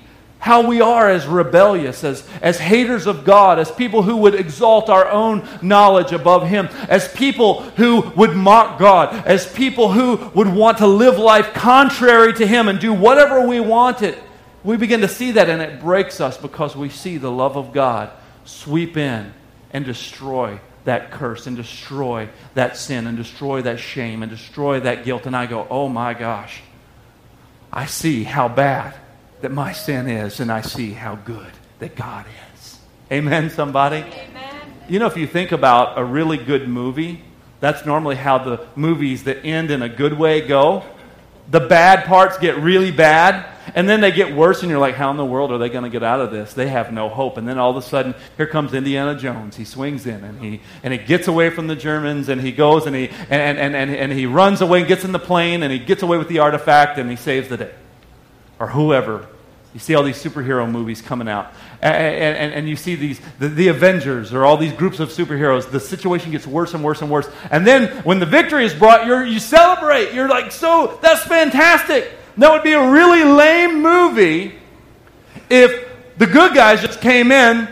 how 0.41 0.67
we 0.67 0.81
are 0.81 1.09
as 1.11 1.27
rebellious, 1.27 2.03
as, 2.03 2.27
as 2.41 2.59
haters 2.59 3.07
of 3.07 3.25
God, 3.25 3.59
as 3.59 3.71
people 3.71 4.03
who 4.03 4.17
would 4.19 4.35
exalt 4.35 4.89
our 4.89 5.07
own 5.09 5.47
knowledge 5.61 6.13
above 6.13 6.49
Him, 6.49 6.69
as 6.89 7.13
people 7.13 7.63
who 7.73 8.01
would 8.17 8.35
mock 8.35 8.79
God, 8.79 9.27
as 9.27 9.53
people 9.53 9.93
who 9.93 10.17
would 10.35 10.49
want 10.49 10.79
to 10.79 10.87
live 10.87 11.19
life 11.19 11.53
contrary 11.53 12.33
to 12.35 12.47
Him 12.47 12.69
and 12.69 12.81
do 12.81 12.93
whatever 12.93 13.47
we 13.47 13.61
wanted. 13.61 14.17
We 14.65 14.79
begin 14.79 15.03
to 15.03 15.09
see 15.09 15.33
that 15.33 15.51
and 15.51 15.61
it 15.61 15.81
breaks 15.81 16.21
us 16.21 16.39
because 16.39 16.75
we 16.75 16.89
see 16.89 17.19
the 17.19 17.31
love 17.31 17.57
of 17.57 17.73
God 17.73 18.11
sweep 18.45 18.97
in 18.97 19.33
and 19.73 19.85
destroy 19.85 20.59
that 20.85 21.11
curse 21.11 21.47
and 21.47 21.57
destroy 21.57 22.29
that 22.55 22.77
sin 22.77 23.07
and 23.07 23.17
destroy 23.17 23.63
that 23.63 23.79
shame 23.79 24.23
and 24.23 24.31
destroy 24.31 24.81
that 24.81 25.05
guilt. 25.05 25.27
And 25.27 25.37
I 25.37 25.47
go, 25.47 25.67
oh 25.71 25.89
my 25.89 26.15
gosh, 26.15 26.63
I 27.73 27.87
see 27.87 28.25
how 28.25 28.49
bad 28.49 28.95
that 29.41 29.53
my 29.53 29.73
sin 29.73 30.09
is, 30.09 30.41
and 30.41 30.53
I 30.53 30.61
see 30.61 30.93
how 30.93 31.15
good 31.17 31.53
that 31.79 31.97
God 31.97 32.27
is. 32.55 32.79
Amen, 33.11 33.51
somebody? 33.51 33.99
Amen. 33.99 34.55
You 34.89 34.99
know, 34.99 35.07
if 35.07 35.17
you 35.17 35.27
think 35.27 35.53
about 35.53 35.99
a 35.99 36.05
really 36.05 36.37
good 36.37 36.69
movie, 36.69 37.23
that's 37.61 37.87
normally 37.87 38.17
how 38.17 38.39
the 38.39 38.67
movies 38.75 39.25
that 39.25 39.45
end 39.45 39.71
in 39.71 39.83
a 39.83 39.89
good 39.89 40.19
way 40.19 40.47
go. 40.47 40.85
The 41.51 41.61
bad 41.61 42.05
parts 42.05 42.39
get 42.39 42.59
really 42.59 42.93
bad, 42.93 43.45
and 43.75 43.89
then 43.89 44.01
they 44.01 44.13
get 44.13 44.35
worse, 44.35 44.63
and 44.63 44.71
you're 44.71 44.79
like, 44.79 44.95
how 44.95 45.11
in 45.11 45.17
the 45.17 45.25
world 45.25 45.51
are 45.51 45.59
they 45.59 45.69
going 45.69 45.83
to 45.83 45.91
get 45.91 46.05
out 46.05 46.21
of 46.21 46.31
this? 46.31 46.55
They 46.55 46.69
have 46.69 46.93
no 46.93 47.09
hope. 47.09 47.39
And 47.39 47.49
then 47.49 47.59
all 47.59 47.71
of 47.71 47.77
a 47.77 47.83
sudden, 47.83 48.15
here 48.37 48.47
comes 48.47 48.73
Indiana 48.73 49.19
Jones. 49.19 49.57
He 49.57 49.65
swings 49.65 50.07
in, 50.07 50.23
and 50.23 50.41
he, 50.41 50.61
and 50.85 50.93
he 50.93 50.99
gets 50.99 51.27
away 51.27 51.51
from 51.51 51.67
the 51.67 51.75
Germans, 51.75 52.29
and 52.29 52.41
he 52.41 52.53
goes, 52.53 52.87
and 52.87 52.95
he, 52.95 53.09
and, 53.29 53.59
and, 53.59 53.75
and, 53.75 53.91
and 53.91 54.13
he 54.13 54.27
runs 54.27 54.61
away 54.61 54.81
and 54.81 54.89
gets 54.89 55.05
in 55.05 55.11
the 55.11 55.19
plane, 55.19 55.65
and 55.65 55.73
he 55.73 55.81
gets 55.81 56.05
away 56.05 56.19
with 56.19 56.29
the 56.29 56.39
artifact, 56.39 56.99
and 56.99 57.11
he 57.11 57.17
saves 57.17 57.49
the 57.49 57.57
day. 57.57 57.75
Or 58.61 58.69
whoever. 58.69 59.27
You 59.73 59.79
see 59.79 59.95
all 59.95 60.03
these 60.03 60.21
superhero 60.21 60.69
movies 60.69 61.01
coming 61.01 61.29
out. 61.29 61.53
And, 61.81 61.95
and, 61.95 62.53
and 62.53 62.69
you 62.69 62.75
see 62.75 62.97
these, 62.97 63.21
the, 63.39 63.49
the, 63.49 63.69
Avengers 63.69 64.35
or 64.35 64.45
all 64.45 64.57
these 64.57 64.73
groups 64.73 64.99
of 64.99 65.11
superheroes. 65.11 65.71
The 65.71 65.79
situation 65.79 66.33
gets 66.33 66.47
worse 66.47 66.75
and 66.75 66.83
worse 66.83 67.03
and 67.03 67.11
worse. 67.11 67.29
And 67.53 67.65
then 67.65 67.89
when 68.03 68.19
the 68.19 68.27
victory 68.27 68.65
is 68.65 68.75
brought, 68.75 69.07
you 69.07 69.17
you 69.21 69.39
celebrate. 69.39 70.13
You're 70.13 70.29
like, 70.29 70.51
so, 70.51 70.99
that's 71.01 71.23
fantastic. 71.23 72.11
That 72.37 72.51
would 72.53 72.65
be 72.65 72.73
a 72.73 72.91
really 72.91 73.23
lame 73.23 73.81
movie 73.81 74.55
if 75.49 75.89
the 76.19 76.27
good 76.27 76.55
guys 76.55 76.81
just 76.81 77.01
came 77.01 77.31
in, 77.33 77.69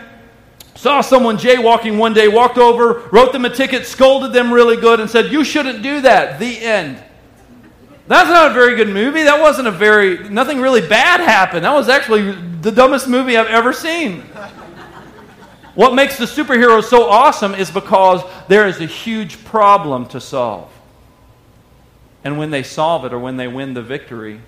saw 0.75 1.01
someone 1.01 1.37
jaywalking 1.37 1.97
one 1.97 2.13
day, 2.13 2.27
walked 2.27 2.57
over, 2.57 3.09
wrote 3.11 3.33
them 3.33 3.45
a 3.45 3.49
ticket, 3.49 3.85
scolded 3.85 4.31
them 4.31 4.51
really 4.51 4.77
good, 4.77 4.99
and 4.99 5.09
said, 5.09 5.31
You 5.31 5.43
shouldn't 5.43 5.83
do 5.83 6.01
that. 6.01 6.39
The 6.39 6.59
end. 6.59 7.03
That's 8.09 8.27
not 8.27 8.49
a 8.49 8.53
very 8.55 8.75
good 8.75 8.89
movie. 8.89 9.21
That 9.21 9.39
wasn't 9.39 9.67
a 9.67 9.71
very, 9.71 10.27
nothing 10.29 10.59
really 10.59 10.81
bad 10.81 11.19
happened. 11.19 11.63
That 11.63 11.75
was 11.75 11.89
actually 11.89 12.31
the 12.31 12.71
dumbest 12.71 13.07
movie 13.07 13.37
I've 13.37 13.45
ever 13.45 13.71
seen. 13.71 14.21
what 15.75 15.93
makes 15.93 16.17
the 16.17 16.25
superheroes 16.25 16.85
so 16.85 17.07
awesome 17.07 17.53
is 17.53 17.69
because 17.69 18.23
there 18.47 18.65
is 18.65 18.81
a 18.81 18.87
huge 18.87 19.45
problem 19.45 20.07
to 20.07 20.19
solve. 20.19 20.71
And 22.23 22.39
when 22.39 22.49
they 22.49 22.63
solve 22.63 23.05
it 23.05 23.13
or 23.13 23.19
when 23.19 23.37
they 23.37 23.47
win 23.47 23.75
the 23.75 23.83
victory, 23.83 24.41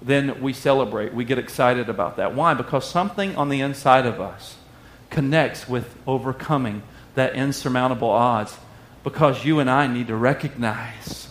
then 0.00 0.40
we 0.40 0.54
celebrate. 0.54 1.12
We 1.12 1.26
get 1.26 1.38
excited 1.38 1.90
about 1.90 2.16
that. 2.16 2.34
Why? 2.34 2.54
Because 2.54 2.88
something 2.88 3.36
on 3.36 3.50
the 3.50 3.60
inside 3.60 4.06
of 4.06 4.18
us 4.18 4.56
connects 5.10 5.68
with 5.68 5.94
overcoming 6.06 6.82
that 7.16 7.34
insurmountable 7.34 8.08
odds. 8.08 8.56
Because 9.04 9.44
you 9.44 9.60
and 9.60 9.68
I 9.68 9.88
need 9.88 10.06
to 10.06 10.16
recognize 10.16 11.27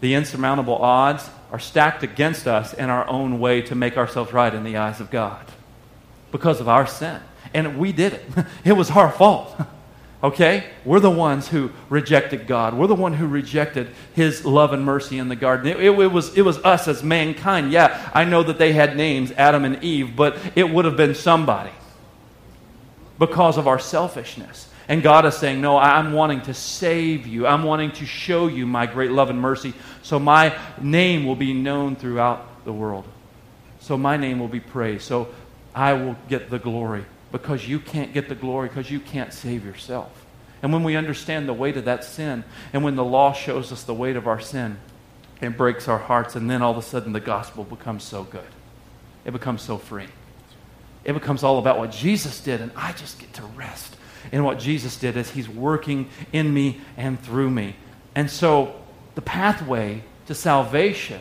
the 0.00 0.14
insurmountable 0.14 0.76
odds 0.76 1.28
are 1.52 1.58
stacked 1.58 2.02
against 2.02 2.46
us 2.46 2.74
in 2.74 2.90
our 2.90 3.08
own 3.08 3.38
way 3.38 3.62
to 3.62 3.74
make 3.74 3.96
ourselves 3.96 4.32
right 4.32 4.52
in 4.52 4.64
the 4.64 4.76
eyes 4.76 5.00
of 5.00 5.10
God 5.10 5.44
because 6.32 6.60
of 6.60 6.68
our 6.68 6.86
sin. 6.86 7.20
And 7.54 7.78
we 7.78 7.92
did 7.92 8.14
it, 8.14 8.24
it 8.64 8.72
was 8.72 8.90
our 8.90 9.10
fault. 9.10 9.54
Okay? 10.24 10.64
We're 10.84 10.98
the 10.98 11.10
ones 11.10 11.46
who 11.48 11.70
rejected 11.88 12.46
God. 12.46 12.74
We're 12.74 12.86
the 12.86 12.94
one 12.94 13.12
who 13.12 13.26
rejected 13.26 13.90
His 14.14 14.44
love 14.44 14.72
and 14.72 14.84
mercy 14.84 15.18
in 15.18 15.28
the 15.28 15.36
garden. 15.36 15.68
It, 15.68 15.78
it, 15.78 15.90
it, 15.90 16.10
was, 16.10 16.36
it 16.36 16.42
was 16.42 16.58
us 16.64 16.88
as 16.88 17.02
mankind. 17.02 17.70
Yeah, 17.70 18.10
I 18.14 18.24
know 18.24 18.42
that 18.42 18.58
they 18.58 18.72
had 18.72 18.96
names, 18.96 19.30
Adam 19.32 19.64
and 19.64 19.84
Eve, 19.84 20.16
but 20.16 20.36
it 20.56 20.68
would 20.68 20.84
have 20.84 20.96
been 20.96 21.14
somebody 21.14 21.70
because 23.18 23.58
of 23.58 23.68
our 23.68 23.78
selfishness. 23.78 24.65
And 24.88 25.02
God 25.02 25.26
is 25.26 25.36
saying, 25.36 25.60
No, 25.60 25.78
I'm 25.78 26.12
wanting 26.12 26.42
to 26.42 26.54
save 26.54 27.26
you. 27.26 27.46
I'm 27.46 27.64
wanting 27.64 27.92
to 27.92 28.06
show 28.06 28.46
you 28.46 28.66
my 28.66 28.86
great 28.86 29.10
love 29.10 29.30
and 29.30 29.40
mercy 29.40 29.74
so 30.02 30.18
my 30.18 30.56
name 30.80 31.26
will 31.26 31.36
be 31.36 31.52
known 31.52 31.96
throughout 31.96 32.64
the 32.64 32.72
world. 32.72 33.04
So 33.80 33.96
my 33.96 34.16
name 34.16 34.38
will 34.38 34.48
be 34.48 34.60
praised. 34.60 35.04
So 35.04 35.28
I 35.74 35.94
will 35.94 36.16
get 36.28 36.50
the 36.50 36.58
glory 36.58 37.04
because 37.32 37.68
you 37.68 37.80
can't 37.80 38.12
get 38.12 38.28
the 38.28 38.34
glory 38.34 38.68
because 38.68 38.90
you 38.90 39.00
can't 39.00 39.32
save 39.32 39.64
yourself. 39.64 40.24
And 40.62 40.72
when 40.72 40.84
we 40.84 40.96
understand 40.96 41.48
the 41.48 41.52
weight 41.52 41.76
of 41.76 41.84
that 41.84 42.02
sin, 42.02 42.44
and 42.72 42.82
when 42.82 42.96
the 42.96 43.04
law 43.04 43.32
shows 43.32 43.72
us 43.72 43.82
the 43.82 43.94
weight 43.94 44.16
of 44.16 44.26
our 44.26 44.40
sin, 44.40 44.78
it 45.40 45.50
breaks 45.50 45.86
our 45.86 45.98
hearts, 45.98 46.34
and 46.34 46.50
then 46.50 46.62
all 46.62 46.70
of 46.70 46.78
a 46.78 46.82
sudden 46.82 47.12
the 47.12 47.20
gospel 47.20 47.62
becomes 47.62 48.04
so 48.04 48.24
good. 48.24 48.48
It 49.24 49.32
becomes 49.32 49.60
so 49.60 49.76
free. 49.76 50.06
It 51.04 51.12
becomes 51.12 51.42
all 51.42 51.58
about 51.58 51.78
what 51.78 51.92
Jesus 51.92 52.40
did, 52.40 52.60
and 52.60 52.72
I 52.74 52.92
just 52.92 53.18
get 53.18 53.34
to 53.34 53.42
rest 53.42 53.96
in 54.32 54.44
what 54.44 54.58
Jesus 54.58 54.96
did 54.96 55.16
as 55.16 55.30
He's 55.30 55.48
working 55.48 56.08
in 56.32 56.52
me 56.52 56.80
and 56.96 57.20
through 57.20 57.50
me. 57.50 57.76
And 58.14 58.30
so 58.30 58.74
the 59.14 59.22
pathway 59.22 60.02
to 60.26 60.34
salvation 60.34 61.20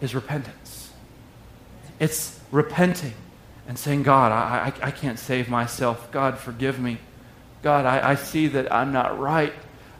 is 0.00 0.14
repentance. 0.14 0.90
It's 1.98 2.38
repenting 2.50 3.14
and 3.66 3.78
saying, 3.78 4.02
God, 4.02 4.32
I, 4.32 4.72
I, 4.82 4.88
I 4.88 4.90
can't 4.90 5.18
save 5.18 5.48
myself. 5.48 6.10
God, 6.10 6.38
forgive 6.38 6.78
me. 6.78 6.98
God, 7.62 7.86
I, 7.86 8.10
I 8.10 8.14
see 8.14 8.48
that 8.48 8.72
I'm 8.72 8.92
not 8.92 9.18
right. 9.18 9.52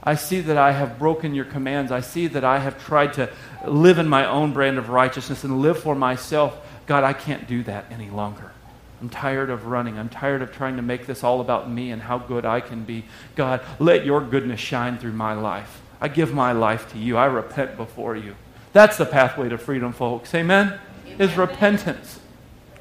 I 0.02 0.16
see 0.16 0.42
that 0.42 0.58
I 0.58 0.72
have 0.72 0.98
broken 0.98 1.34
your 1.34 1.46
commands. 1.46 1.90
I 1.90 2.00
see 2.00 2.26
that 2.26 2.44
I 2.44 2.58
have 2.58 2.82
tried 2.84 3.14
to 3.14 3.30
live 3.66 3.98
in 3.98 4.06
my 4.06 4.26
own 4.26 4.52
brand 4.52 4.76
of 4.76 4.90
righteousness 4.90 5.44
and 5.44 5.62
live 5.62 5.78
for 5.78 5.94
myself. 5.94 6.54
God, 6.86 7.04
I 7.04 7.14
can't 7.14 7.48
do 7.48 7.62
that 7.62 7.86
any 7.90 8.10
longer. 8.10 8.52
I'm 9.01 9.09
tired 9.09 9.51
of 9.51 9.66
running. 9.66 9.99
I'm 9.99 10.09
tired 10.09 10.42
of 10.42 10.53
trying 10.53 10.76
to 10.76 10.82
make 10.82 11.07
this 11.07 11.22
all 11.22 11.40
about 11.40 11.70
me 11.70 11.90
and 11.90 12.03
how 12.03 12.18
good 12.18 12.45
I 12.45 12.61
can 12.61 12.84
be. 12.84 13.05
God, 13.36 13.61
let 13.78 14.07
your 14.07 14.20
goodness 14.20 14.61
shine 14.61 14.99
through 14.99 15.12
my 15.12 15.34
life. 15.34 15.80
I 16.01 16.09
give 16.09 16.32
my 16.32 16.53
life 16.53 16.90
to 16.92 16.99
you. 16.99 17.16
I 17.16 17.26
repent 17.26 17.76
before 17.76 18.16
you. 18.16 18.36
That's 18.72 18.97
the 18.97 19.07
pathway 19.07 19.49
to 19.49 19.59
freedom, 19.59 19.92
folks. 19.92 20.34
Amen? 20.34 20.78
Amen. 21.07 21.20
Is 21.20 21.36
repentance. 21.36 22.20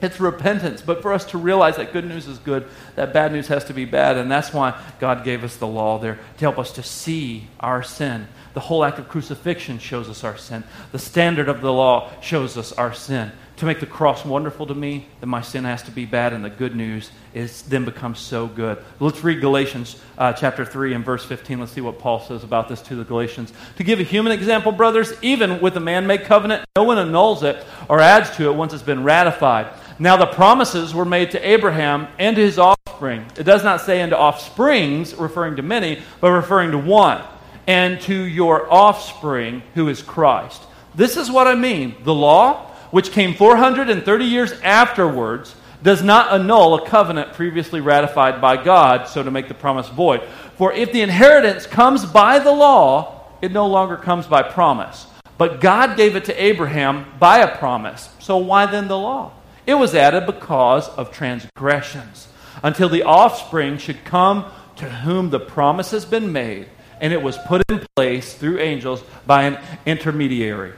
It's 0.02 0.20
repentance. 0.20 0.82
But 0.82 1.02
for 1.02 1.14
us 1.14 1.24
to 1.28 1.38
realize 1.38 1.78
that 1.78 1.94
good 1.94 2.06
news 2.06 2.28
is 2.28 2.38
good, 2.38 2.68
that 2.96 3.14
bad 3.14 3.32
news 3.32 3.48
has 3.48 3.64
to 3.66 3.74
be 3.74 3.86
bad. 3.86 4.18
And 4.18 4.30
that's 4.30 4.54
why 4.54 4.78
God 5.00 5.24
gave 5.24 5.44
us 5.44 5.56
the 5.56 5.68
law 5.68 5.98
there 6.00 6.16
to 6.16 6.40
help 6.40 6.60
us 6.60 6.74
to 6.74 6.84
see 6.84 7.48
our 7.60 7.84
sin. 7.84 8.28
The 8.54 8.60
whole 8.60 8.84
act 8.84 9.00
of 9.00 9.08
crucifixion 9.08 9.80
shows 9.80 10.10
us 10.10 10.24
our 10.24 10.38
sin. 10.38 10.64
The 10.92 11.00
standard 11.00 11.48
of 11.48 11.62
the 11.62 11.72
law 11.72 12.12
shows 12.22 12.58
us 12.58 12.74
our 12.74 12.94
sin. 12.94 13.32
To 13.58 13.66
make 13.66 13.80
the 13.80 13.86
cross 13.86 14.26
wonderful 14.26 14.66
to 14.66 14.74
me, 14.74 15.08
then 15.20 15.30
my 15.30 15.42
sin 15.42 15.64
has 15.64 15.84
to 15.84 15.92
be 15.92 16.06
bad, 16.06 16.34
and 16.34 16.44
the 16.44 16.50
good 16.50 16.76
news 16.76 17.12
is 17.36 17.62
then 17.64 17.86
becomes 17.86 18.20
so 18.20 18.48
good. 18.48 18.84
Let's 19.00 19.24
read 19.24 19.42
Galatians 19.42 19.96
uh, 20.18 20.34
chapter 20.34 20.66
3 20.66 20.96
and 20.96 21.06
verse 21.06 21.24
15. 21.24 21.60
Let's 21.60 21.72
see 21.72 21.82
what 21.82 22.00
Paul 22.00 22.20
says 22.20 22.44
about 22.44 22.68
this 22.68 22.82
to 22.84 22.96
the 22.96 23.04
Galatians. 23.04 23.54
To 23.78 23.84
give 23.84 24.00
a 24.00 24.04
human 24.04 24.32
example, 24.32 24.72
brothers, 24.72 25.14
even 25.22 25.62
with 25.62 25.78
a 25.78 25.80
man 25.80 26.08
made 26.08 26.24
covenant, 26.24 26.66
no 26.76 26.84
one 26.84 26.98
annuls 26.98 27.44
it 27.44 27.64
or 27.88 28.00
adds 28.00 28.36
to 28.38 28.50
it 28.50 28.56
once 28.56 28.74
it's 28.74 28.82
been 28.82 29.04
ratified. 29.04 29.68
Now 30.00 30.18
the 30.18 30.26
promises 30.26 30.96
were 30.96 31.06
made 31.06 31.32
to 31.32 31.48
Abraham 31.48 32.08
and 32.18 32.36
to 32.36 32.42
his 32.42 32.58
offspring. 32.58 33.26
It 33.38 33.44
does 33.44 33.64
not 33.64 33.82
say 33.82 34.02
into 34.02 34.18
offsprings, 34.18 35.14
referring 35.14 35.58
to 35.58 35.62
many, 35.62 36.02
but 36.20 36.32
referring 36.32 36.72
to 36.72 36.80
one, 36.80 37.24
and 37.68 38.02
to 38.02 38.16
your 38.16 38.72
offspring, 38.74 39.62
who 39.76 39.90
is 39.90 40.02
Christ. 40.02 40.64
This 40.96 41.18
is 41.18 41.30
what 41.30 41.48
I 41.48 41.56
mean. 41.56 41.96
The 42.04 42.14
law, 42.14 42.73
which 42.94 43.12
came 43.12 43.34
430 43.34 44.24
years 44.24 44.52
afterwards, 44.62 45.56
does 45.82 46.04
not 46.04 46.32
annul 46.32 46.76
a 46.76 46.88
covenant 46.88 47.34
previously 47.34 47.82
ratified 47.82 48.40
by 48.40 48.56
God, 48.56 49.08
so 49.08 49.24
to 49.24 49.32
make 49.32 49.48
the 49.48 49.56
promise 49.56 49.90
void. 49.90 50.22
For 50.58 50.72
if 50.72 50.92
the 50.92 51.02
inheritance 51.02 51.66
comes 51.66 52.06
by 52.06 52.38
the 52.38 52.52
law, 52.52 53.24
it 53.42 53.52
no 53.52 53.66
longer 53.66 53.98
comes 53.98 54.28
by 54.28 54.44
promise. 54.44 55.08
But 55.40 55.60
God 55.60 55.98
gave 55.98 56.16
it 56.16 56.26
to 56.26 56.40
Abraham 56.40 57.08
by 57.18 57.40
a 57.40 57.58
promise. 57.58 58.10
So 58.20 58.38
why 58.38 58.68
then 58.68 58.88
the 58.88 59.00
law? 59.00 59.32
It 59.66 59.74
was 59.74 59.96
added 59.96 60.28
because 60.28 60.88
of 60.90 61.12
transgressions, 61.12 62.28
until 62.62 62.90
the 62.90 63.02
offspring 63.02 63.80
should 63.80 64.06
come 64.06 64.46
to 64.76 64.88
whom 64.88 65.32
the 65.32 65.40
promise 65.40 65.90
has 65.90 66.06
been 66.06 66.32
made, 66.32 66.68
and 67.02 67.12
it 67.12 67.24
was 67.24 67.40
put 67.40 67.64
in 67.72 67.84
place 67.96 68.36
through 68.36 68.60
angels 68.60 69.04
by 69.26 69.46
an 69.46 69.58
intermediary. 69.88 70.74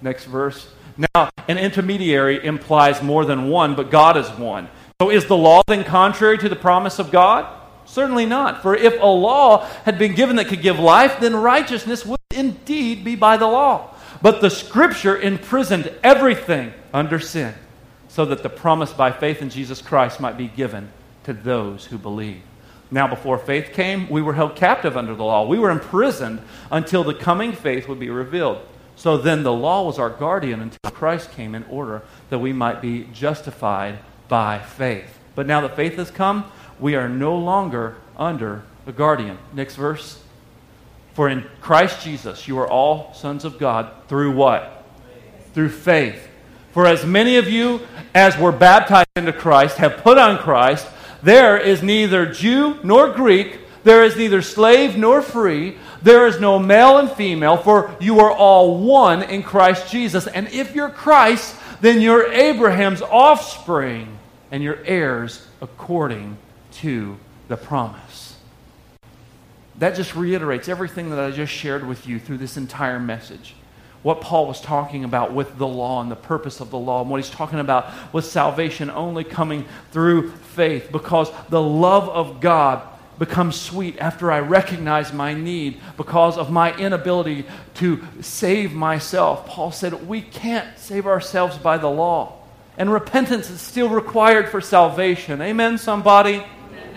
Next 0.00 0.24
verse. 0.24 0.66
Now, 1.14 1.30
an 1.48 1.56
intermediary 1.56 2.44
implies 2.44 3.02
more 3.02 3.24
than 3.24 3.48
one, 3.48 3.74
but 3.74 3.90
God 3.90 4.18
is 4.18 4.28
one. 4.30 4.68
So 5.00 5.10
is 5.10 5.24
the 5.24 5.36
law 5.36 5.62
then 5.66 5.82
contrary 5.82 6.36
to 6.38 6.48
the 6.48 6.56
promise 6.56 6.98
of 6.98 7.10
God? 7.10 7.46
Certainly 7.86 8.26
not. 8.26 8.60
For 8.60 8.76
if 8.76 9.00
a 9.00 9.06
law 9.06 9.64
had 9.84 9.98
been 9.98 10.14
given 10.14 10.36
that 10.36 10.48
could 10.48 10.60
give 10.60 10.78
life, 10.78 11.18
then 11.18 11.34
righteousness 11.34 12.04
would 12.04 12.20
indeed 12.34 13.02
be 13.02 13.16
by 13.16 13.38
the 13.38 13.46
law. 13.46 13.94
But 14.20 14.42
the 14.42 14.50
scripture 14.50 15.16
imprisoned 15.16 15.90
everything 16.02 16.74
under 16.92 17.18
sin 17.18 17.54
so 18.08 18.26
that 18.26 18.42
the 18.42 18.50
promise 18.50 18.92
by 18.92 19.10
faith 19.10 19.40
in 19.40 19.48
Jesus 19.48 19.80
Christ 19.80 20.20
might 20.20 20.36
be 20.36 20.48
given 20.48 20.92
to 21.24 21.32
those 21.32 21.86
who 21.86 21.96
believe. 21.96 22.42
Now, 22.90 23.06
before 23.06 23.38
faith 23.38 23.72
came, 23.72 24.08
we 24.10 24.20
were 24.20 24.34
held 24.34 24.54
captive 24.54 24.96
under 24.96 25.14
the 25.14 25.24
law. 25.24 25.46
We 25.46 25.58
were 25.58 25.70
imprisoned 25.70 26.42
until 26.70 27.04
the 27.04 27.14
coming 27.14 27.52
faith 27.52 27.88
would 27.88 28.00
be 28.00 28.10
revealed. 28.10 28.66
So 29.00 29.16
then 29.16 29.44
the 29.44 29.52
law 29.52 29.86
was 29.86 29.98
our 29.98 30.10
guardian 30.10 30.60
until 30.60 30.90
Christ 30.90 31.32
came 31.32 31.54
in 31.54 31.64
order 31.70 32.02
that 32.28 32.38
we 32.38 32.52
might 32.52 32.82
be 32.82 33.04
justified 33.14 33.98
by 34.28 34.58
faith. 34.58 35.18
But 35.34 35.46
now 35.46 35.62
that 35.62 35.74
faith 35.74 35.94
has 35.94 36.10
come, 36.10 36.44
we 36.78 36.96
are 36.96 37.08
no 37.08 37.34
longer 37.34 37.96
under 38.18 38.62
a 38.86 38.92
guardian. 38.92 39.38
Next 39.54 39.76
verse. 39.76 40.22
For 41.14 41.30
in 41.30 41.46
Christ 41.62 42.04
Jesus 42.04 42.46
you 42.46 42.58
are 42.58 42.68
all 42.68 43.14
sons 43.14 43.46
of 43.46 43.58
God 43.58 43.90
through 44.06 44.32
what? 44.32 44.84
Through 45.54 45.70
faith. 45.70 46.28
For 46.72 46.86
as 46.86 47.06
many 47.06 47.38
of 47.38 47.48
you 47.48 47.80
as 48.14 48.36
were 48.36 48.52
baptized 48.52 49.08
into 49.16 49.32
Christ 49.32 49.78
have 49.78 50.02
put 50.02 50.18
on 50.18 50.36
Christ, 50.36 50.86
there 51.22 51.56
is 51.56 51.82
neither 51.82 52.30
Jew 52.30 52.78
nor 52.82 53.08
Greek, 53.14 53.60
there 53.82 54.04
is 54.04 54.18
neither 54.18 54.42
slave 54.42 54.98
nor 54.98 55.22
free, 55.22 55.78
there 56.02 56.26
is 56.26 56.40
no 56.40 56.58
male 56.58 56.98
and 56.98 57.10
female, 57.10 57.56
for 57.56 57.94
you 58.00 58.20
are 58.20 58.30
all 58.30 58.78
one 58.78 59.22
in 59.22 59.42
Christ 59.42 59.90
Jesus. 59.90 60.26
And 60.26 60.48
if 60.48 60.74
you're 60.74 60.90
Christ, 60.90 61.56
then 61.80 62.00
you're 62.00 62.32
Abraham's 62.32 63.02
offspring 63.02 64.18
and 64.50 64.62
you're 64.62 64.82
heirs 64.84 65.46
according 65.60 66.36
to 66.72 67.16
the 67.48 67.56
promise. 67.56 68.36
That 69.78 69.94
just 69.94 70.14
reiterates 70.14 70.68
everything 70.68 71.10
that 71.10 71.18
I 71.18 71.30
just 71.30 71.52
shared 71.52 71.86
with 71.86 72.06
you 72.06 72.18
through 72.18 72.38
this 72.38 72.56
entire 72.56 73.00
message 73.00 73.54
what 74.02 74.22
Paul 74.22 74.46
was 74.46 74.60
talking 74.60 75.04
about 75.04 75.34
with 75.34 75.58
the 75.58 75.66
law 75.66 76.00
and 76.00 76.10
the 76.10 76.16
purpose 76.16 76.60
of 76.60 76.70
the 76.70 76.78
law, 76.78 77.02
and 77.02 77.10
what 77.10 77.20
he's 77.20 77.28
talking 77.28 77.58
about 77.58 77.92
with 78.14 78.24
salvation 78.24 78.90
only 78.90 79.24
coming 79.24 79.66
through 79.92 80.30
faith, 80.30 80.90
because 80.90 81.30
the 81.50 81.60
love 81.60 82.08
of 82.08 82.40
God 82.40 82.82
becomes 83.20 83.54
sweet 83.54 83.98
after 83.98 84.32
I 84.32 84.40
recognize 84.40 85.12
my 85.12 85.34
need 85.34 85.78
because 85.98 86.38
of 86.38 86.50
my 86.50 86.74
inability 86.76 87.44
to 87.74 88.02
save 88.22 88.72
myself. 88.72 89.46
Paul 89.46 89.70
said, 89.70 90.08
We 90.08 90.22
can't 90.22 90.66
save 90.78 91.06
ourselves 91.06 91.58
by 91.58 91.76
the 91.76 91.90
law. 91.90 92.38
And 92.78 92.90
repentance 92.90 93.50
is 93.50 93.60
still 93.60 93.90
required 93.90 94.48
for 94.48 94.62
salvation. 94.62 95.42
Amen, 95.42 95.76
somebody? 95.76 96.36
Amen. 96.36 96.96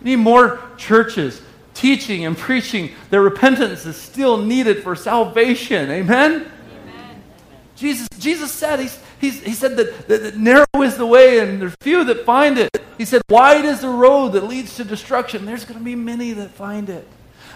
Need 0.00 0.16
more 0.16 0.60
churches 0.76 1.40
teaching 1.74 2.24
and 2.24 2.36
preaching 2.36 2.90
that 3.10 3.20
repentance 3.20 3.86
is 3.86 3.96
still 3.96 4.38
needed 4.38 4.82
for 4.82 4.96
salvation. 4.96 5.90
Amen? 5.90 6.50
Amen. 6.82 7.22
Jesus, 7.76 8.08
Jesus 8.18 8.50
said, 8.50 8.80
he's, 8.80 8.98
he's, 9.20 9.42
he 9.42 9.52
said 9.52 9.76
that, 9.76 10.08
that, 10.08 10.22
that 10.22 10.36
narrow 10.36 10.82
is 10.82 10.96
the 10.96 11.06
way 11.06 11.38
and 11.40 11.60
there's 11.60 11.74
few 11.80 12.04
that 12.04 12.24
find 12.24 12.58
it. 12.58 12.70
He 12.98 13.04
said, 13.04 13.22
wide 13.28 13.64
is 13.64 13.80
the 13.80 13.88
road 13.88 14.30
that 14.30 14.44
leads 14.44 14.76
to 14.76 14.84
destruction. 14.84 15.44
There's 15.44 15.64
going 15.64 15.78
to 15.78 15.84
be 15.84 15.94
many 15.94 16.32
that 16.32 16.50
find 16.50 16.88
it. 16.88 17.06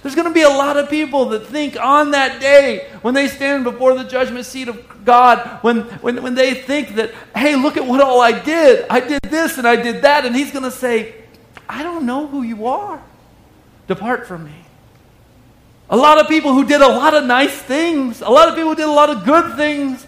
There's 0.02 0.14
going 0.14 0.28
to 0.28 0.34
be 0.34 0.42
a 0.42 0.48
lot 0.48 0.78
of 0.78 0.88
people 0.88 1.26
that 1.30 1.46
think 1.46 1.78
on 1.78 2.12
that 2.12 2.40
day 2.40 2.88
when 3.02 3.12
they 3.12 3.28
stand 3.28 3.64
before 3.64 3.94
the 3.94 4.04
judgment 4.04 4.46
seat 4.46 4.68
of 4.68 5.04
God, 5.04 5.62
when, 5.62 5.82
when, 6.00 6.22
when 6.22 6.34
they 6.34 6.54
think 6.54 6.94
that, 6.94 7.12
hey, 7.36 7.54
look 7.54 7.76
at 7.76 7.86
what 7.86 8.00
all 8.00 8.20
I 8.20 8.32
did. 8.32 8.86
I 8.88 9.00
did 9.00 9.20
this 9.22 9.58
and 9.58 9.68
I 9.68 9.76
did 9.76 10.02
that. 10.02 10.24
And 10.24 10.34
He's 10.34 10.52
going 10.52 10.64
to 10.64 10.70
say, 10.70 11.14
I 11.68 11.82
don't 11.82 12.06
know 12.06 12.26
who 12.26 12.42
you 12.42 12.66
are. 12.66 13.02
Depart 13.88 14.26
from 14.26 14.44
me. 14.44 14.54
A 15.90 15.96
lot 15.96 16.18
of 16.18 16.28
people 16.28 16.54
who 16.54 16.64
did 16.64 16.80
a 16.80 16.88
lot 16.88 17.14
of 17.14 17.24
nice 17.24 17.61
things, 17.61 18.22
a 18.22 18.30
lot 18.30 18.48
of 18.48 18.54
people 18.54 18.70
who 18.70 18.76
did 18.76 18.88
a 18.88 18.92
lot 18.92 19.11
of 19.11 19.24
good 19.24 19.56
things, 19.56 20.06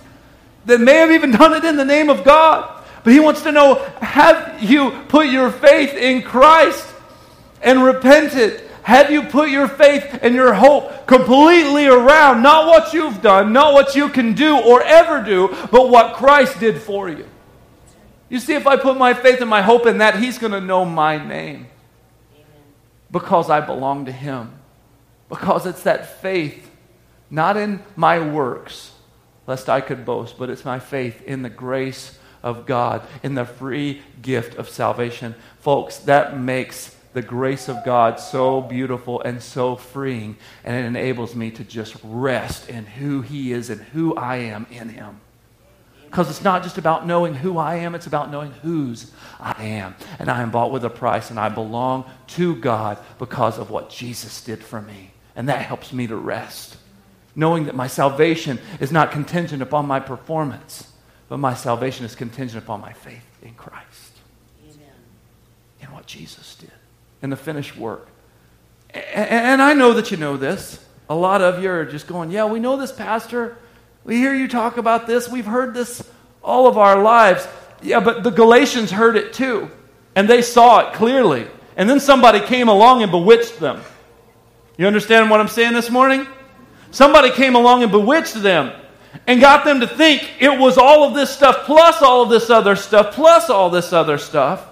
that 0.67 0.81
may 0.81 0.95
have 0.95 1.11
even 1.11 1.31
done 1.31 1.55
it 1.55 1.65
in 1.65 1.77
the 1.77 1.85
name 1.85 2.09
of 2.09 2.25
God. 2.25 2.85
But 3.05 3.13
he 3.13 3.21
wants 3.21 3.43
to 3.43 3.53
know 3.53 3.75
have 4.01 4.63
you 4.63 4.91
put 5.09 5.29
your 5.29 5.51
faith 5.51 5.95
in 5.95 6.23
Christ 6.23 6.87
and 7.61 7.83
repented? 7.85 8.69
Have 8.83 9.11
you 9.11 9.23
put 9.23 9.49
your 9.49 9.69
faith 9.69 10.19
and 10.23 10.35
your 10.35 10.53
hope 10.55 11.07
completely 11.07 11.87
around 11.87 12.43
not 12.43 12.67
what 12.67 12.93
you've 12.93 13.23
done, 13.23 13.53
not 13.53 13.75
what 13.75 13.95
you 13.95 14.09
can 14.09 14.35
do 14.35 14.59
or 14.59 14.83
ever 14.83 15.23
do, 15.23 15.49
but 15.71 15.89
what 15.89 16.15
Christ 16.15 16.59
did 16.59 16.81
for 16.81 17.09
you? 17.09 17.27
You 18.29 18.41
see, 18.41 18.55
if 18.55 18.67
I 18.67 18.77
put 18.77 18.97
my 18.97 19.15
faith 19.15 19.41
and 19.41 19.51
my 19.51 19.63
hope 19.63 19.87
in 19.87 19.99
that, 19.99 20.19
He's 20.19 20.39
going 20.39 20.53
to 20.53 20.61
know 20.61 20.85
my 20.85 21.23
name 21.23 21.67
because 23.11 23.51
I 23.51 23.61
belong 23.61 24.07
to 24.07 24.13
Him. 24.13 24.53
Because 25.29 25.67
it's 25.67 25.83
that 25.85 26.21
faith, 26.21 26.71
not 27.31 27.57
in 27.57 27.81
my 27.95 28.19
works, 28.19 28.92
lest 29.47 29.69
I 29.69 29.81
could 29.81 30.05
boast, 30.05 30.39
but 30.39 30.51
it's 30.51 30.65
my 30.65 30.79
faith 30.79 31.23
in 31.23 31.43
the 31.43 31.51
grace 31.51 32.19
of 32.43 32.67
God, 32.67 33.03
in 33.23 33.35
the 33.35 33.45
free 33.45 34.03
gift 34.21 34.57
of 34.57 34.69
salvation. 34.69 35.35
Folks, 35.61 35.99
that 35.99 36.39
makes 36.39 36.97
the 37.13 37.23
grace 37.23 37.69
of 37.69 37.85
God 37.85 38.19
so 38.19 38.61
beautiful 38.61 39.21
and 39.21 39.43
so 39.43 39.77
freeing, 39.77 40.37
and 40.65 40.75
it 40.75 40.87
enables 40.87 41.35
me 41.35 41.51
to 41.53 41.65
just 41.65 41.97
rest 42.03 42.69
in 42.69 42.87
who 42.87 43.21
He 43.21 43.53
is 43.53 43.71
and 43.71 43.81
who 43.81 44.15
I 44.15 44.37
am 44.37 44.67
in 44.71 44.89
Him. 44.89 45.21
Because 46.07 46.29
it's 46.29 46.45
not 46.45 46.63
just 46.63 46.77
about 46.77 47.07
knowing 47.07 47.35
who 47.35 47.57
I 47.57 47.77
am, 47.77 47.95
it's 47.95 48.07
about 48.07 48.31
knowing 48.31 48.53
whose 48.63 49.11
I 49.41 49.65
am. 49.65 49.95
And 50.19 50.31
I 50.31 50.43
am 50.43 50.51
bought 50.51 50.71
with 50.71 50.85
a 50.85 50.91
price, 50.91 51.31
and 51.31 51.41
I 51.41 51.49
belong 51.49 52.05
to 52.29 52.57
God 52.57 52.99
because 53.19 53.59
of 53.59 53.71
what 53.71 53.89
Jesus 53.89 54.43
did 54.45 54.63
for 54.63 54.83
me. 54.83 55.13
And 55.35 55.49
that 55.49 55.63
helps 55.63 55.93
me 55.93 56.07
to 56.07 56.17
rest. 56.17 56.77
Knowing 57.35 57.65
that 57.65 57.75
my 57.75 57.87
salvation 57.87 58.59
is 58.81 58.93
not 58.93 59.11
contingent 59.11 59.63
upon 59.63 59.87
my 59.87 59.99
performance, 59.99 60.93
but 61.29 61.39
my 61.39 61.55
salvation 61.55 62.05
is 62.05 62.15
contingent 62.15 62.63
upon 62.63 62.81
my 62.81 62.93
faith 62.93 63.25
in 63.43 63.55
Christ. 63.55 64.13
Amen. 64.65 64.93
In 65.81 65.93
what 65.93 66.07
Jesus 66.07 66.57
did, 66.57 66.73
in 67.23 67.31
the 67.31 67.37
finished 67.37 67.77
work. 67.77 68.09
And 68.93 69.63
I 69.63 69.73
know 69.73 69.95
that 69.95 70.11
you 70.11 70.19
know 70.19 70.37
this. 70.37 70.85
A 71.09 71.15
lot 71.15 71.41
of 71.41 71.63
you 71.63 71.71
are 71.71 71.85
just 71.85 72.07
going, 72.07 72.31
Yeah, 72.31 72.45
we 72.45 72.61
know 72.61 72.77
this, 72.77 72.93
Pastor. 72.93 73.57
We 74.05 74.17
hear 74.17 74.35
you 74.35 74.49
talk 74.49 74.77
about 74.77 75.07
this. 75.07 75.29
We've 75.29 75.47
heard 75.47 75.75
this 75.75 76.07
all 76.43 76.67
of 76.67 76.77
our 76.77 77.03
lives. 77.03 77.47
Yeah, 77.83 78.01
but 78.01 78.23
the 78.23 78.31
Galatians 78.31 78.91
heard 78.91 79.17
it 79.17 79.33
too. 79.33 79.71
And 80.15 80.29
they 80.29 80.43
saw 80.43 80.81
it 80.89 80.95
clearly. 80.95 81.47
And 81.77 81.89
then 81.89 82.01
somebody 82.01 82.41
came 82.41 82.69
along 82.69 83.03
and 83.03 83.11
bewitched 83.11 83.59
them. 83.59 83.81
You 84.77 84.87
understand 84.87 85.31
what 85.31 85.41
I'm 85.41 85.49
saying 85.49 85.75
this 85.75 85.91
morning? 85.91 86.27
Somebody 86.93 87.31
came 87.31 87.55
along 87.55 87.83
and 87.83 87.91
bewitched 87.91 88.35
them 88.35 88.71
and 89.27 89.41
got 89.41 89.65
them 89.65 89.81
to 89.81 89.87
think 89.87 90.31
it 90.41 90.59
was 90.59 90.77
all 90.77 91.05
of 91.05 91.15
this 91.15 91.31
stuff 91.31 91.65
plus 91.65 92.03
all 92.03 92.23
of 92.23 92.29
this 92.29 92.51
other 92.51 92.77
stuff 92.77 93.15
plus 93.15 93.51
all 93.51 93.71
this 93.71 93.93
other 93.93 94.19
stuff. 94.19 94.67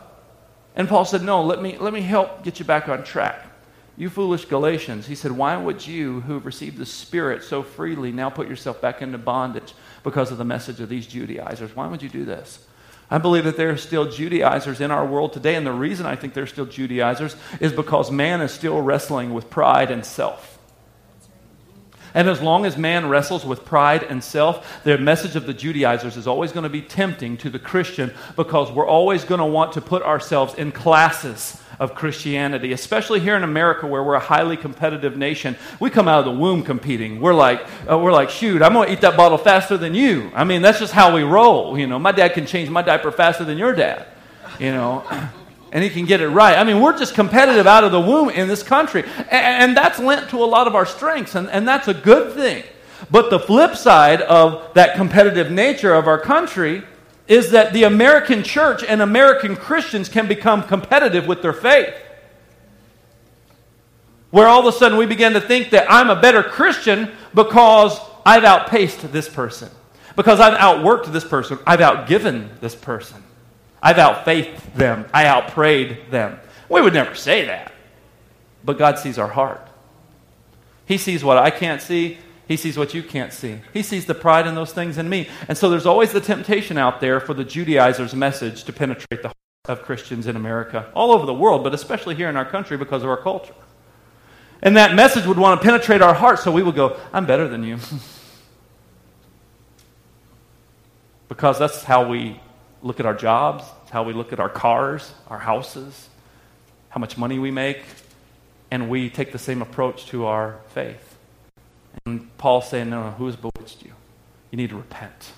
And 0.76 0.86
Paul 0.86 1.04
said, 1.04 1.22
No, 1.22 1.42
let 1.42 1.60
me, 1.60 1.78
let 1.78 1.92
me 1.92 2.02
help 2.02 2.44
get 2.44 2.58
you 2.58 2.64
back 2.64 2.88
on 2.88 3.04
track. 3.04 3.46
You 3.96 4.08
foolish 4.08 4.44
Galatians. 4.44 5.06
He 5.06 5.14
said, 5.14 5.32
Why 5.32 5.56
would 5.56 5.86
you, 5.86 6.20
who 6.20 6.34
have 6.34 6.46
received 6.46 6.76
the 6.76 6.86
Spirit 6.86 7.42
so 7.42 7.62
freely, 7.62 8.12
now 8.12 8.30
put 8.30 8.48
yourself 8.48 8.80
back 8.80 9.02
into 9.02 9.18
bondage 9.18 9.74
because 10.02 10.30
of 10.30 10.38
the 10.38 10.44
message 10.44 10.80
of 10.80 10.88
these 10.88 11.06
Judaizers? 11.06 11.74
Why 11.74 11.86
would 11.86 12.02
you 12.02 12.08
do 12.08 12.24
this? 12.24 12.66
I 13.10 13.18
believe 13.18 13.44
that 13.44 13.56
there 13.56 13.70
are 13.70 13.76
still 13.76 14.10
Judaizers 14.10 14.80
in 14.80 14.90
our 14.90 15.04
world 15.04 15.32
today, 15.32 15.54
and 15.56 15.66
the 15.66 15.72
reason 15.72 16.06
I 16.06 16.16
think 16.16 16.32
there 16.32 16.44
are 16.44 16.46
still 16.46 16.66
Judaizers 16.66 17.34
is 17.60 17.72
because 17.72 18.10
man 18.10 18.40
is 18.40 18.52
still 18.52 18.80
wrestling 18.80 19.34
with 19.34 19.50
pride 19.50 19.90
and 19.90 20.04
self. 20.04 20.49
And 22.14 22.28
as 22.28 22.40
long 22.40 22.64
as 22.64 22.76
man 22.76 23.08
wrestles 23.08 23.44
with 23.44 23.64
pride 23.64 24.02
and 24.02 24.22
self, 24.22 24.82
the 24.84 24.98
message 24.98 25.36
of 25.36 25.46
the 25.46 25.54
Judaizers 25.54 26.16
is 26.16 26.26
always 26.26 26.52
going 26.52 26.64
to 26.64 26.68
be 26.70 26.82
tempting 26.82 27.36
to 27.38 27.50
the 27.50 27.58
Christian 27.58 28.12
because 28.36 28.70
we're 28.70 28.86
always 28.86 29.24
going 29.24 29.40
to 29.40 29.46
want 29.46 29.72
to 29.72 29.80
put 29.80 30.02
ourselves 30.02 30.54
in 30.54 30.72
classes 30.72 31.60
of 31.78 31.94
Christianity, 31.94 32.72
especially 32.72 33.20
here 33.20 33.36
in 33.36 33.42
America 33.42 33.86
where 33.86 34.04
we're 34.04 34.14
a 34.14 34.20
highly 34.20 34.56
competitive 34.56 35.16
nation. 35.16 35.56
We 35.80 35.88
come 35.88 36.08
out 36.08 36.20
of 36.20 36.24
the 36.26 36.38
womb 36.38 36.62
competing. 36.62 37.20
We're 37.20 37.34
like, 37.34 37.66
uh, 37.90 37.98
we're 37.98 38.12
like, 38.12 38.28
shoot, 38.28 38.60
I'm 38.60 38.74
going 38.74 38.88
to 38.88 38.92
eat 38.92 39.00
that 39.00 39.16
bottle 39.16 39.38
faster 39.38 39.78
than 39.78 39.94
you. 39.94 40.30
I 40.34 40.44
mean, 40.44 40.60
that's 40.60 40.78
just 40.78 40.92
how 40.92 41.14
we 41.14 41.22
roll. 41.22 41.78
You 41.78 41.86
know, 41.86 41.98
my 41.98 42.12
dad 42.12 42.34
can 42.34 42.44
change 42.44 42.68
my 42.68 42.82
diaper 42.82 43.10
faster 43.10 43.44
than 43.44 43.56
your 43.56 43.74
dad. 43.74 44.06
You 44.58 44.72
know. 44.72 45.30
and 45.72 45.84
he 45.84 45.90
can 45.90 46.04
get 46.04 46.20
it 46.20 46.28
right. 46.28 46.58
I 46.58 46.64
mean, 46.64 46.80
we're 46.80 46.98
just 46.98 47.14
competitive 47.14 47.66
out 47.66 47.84
of 47.84 47.92
the 47.92 48.00
womb 48.00 48.30
in 48.30 48.48
this 48.48 48.62
country. 48.62 49.04
And, 49.30 49.76
that's 49.76 49.98
lent 49.98 50.30
to 50.30 50.42
a 50.42 50.46
lot 50.46 50.66
of 50.66 50.74
our 50.74 50.86
strengths, 50.86 51.34
and, 51.34 51.48
and 51.48 51.66
that's 51.66 51.88
a 51.88 51.94
good 51.94 52.34
thing. 52.34 52.64
But 53.10 53.30
the 53.30 53.38
flip 53.38 53.76
side 53.76 54.20
of 54.22 54.74
that 54.74 54.96
competitive 54.96 55.50
nature 55.50 55.94
of 55.94 56.06
our 56.06 56.18
country 56.18 56.82
is 57.28 57.52
that 57.52 57.72
the 57.72 57.84
American 57.84 58.42
church 58.42 58.82
and 58.82 59.00
American 59.00 59.54
Christians 59.54 60.08
can 60.08 60.26
become 60.26 60.64
competitive 60.64 61.26
with 61.26 61.42
their 61.42 61.52
faith. 61.52 61.94
Where 64.30 64.48
all 64.48 64.60
of 64.60 64.66
a 64.66 64.76
sudden 64.76 64.98
we 64.98 65.06
begin 65.06 65.32
to 65.34 65.40
think 65.40 65.70
that 65.70 65.86
I'm 65.90 66.10
a 66.10 66.20
better 66.20 66.42
Christian 66.42 67.12
because 67.34 67.98
I've 68.26 68.44
outpaced 68.44 69.12
this 69.12 69.28
person, 69.28 69.70
because 70.16 70.40
I've 70.40 70.58
outworked 70.58 71.06
this 71.12 71.24
person, 71.24 71.58
I've 71.66 71.80
outgiven 71.80 72.60
this 72.60 72.74
person. 72.74 73.22
I've 73.82 73.98
outfaithed 73.98 74.74
them. 74.74 75.06
I 75.12 75.24
outprayed 75.24 76.10
them. 76.10 76.38
We 76.68 76.80
would 76.80 76.94
never 76.94 77.14
say 77.14 77.46
that. 77.46 77.72
But 78.64 78.78
God 78.78 78.98
sees 78.98 79.18
our 79.18 79.28
heart. 79.28 79.66
He 80.86 80.98
sees 80.98 81.24
what 81.24 81.38
I 81.38 81.50
can't 81.50 81.80
see. 81.80 82.18
He 82.46 82.56
sees 82.56 82.76
what 82.76 82.94
you 82.94 83.02
can't 83.02 83.32
see. 83.32 83.60
He 83.72 83.82
sees 83.82 84.06
the 84.06 84.14
pride 84.14 84.46
in 84.46 84.54
those 84.54 84.72
things 84.72 84.98
in 84.98 85.08
me. 85.08 85.28
And 85.48 85.56
so 85.56 85.70
there's 85.70 85.86
always 85.86 86.12
the 86.12 86.20
temptation 86.20 86.76
out 86.76 87.00
there 87.00 87.20
for 87.20 87.32
the 87.32 87.44
Judaizers' 87.44 88.14
message 88.14 88.64
to 88.64 88.72
penetrate 88.72 89.22
the 89.22 89.28
heart 89.28 89.36
of 89.68 89.82
Christians 89.82 90.26
in 90.26 90.36
America, 90.36 90.90
all 90.94 91.12
over 91.12 91.26
the 91.26 91.34
world, 91.34 91.62
but 91.62 91.74
especially 91.74 92.16
here 92.16 92.28
in 92.28 92.36
our 92.36 92.44
country 92.44 92.76
because 92.76 93.04
of 93.04 93.08
our 93.08 93.16
culture. 93.16 93.54
And 94.62 94.76
that 94.76 94.94
message 94.94 95.26
would 95.26 95.38
want 95.38 95.60
to 95.60 95.64
penetrate 95.64 96.02
our 96.02 96.12
hearts, 96.12 96.42
so 96.42 96.50
we 96.50 96.62
would 96.62 96.74
go, 96.74 96.98
I'm 97.12 97.24
better 97.24 97.46
than 97.46 97.62
you. 97.62 97.78
because 101.28 101.58
that's 101.58 101.84
how 101.84 102.08
we 102.08 102.40
look 102.82 103.00
at 103.00 103.06
our 103.06 103.14
jobs, 103.14 103.64
it's 103.82 103.90
how 103.90 104.02
we 104.02 104.12
look 104.12 104.32
at 104.32 104.40
our 104.40 104.48
cars, 104.48 105.12
our 105.28 105.38
houses, 105.38 106.08
how 106.88 107.00
much 107.00 107.16
money 107.16 107.38
we 107.38 107.50
make, 107.50 107.82
and 108.70 108.88
we 108.88 109.10
take 109.10 109.32
the 109.32 109.38
same 109.38 109.62
approach 109.62 110.06
to 110.06 110.26
our 110.26 110.60
faith. 110.68 111.18
And 112.06 112.36
Paul's 112.38 112.68
saying, 112.68 112.90
No, 112.90 113.02
no, 113.04 113.10
who 113.12 113.26
has 113.26 113.36
bewitched 113.36 113.82
you? 113.82 113.92
You 114.50 114.56
need 114.56 114.70
to 114.70 114.76
repent. 114.76 115.32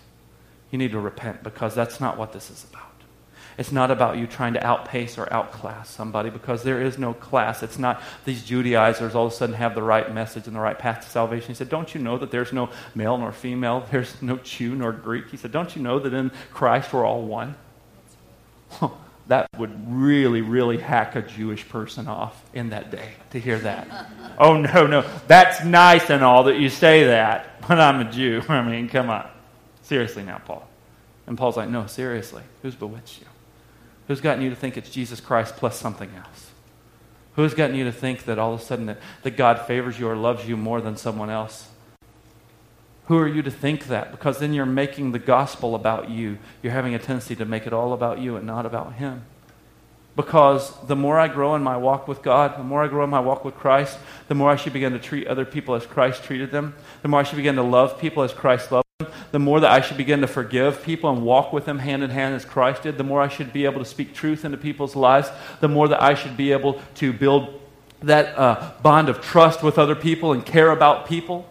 You 0.70 0.78
need 0.78 0.92
to 0.92 1.00
repent 1.00 1.42
because 1.42 1.74
that's 1.74 2.00
not 2.00 2.16
what 2.16 2.32
this 2.32 2.50
is 2.50 2.64
about. 2.70 2.91
It's 3.58 3.72
not 3.72 3.90
about 3.90 4.16
you 4.16 4.26
trying 4.26 4.54
to 4.54 4.66
outpace 4.66 5.18
or 5.18 5.30
outclass 5.32 5.90
somebody 5.90 6.30
because 6.30 6.62
there 6.62 6.80
is 6.80 6.98
no 6.98 7.14
class. 7.14 7.62
It's 7.62 7.78
not 7.78 8.02
these 8.24 8.42
Judaizers 8.44 9.14
all 9.14 9.26
of 9.26 9.32
a 9.32 9.34
sudden 9.34 9.54
have 9.54 9.74
the 9.74 9.82
right 9.82 10.12
message 10.12 10.46
and 10.46 10.56
the 10.56 10.60
right 10.60 10.78
path 10.78 11.04
to 11.04 11.10
salvation. 11.10 11.48
He 11.48 11.54
said, 11.54 11.68
Don't 11.68 11.94
you 11.94 12.00
know 12.00 12.18
that 12.18 12.30
there's 12.30 12.52
no 12.52 12.70
male 12.94 13.18
nor 13.18 13.32
female? 13.32 13.86
There's 13.90 14.20
no 14.22 14.36
Jew 14.38 14.74
nor 14.74 14.92
Greek. 14.92 15.28
He 15.30 15.36
said, 15.36 15.52
Don't 15.52 15.74
you 15.76 15.82
know 15.82 15.98
that 15.98 16.14
in 16.14 16.30
Christ 16.52 16.92
we're 16.92 17.04
all 17.04 17.22
one? 17.22 17.54
that 19.28 19.48
would 19.56 19.72
really, 19.88 20.40
really 20.40 20.78
hack 20.78 21.16
a 21.16 21.22
Jewish 21.22 21.68
person 21.68 22.08
off 22.08 22.42
in 22.54 22.70
that 22.70 22.90
day 22.90 23.12
to 23.30 23.40
hear 23.40 23.58
that. 23.60 24.06
oh, 24.38 24.56
no, 24.56 24.86
no. 24.86 25.04
That's 25.26 25.64
nice 25.64 26.10
and 26.10 26.24
all 26.24 26.44
that 26.44 26.58
you 26.58 26.68
say 26.68 27.04
that, 27.04 27.60
but 27.66 27.78
I'm 27.78 28.06
a 28.06 28.10
Jew. 28.10 28.42
I 28.48 28.62
mean, 28.62 28.88
come 28.88 29.10
on. 29.10 29.28
Seriously 29.82 30.22
now, 30.22 30.40
Paul. 30.44 30.66
And 31.26 31.38
Paul's 31.38 31.56
like, 31.56 31.68
No, 31.68 31.86
seriously. 31.86 32.42
Who's 32.62 32.74
bewitched 32.74 33.20
you? 33.20 33.26
Who's 34.12 34.20
gotten 34.20 34.42
you 34.42 34.50
to 34.50 34.56
think 34.56 34.76
it's 34.76 34.90
Jesus 34.90 35.20
Christ 35.20 35.56
plus 35.56 35.80
something 35.80 36.10
else? 36.14 36.50
Who's 37.36 37.54
gotten 37.54 37.74
you 37.74 37.84
to 37.84 37.92
think 37.92 38.26
that 38.26 38.38
all 38.38 38.52
of 38.52 38.60
a 38.60 38.62
sudden 38.62 38.84
that, 38.84 38.98
that 39.22 39.38
God 39.38 39.60
favors 39.60 39.98
you 39.98 40.06
or 40.06 40.14
loves 40.14 40.46
you 40.46 40.54
more 40.54 40.82
than 40.82 40.98
someone 40.98 41.30
else? 41.30 41.70
Who 43.06 43.16
are 43.16 43.26
you 43.26 43.40
to 43.40 43.50
think 43.50 43.86
that? 43.86 44.10
Because 44.10 44.38
then 44.38 44.52
you're 44.52 44.66
making 44.66 45.12
the 45.12 45.18
gospel 45.18 45.74
about 45.74 46.10
you. 46.10 46.36
You're 46.62 46.74
having 46.74 46.94
a 46.94 46.98
tendency 46.98 47.34
to 47.36 47.46
make 47.46 47.66
it 47.66 47.72
all 47.72 47.94
about 47.94 48.18
you 48.18 48.36
and 48.36 48.46
not 48.46 48.66
about 48.66 48.96
Him. 48.96 49.22
Because 50.14 50.76
the 50.86 50.94
more 50.94 51.18
I 51.18 51.28
grow 51.28 51.54
in 51.54 51.62
my 51.62 51.78
walk 51.78 52.06
with 52.06 52.20
God, 52.20 52.58
the 52.58 52.64
more 52.64 52.84
I 52.84 52.88
grow 52.88 53.04
in 53.04 53.08
my 53.10 53.20
walk 53.20 53.46
with 53.46 53.54
Christ, 53.54 53.96
the 54.28 54.34
more 54.34 54.50
I 54.50 54.56
should 54.56 54.74
begin 54.74 54.92
to 54.92 54.98
treat 54.98 55.26
other 55.26 55.46
people 55.46 55.74
as 55.74 55.86
Christ 55.86 56.22
treated 56.22 56.50
them, 56.50 56.74
the 57.00 57.08
more 57.08 57.20
I 57.20 57.22
should 57.22 57.36
begin 57.36 57.56
to 57.56 57.62
love 57.62 57.98
people 57.98 58.22
as 58.22 58.34
Christ 58.34 58.70
loved 58.72 58.81
the 59.32 59.38
more 59.38 59.60
that 59.60 59.70
I 59.70 59.80
should 59.80 59.96
begin 59.96 60.20
to 60.20 60.26
forgive 60.26 60.82
people 60.82 61.10
and 61.10 61.24
walk 61.24 61.52
with 61.52 61.64
them 61.64 61.78
hand 61.78 62.02
in 62.02 62.10
hand 62.10 62.34
as 62.34 62.44
Christ 62.44 62.82
did, 62.82 62.98
the 62.98 63.04
more 63.04 63.20
I 63.20 63.28
should 63.28 63.52
be 63.52 63.64
able 63.64 63.78
to 63.80 63.84
speak 63.84 64.14
truth 64.14 64.44
into 64.44 64.58
people's 64.58 64.94
lives, 64.94 65.30
the 65.60 65.68
more 65.68 65.88
that 65.88 66.02
I 66.02 66.14
should 66.14 66.36
be 66.36 66.52
able 66.52 66.80
to 66.96 67.12
build 67.12 67.58
that 68.02 68.38
uh, 68.38 68.72
bond 68.82 69.08
of 69.08 69.22
trust 69.22 69.62
with 69.62 69.78
other 69.78 69.94
people 69.94 70.32
and 70.32 70.44
care 70.44 70.70
about 70.70 71.06
people. 71.06 71.48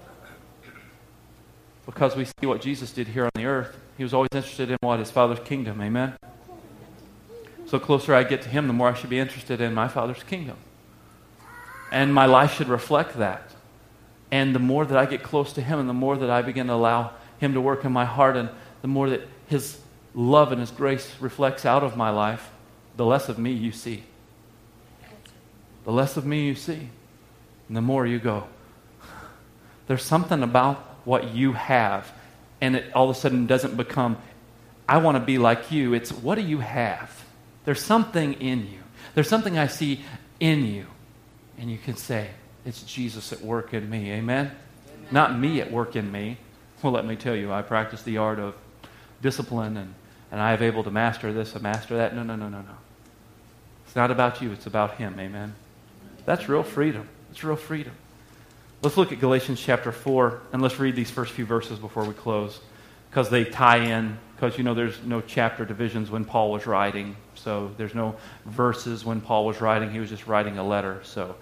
Because 1.88 2.16
we 2.16 2.26
see 2.26 2.46
what 2.46 2.62
Jesus 2.62 2.92
did 2.92 3.08
here 3.08 3.26
on 3.26 3.32
the 3.34 3.46
earth. 3.46 3.76
He 3.98 4.04
was 4.04 4.14
always 4.14 4.30
interested 4.32 4.70
in 4.70 4.78
what? 4.82 5.00
His 5.00 5.10
Father's 5.10 5.40
kingdom. 5.40 5.82
Amen? 5.82 6.16
So 7.66 7.80
closer 7.80 8.14
I 8.14 8.24
get 8.24 8.44
to 8.44 8.50
Him, 8.50 8.68
the 8.68 8.74
more 8.74 8.90
I 8.90 8.94
should 8.94 9.10
be 9.10 9.18
interested 9.18 9.60
in 9.60 9.74
my 9.74 9.88
Father's 9.88 10.22
kingdom. 10.24 10.58
And 11.92 12.14
my 12.14 12.28
life 12.28 12.54
should 12.54 12.68
reflect 12.68 13.18
that. 13.18 13.52
And 14.30 14.54
the 14.54 14.60
more 14.60 14.86
that 14.86 14.98
I 14.98 15.06
get 15.06 15.24
close 15.24 15.52
to 15.54 15.62
Him 15.62 15.80
and 15.80 15.90
the 15.90 15.94
more 15.94 16.16
that 16.16 16.30
I 16.30 16.44
begin 16.44 16.68
to 16.68 16.74
allow 16.74 17.14
him 17.42 17.56
to 17.56 17.62
work 17.62 17.84
in 17.84 17.92
my 17.92 18.06
heart, 18.06 18.38
and 18.38 18.50
the 18.84 18.88
more 18.88 19.10
that 19.10 19.28
His 19.48 19.82
love 20.14 20.52
and 20.52 20.62
His 20.62 20.70
grace 20.70 21.12
reflects 21.20 21.66
out 21.66 21.84
of 21.84 21.98
my 21.98 22.12
life, 22.12 22.52
the 22.96 23.06
less 23.06 23.30
of 23.30 23.40
me 23.40 23.52
you 23.52 23.72
see. 23.72 24.04
The 25.84 25.92
less 25.92 26.18
of 26.18 26.26
me 26.26 26.46
you 26.46 26.54
see, 26.54 26.90
and 27.68 27.76
the 27.76 27.82
more 27.82 28.06
you 28.06 28.20
go. 28.20 28.46
There's 29.88 30.04
something 30.04 30.44
about 30.44 30.78
what 31.04 31.34
you 31.34 31.54
have, 31.54 32.14
and 32.62 32.76
it 32.76 32.94
all 32.94 33.10
of 33.10 33.18
a 33.18 33.20
sudden 33.20 33.48
doesn't 33.48 33.76
become, 33.76 34.18
I 34.88 34.98
want 34.98 35.16
to 35.18 35.24
be 35.24 35.40
like 35.40 35.72
you. 35.72 35.96
It's, 35.96 36.12
what 36.12 36.36
do 36.36 36.42
you 36.42 36.60
have? 36.60 37.26
There's 37.66 37.84
something 37.84 38.34
in 38.34 38.68
you. 38.68 38.80
There's 39.16 39.28
something 39.28 39.58
I 39.58 39.66
see 39.66 40.02
in 40.40 40.64
you. 40.64 40.86
And 41.58 41.72
you 41.72 41.80
can 41.80 41.96
say, 41.96 42.30
it's 42.66 42.84
Jesus 42.84 43.34
at 43.34 43.42
work 43.42 43.74
in 43.74 43.90
me. 43.90 44.12
Amen? 44.12 44.46
Amen? 44.46 45.08
Not 45.10 45.40
me 45.40 45.60
at 45.60 45.72
work 45.72 45.96
in 45.96 46.12
me. 46.12 46.38
Well, 46.84 46.94
let 46.94 47.06
me 47.06 47.16
tell 47.16 47.36
you, 47.36 47.52
I 47.52 47.62
practice 47.62 48.02
the 48.02 48.18
art 48.18 48.40
of 48.40 48.56
discipline 49.22 49.78
and, 49.78 49.94
and 50.32 50.42
I 50.42 50.52
have 50.52 50.62
able 50.62 50.84
to 50.84 50.92
master 50.92 51.32
this 51.32 51.54
and 51.54 51.62
master 51.62 51.98
that. 51.98 52.16
No, 52.16 52.24
no, 52.24 52.36
no, 52.36 52.50
no, 52.50 52.62
no. 52.62 52.78
It's 53.86 53.96
not 53.96 54.10
about 54.10 54.42
you, 54.42 54.52
it's 54.52 54.66
about 54.66 54.96
Him. 54.96 55.20
Amen. 55.20 55.54
That's 56.26 56.50
real 56.50 56.64
freedom. 56.64 57.08
It's 57.30 57.44
real 57.44 57.56
freedom. 57.56 57.94
Let's 58.82 58.98
look 58.98 59.12
at 59.12 59.20
Galatians 59.20 59.62
chapter 59.62 59.92
4 59.92 60.42
and 60.54 60.62
let's 60.62 60.80
read 60.80 60.96
these 60.96 61.12
first 61.12 61.34
few 61.34 61.46
verses 61.46 61.78
before 61.78 62.04
we 62.06 62.14
close. 62.14 62.60
because 63.12 63.30
they 63.30 63.44
tie 63.44 63.78
in, 63.78 64.18
because 64.36 64.58
you 64.58 64.64
know 64.64 64.74
there's 64.74 65.04
no 65.04 65.20
chapter 65.20 65.66
divisions 65.66 66.10
when 66.10 66.24
Paul 66.24 66.50
was 66.52 66.66
writing. 66.66 67.18
So 67.36 67.72
there's 67.78 67.94
no 67.94 68.16
verses 68.46 69.04
when 69.04 69.20
Paul 69.20 69.46
was 69.46 69.60
writing. 69.60 69.92
He 69.92 70.00
was 70.00 70.10
just 70.10 70.28
writing 70.28 70.58
a 70.58 70.64
letter. 70.64 71.02
So 71.04 71.36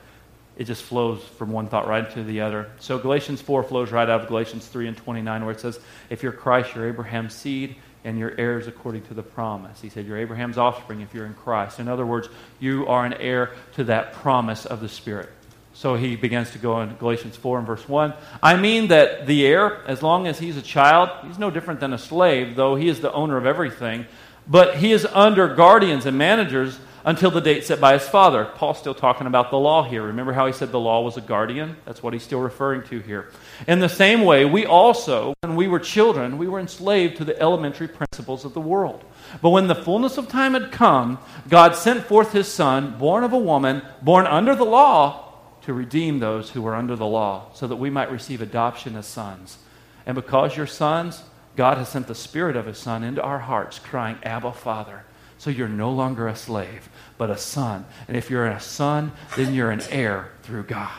it 0.59 0.65
just 0.65 0.83
flows 0.83 1.23
from 1.37 1.51
one 1.51 1.67
thought 1.67 1.87
right 1.87 2.05
into 2.05 2.21
the 2.21 2.41
other. 2.41 2.69
So 2.79 2.99
Galatians 2.99 3.41
4 3.41 3.63
flows 3.63 3.91
right 3.91 4.09
out 4.09 4.21
of 4.21 4.27
Galatians 4.27 4.67
3 4.67 4.89
and 4.89 4.97
29, 4.97 5.45
where 5.45 5.53
it 5.53 5.61
says, 5.61 5.79
If 6.09 6.21
you're 6.21 6.33
Christ, 6.33 6.75
you're 6.75 6.89
Abraham's 6.89 7.33
seed 7.33 7.77
and 8.03 8.19
your 8.19 8.37
heirs 8.37 8.67
according 8.67 9.03
to 9.03 9.13
the 9.13 9.23
promise. 9.23 9.79
He 9.79 9.87
said, 9.87 10.05
You're 10.05 10.17
Abraham's 10.17 10.57
offspring 10.57 10.99
if 10.99 11.13
you're 11.13 11.25
in 11.25 11.33
Christ. 11.33 11.79
In 11.79 11.87
other 11.87 12.05
words, 12.05 12.27
you 12.59 12.85
are 12.87 13.05
an 13.05 13.13
heir 13.13 13.51
to 13.75 13.85
that 13.85 14.11
promise 14.11 14.65
of 14.65 14.81
the 14.81 14.89
Spirit. 14.89 15.29
So 15.73 15.95
he 15.95 16.17
begins 16.17 16.51
to 16.51 16.57
go 16.57 16.81
in 16.81 16.93
Galatians 16.97 17.37
4 17.37 17.59
and 17.59 17.65
verse 17.67 17.87
1. 17.87 18.13
I 18.43 18.57
mean 18.57 18.89
that 18.89 19.27
the 19.27 19.47
heir, 19.47 19.81
as 19.87 20.03
long 20.03 20.27
as 20.27 20.39
he's 20.39 20.57
a 20.57 20.61
child, 20.61 21.09
he's 21.25 21.39
no 21.39 21.49
different 21.49 21.79
than 21.79 21.93
a 21.93 21.97
slave, 21.97 22.57
though 22.57 22.75
he 22.75 22.89
is 22.89 22.99
the 22.99 23.13
owner 23.13 23.37
of 23.37 23.45
everything. 23.45 24.07
But 24.45 24.75
he 24.75 24.91
is 24.91 25.05
under 25.05 25.55
guardians 25.55 26.05
and 26.05 26.17
managers 26.17 26.77
until 27.09 27.31
the 27.31 27.41
date 27.41 27.65
set 27.65 27.81
by 27.81 27.93
his 27.93 28.07
father. 28.07 28.45
Paul's 28.45 28.77
still 28.77 28.93
talking 28.93 29.25
about 29.25 29.49
the 29.49 29.57
law 29.57 29.81
here. 29.81 30.03
Remember 30.03 30.31
how 30.31 30.45
he 30.45 30.53
said 30.53 30.71
the 30.71 30.79
law 30.79 31.01
was 31.01 31.17
a 31.17 31.21
guardian? 31.21 31.75
That's 31.83 32.03
what 32.03 32.13
he's 32.13 32.21
still 32.21 32.39
referring 32.39 32.83
to 32.89 32.99
here. 32.99 33.31
In 33.67 33.79
the 33.79 33.89
same 33.89 34.21
way, 34.21 34.45
we 34.45 34.67
also, 34.67 35.33
when 35.41 35.55
we 35.55 35.67
were 35.67 35.79
children, 35.79 36.37
we 36.37 36.47
were 36.47 36.59
enslaved 36.59 37.17
to 37.17 37.25
the 37.25 37.39
elementary 37.41 37.87
principles 37.87 38.45
of 38.45 38.53
the 38.53 38.61
world. 38.61 39.03
But 39.41 39.49
when 39.49 39.65
the 39.65 39.73
fullness 39.73 40.19
of 40.19 40.27
time 40.27 40.53
had 40.53 40.71
come, 40.71 41.17
God 41.49 41.75
sent 41.75 42.03
forth 42.03 42.31
his 42.31 42.47
Son, 42.47 42.99
born 42.99 43.23
of 43.23 43.33
a 43.33 43.39
woman, 43.39 43.81
born 44.03 44.27
under 44.27 44.53
the 44.53 44.63
law, 44.63 45.33
to 45.63 45.73
redeem 45.73 46.19
those 46.19 46.51
who 46.51 46.61
were 46.61 46.75
under 46.75 46.95
the 46.95 47.07
law, 47.07 47.47
so 47.55 47.65
that 47.65 47.77
we 47.77 47.89
might 47.89 48.11
receive 48.11 48.39
adoption 48.39 48.95
as 48.95 49.07
sons. 49.07 49.57
And 50.05 50.13
because 50.13 50.55
you're 50.55 50.67
sons, 50.67 51.23
God 51.55 51.79
has 51.79 51.89
sent 51.89 52.05
the 52.05 52.13
Spirit 52.13 52.55
of 52.55 52.67
his 52.67 52.77
Son 52.77 53.03
into 53.03 53.23
our 53.23 53.39
hearts, 53.39 53.79
crying, 53.79 54.19
Abba, 54.21 54.53
Father. 54.53 55.05
So 55.39 55.49
you're 55.49 55.69
no 55.69 55.91
longer 55.91 56.27
a 56.27 56.35
slave, 56.35 56.89
but 57.17 57.29
a 57.29 57.37
son. 57.37 57.85
And 58.07 58.17
if 58.17 58.29
you're 58.29 58.45
a 58.45 58.59
son, 58.59 59.13
then 59.37 59.53
you're 59.53 59.71
an 59.71 59.81
heir 59.89 60.31
through 60.43 60.63
God. 60.63 60.91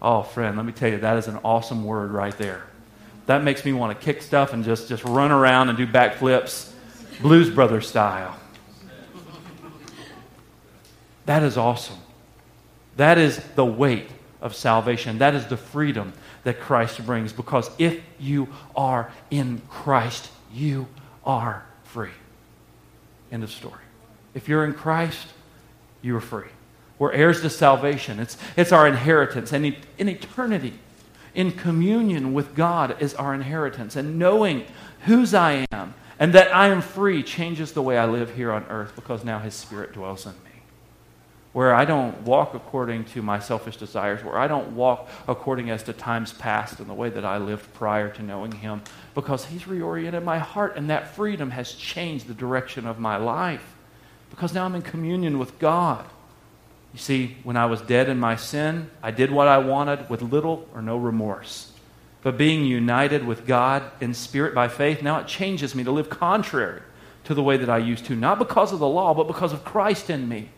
Oh, 0.00 0.22
friend, 0.22 0.56
let 0.56 0.66
me 0.66 0.72
tell 0.72 0.90
you, 0.90 0.98
that 0.98 1.16
is 1.16 1.28
an 1.28 1.38
awesome 1.42 1.82
word 1.82 2.10
right 2.10 2.36
there. 2.36 2.64
That 3.24 3.42
makes 3.42 3.64
me 3.64 3.72
want 3.72 3.98
to 3.98 4.04
kick 4.04 4.22
stuff 4.22 4.52
and 4.52 4.64
just, 4.64 4.88
just 4.88 5.02
run 5.02 5.32
around 5.32 5.70
and 5.70 5.78
do 5.78 5.86
backflips, 5.86 6.70
Blues 7.20 7.50
Brother 7.50 7.80
style. 7.80 8.38
That 11.24 11.42
is 11.42 11.56
awesome. 11.56 11.98
That 12.96 13.16
is 13.16 13.38
the 13.54 13.64
weight 13.64 14.08
of 14.42 14.54
salvation. 14.54 15.18
That 15.18 15.34
is 15.34 15.46
the 15.46 15.56
freedom 15.56 16.12
that 16.44 16.60
Christ 16.60 17.04
brings. 17.04 17.32
Because 17.32 17.70
if 17.78 18.00
you 18.18 18.48
are 18.76 19.10
in 19.30 19.62
Christ, 19.68 20.30
you 20.52 20.86
are 21.24 21.64
free. 21.84 22.10
End 23.30 23.42
of 23.42 23.50
story. 23.50 23.80
If 24.34 24.48
you're 24.48 24.64
in 24.64 24.74
Christ, 24.74 25.28
you 26.02 26.16
are 26.16 26.20
free. 26.20 26.48
We're 26.98 27.12
heirs 27.12 27.42
to 27.42 27.50
salvation. 27.50 28.18
It's, 28.18 28.36
it's 28.56 28.72
our 28.72 28.86
inheritance. 28.86 29.52
And 29.52 29.76
in 29.98 30.08
eternity, 30.08 30.74
in 31.34 31.52
communion 31.52 32.32
with 32.34 32.54
God 32.54 33.00
is 33.00 33.14
our 33.14 33.34
inheritance. 33.34 33.94
And 33.96 34.18
knowing 34.18 34.64
whose 35.04 35.34
I 35.34 35.66
am 35.70 35.94
and 36.18 36.32
that 36.32 36.54
I 36.54 36.68
am 36.68 36.80
free 36.80 37.22
changes 37.22 37.72
the 37.72 37.82
way 37.82 37.96
I 37.96 38.06
live 38.06 38.34
here 38.34 38.52
on 38.52 38.64
earth 38.64 38.92
because 38.96 39.24
now 39.24 39.38
His 39.38 39.54
Spirit 39.54 39.92
dwells 39.92 40.26
in 40.26 40.32
me. 40.32 40.47
Where 41.52 41.74
I 41.74 41.84
don't 41.84 42.22
walk 42.22 42.54
according 42.54 43.06
to 43.06 43.22
my 43.22 43.38
selfish 43.38 43.76
desires, 43.76 44.22
where 44.22 44.38
I 44.38 44.48
don't 44.48 44.76
walk 44.76 45.08
according 45.26 45.70
as 45.70 45.82
to 45.84 45.92
times 45.92 46.32
past 46.32 46.78
and 46.78 46.88
the 46.88 46.94
way 46.94 47.08
that 47.08 47.24
I 47.24 47.38
lived 47.38 47.72
prior 47.74 48.10
to 48.10 48.22
knowing 48.22 48.52
Him, 48.52 48.82
because 49.14 49.46
He's 49.46 49.62
reoriented 49.62 50.22
my 50.24 50.38
heart, 50.38 50.76
and 50.76 50.90
that 50.90 51.14
freedom 51.14 51.50
has 51.50 51.72
changed 51.72 52.28
the 52.28 52.34
direction 52.34 52.86
of 52.86 52.98
my 52.98 53.16
life. 53.16 53.74
Because 54.30 54.52
now 54.52 54.66
I'm 54.66 54.74
in 54.74 54.82
communion 54.82 55.38
with 55.38 55.58
God. 55.58 56.04
You 56.92 56.98
see, 56.98 57.36
when 57.44 57.56
I 57.56 57.66
was 57.66 57.80
dead 57.80 58.08
in 58.08 58.18
my 58.18 58.36
sin, 58.36 58.90
I 59.02 59.10
did 59.10 59.30
what 59.30 59.48
I 59.48 59.58
wanted 59.58 60.08
with 60.08 60.22
little 60.22 60.68
or 60.74 60.82
no 60.82 60.96
remorse. 60.96 61.72
But 62.22 62.36
being 62.36 62.64
united 62.64 63.24
with 63.26 63.46
God 63.46 63.84
in 64.00 64.14
spirit 64.14 64.54
by 64.54 64.68
faith, 64.68 65.02
now 65.02 65.18
it 65.18 65.26
changes 65.26 65.74
me 65.74 65.84
to 65.84 65.90
live 65.90 66.10
contrary 66.10 66.82
to 67.24 67.34
the 67.34 67.42
way 67.42 67.56
that 67.56 67.70
I 67.70 67.78
used 67.78 68.06
to, 68.06 68.16
not 68.16 68.38
because 68.38 68.72
of 68.72 68.78
the 68.78 68.88
law, 68.88 69.14
but 69.14 69.26
because 69.26 69.52
of 69.52 69.64
Christ 69.64 70.10
in 70.10 70.28
me. 70.28 70.48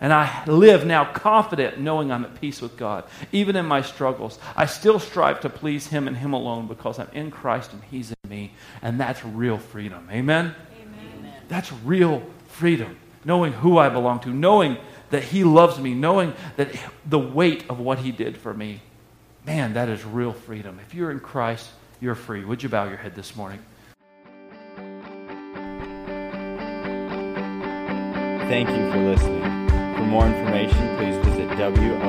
And 0.00 0.14
I 0.14 0.44
live 0.46 0.86
now 0.86 1.04
confident, 1.04 1.78
knowing 1.78 2.10
I'm 2.10 2.24
at 2.24 2.40
peace 2.40 2.62
with 2.62 2.76
God. 2.78 3.04
Even 3.32 3.54
in 3.54 3.66
my 3.66 3.82
struggles, 3.82 4.38
I 4.56 4.64
still 4.64 4.98
strive 4.98 5.40
to 5.40 5.50
please 5.50 5.88
Him 5.88 6.08
and 6.08 6.16
Him 6.16 6.32
alone 6.32 6.66
because 6.66 6.98
I'm 6.98 7.10
in 7.12 7.30
Christ 7.30 7.72
and 7.72 7.82
He's 7.90 8.10
in 8.10 8.30
me. 8.30 8.52
And 8.80 8.98
that's 8.98 9.22
real 9.24 9.58
freedom. 9.58 10.08
Amen? 10.10 10.54
Amen. 10.80 11.32
That's 11.48 11.70
real 11.84 12.22
freedom. 12.48 12.96
Knowing 13.26 13.52
who 13.52 13.76
I 13.76 13.90
belong 13.90 14.20
to, 14.20 14.30
knowing 14.30 14.78
that 15.10 15.22
He 15.22 15.44
loves 15.44 15.78
me, 15.78 15.92
knowing 15.92 16.32
that 16.56 16.74
the 17.04 17.18
weight 17.18 17.68
of 17.68 17.78
what 17.78 17.98
He 17.98 18.10
did 18.10 18.38
for 18.38 18.54
me. 18.54 18.80
Man, 19.44 19.74
that 19.74 19.90
is 19.90 20.04
real 20.04 20.32
freedom. 20.32 20.78
If 20.86 20.94
you're 20.94 21.10
in 21.10 21.20
Christ, 21.20 21.68
you're 22.00 22.14
free. 22.14 22.44
Would 22.44 22.62
you 22.62 22.70
bow 22.70 22.88
your 22.88 22.96
head 22.96 23.14
this 23.14 23.36
morning? 23.36 23.58
Thank 28.48 28.68
you 28.70 28.90
for 28.90 28.98
listening. 28.98 29.49
For 30.10 30.14
more 30.14 30.26
information, 30.26 30.96
please 30.96 31.14
visit 31.24 31.48
WOGCC.com. 31.50 32.00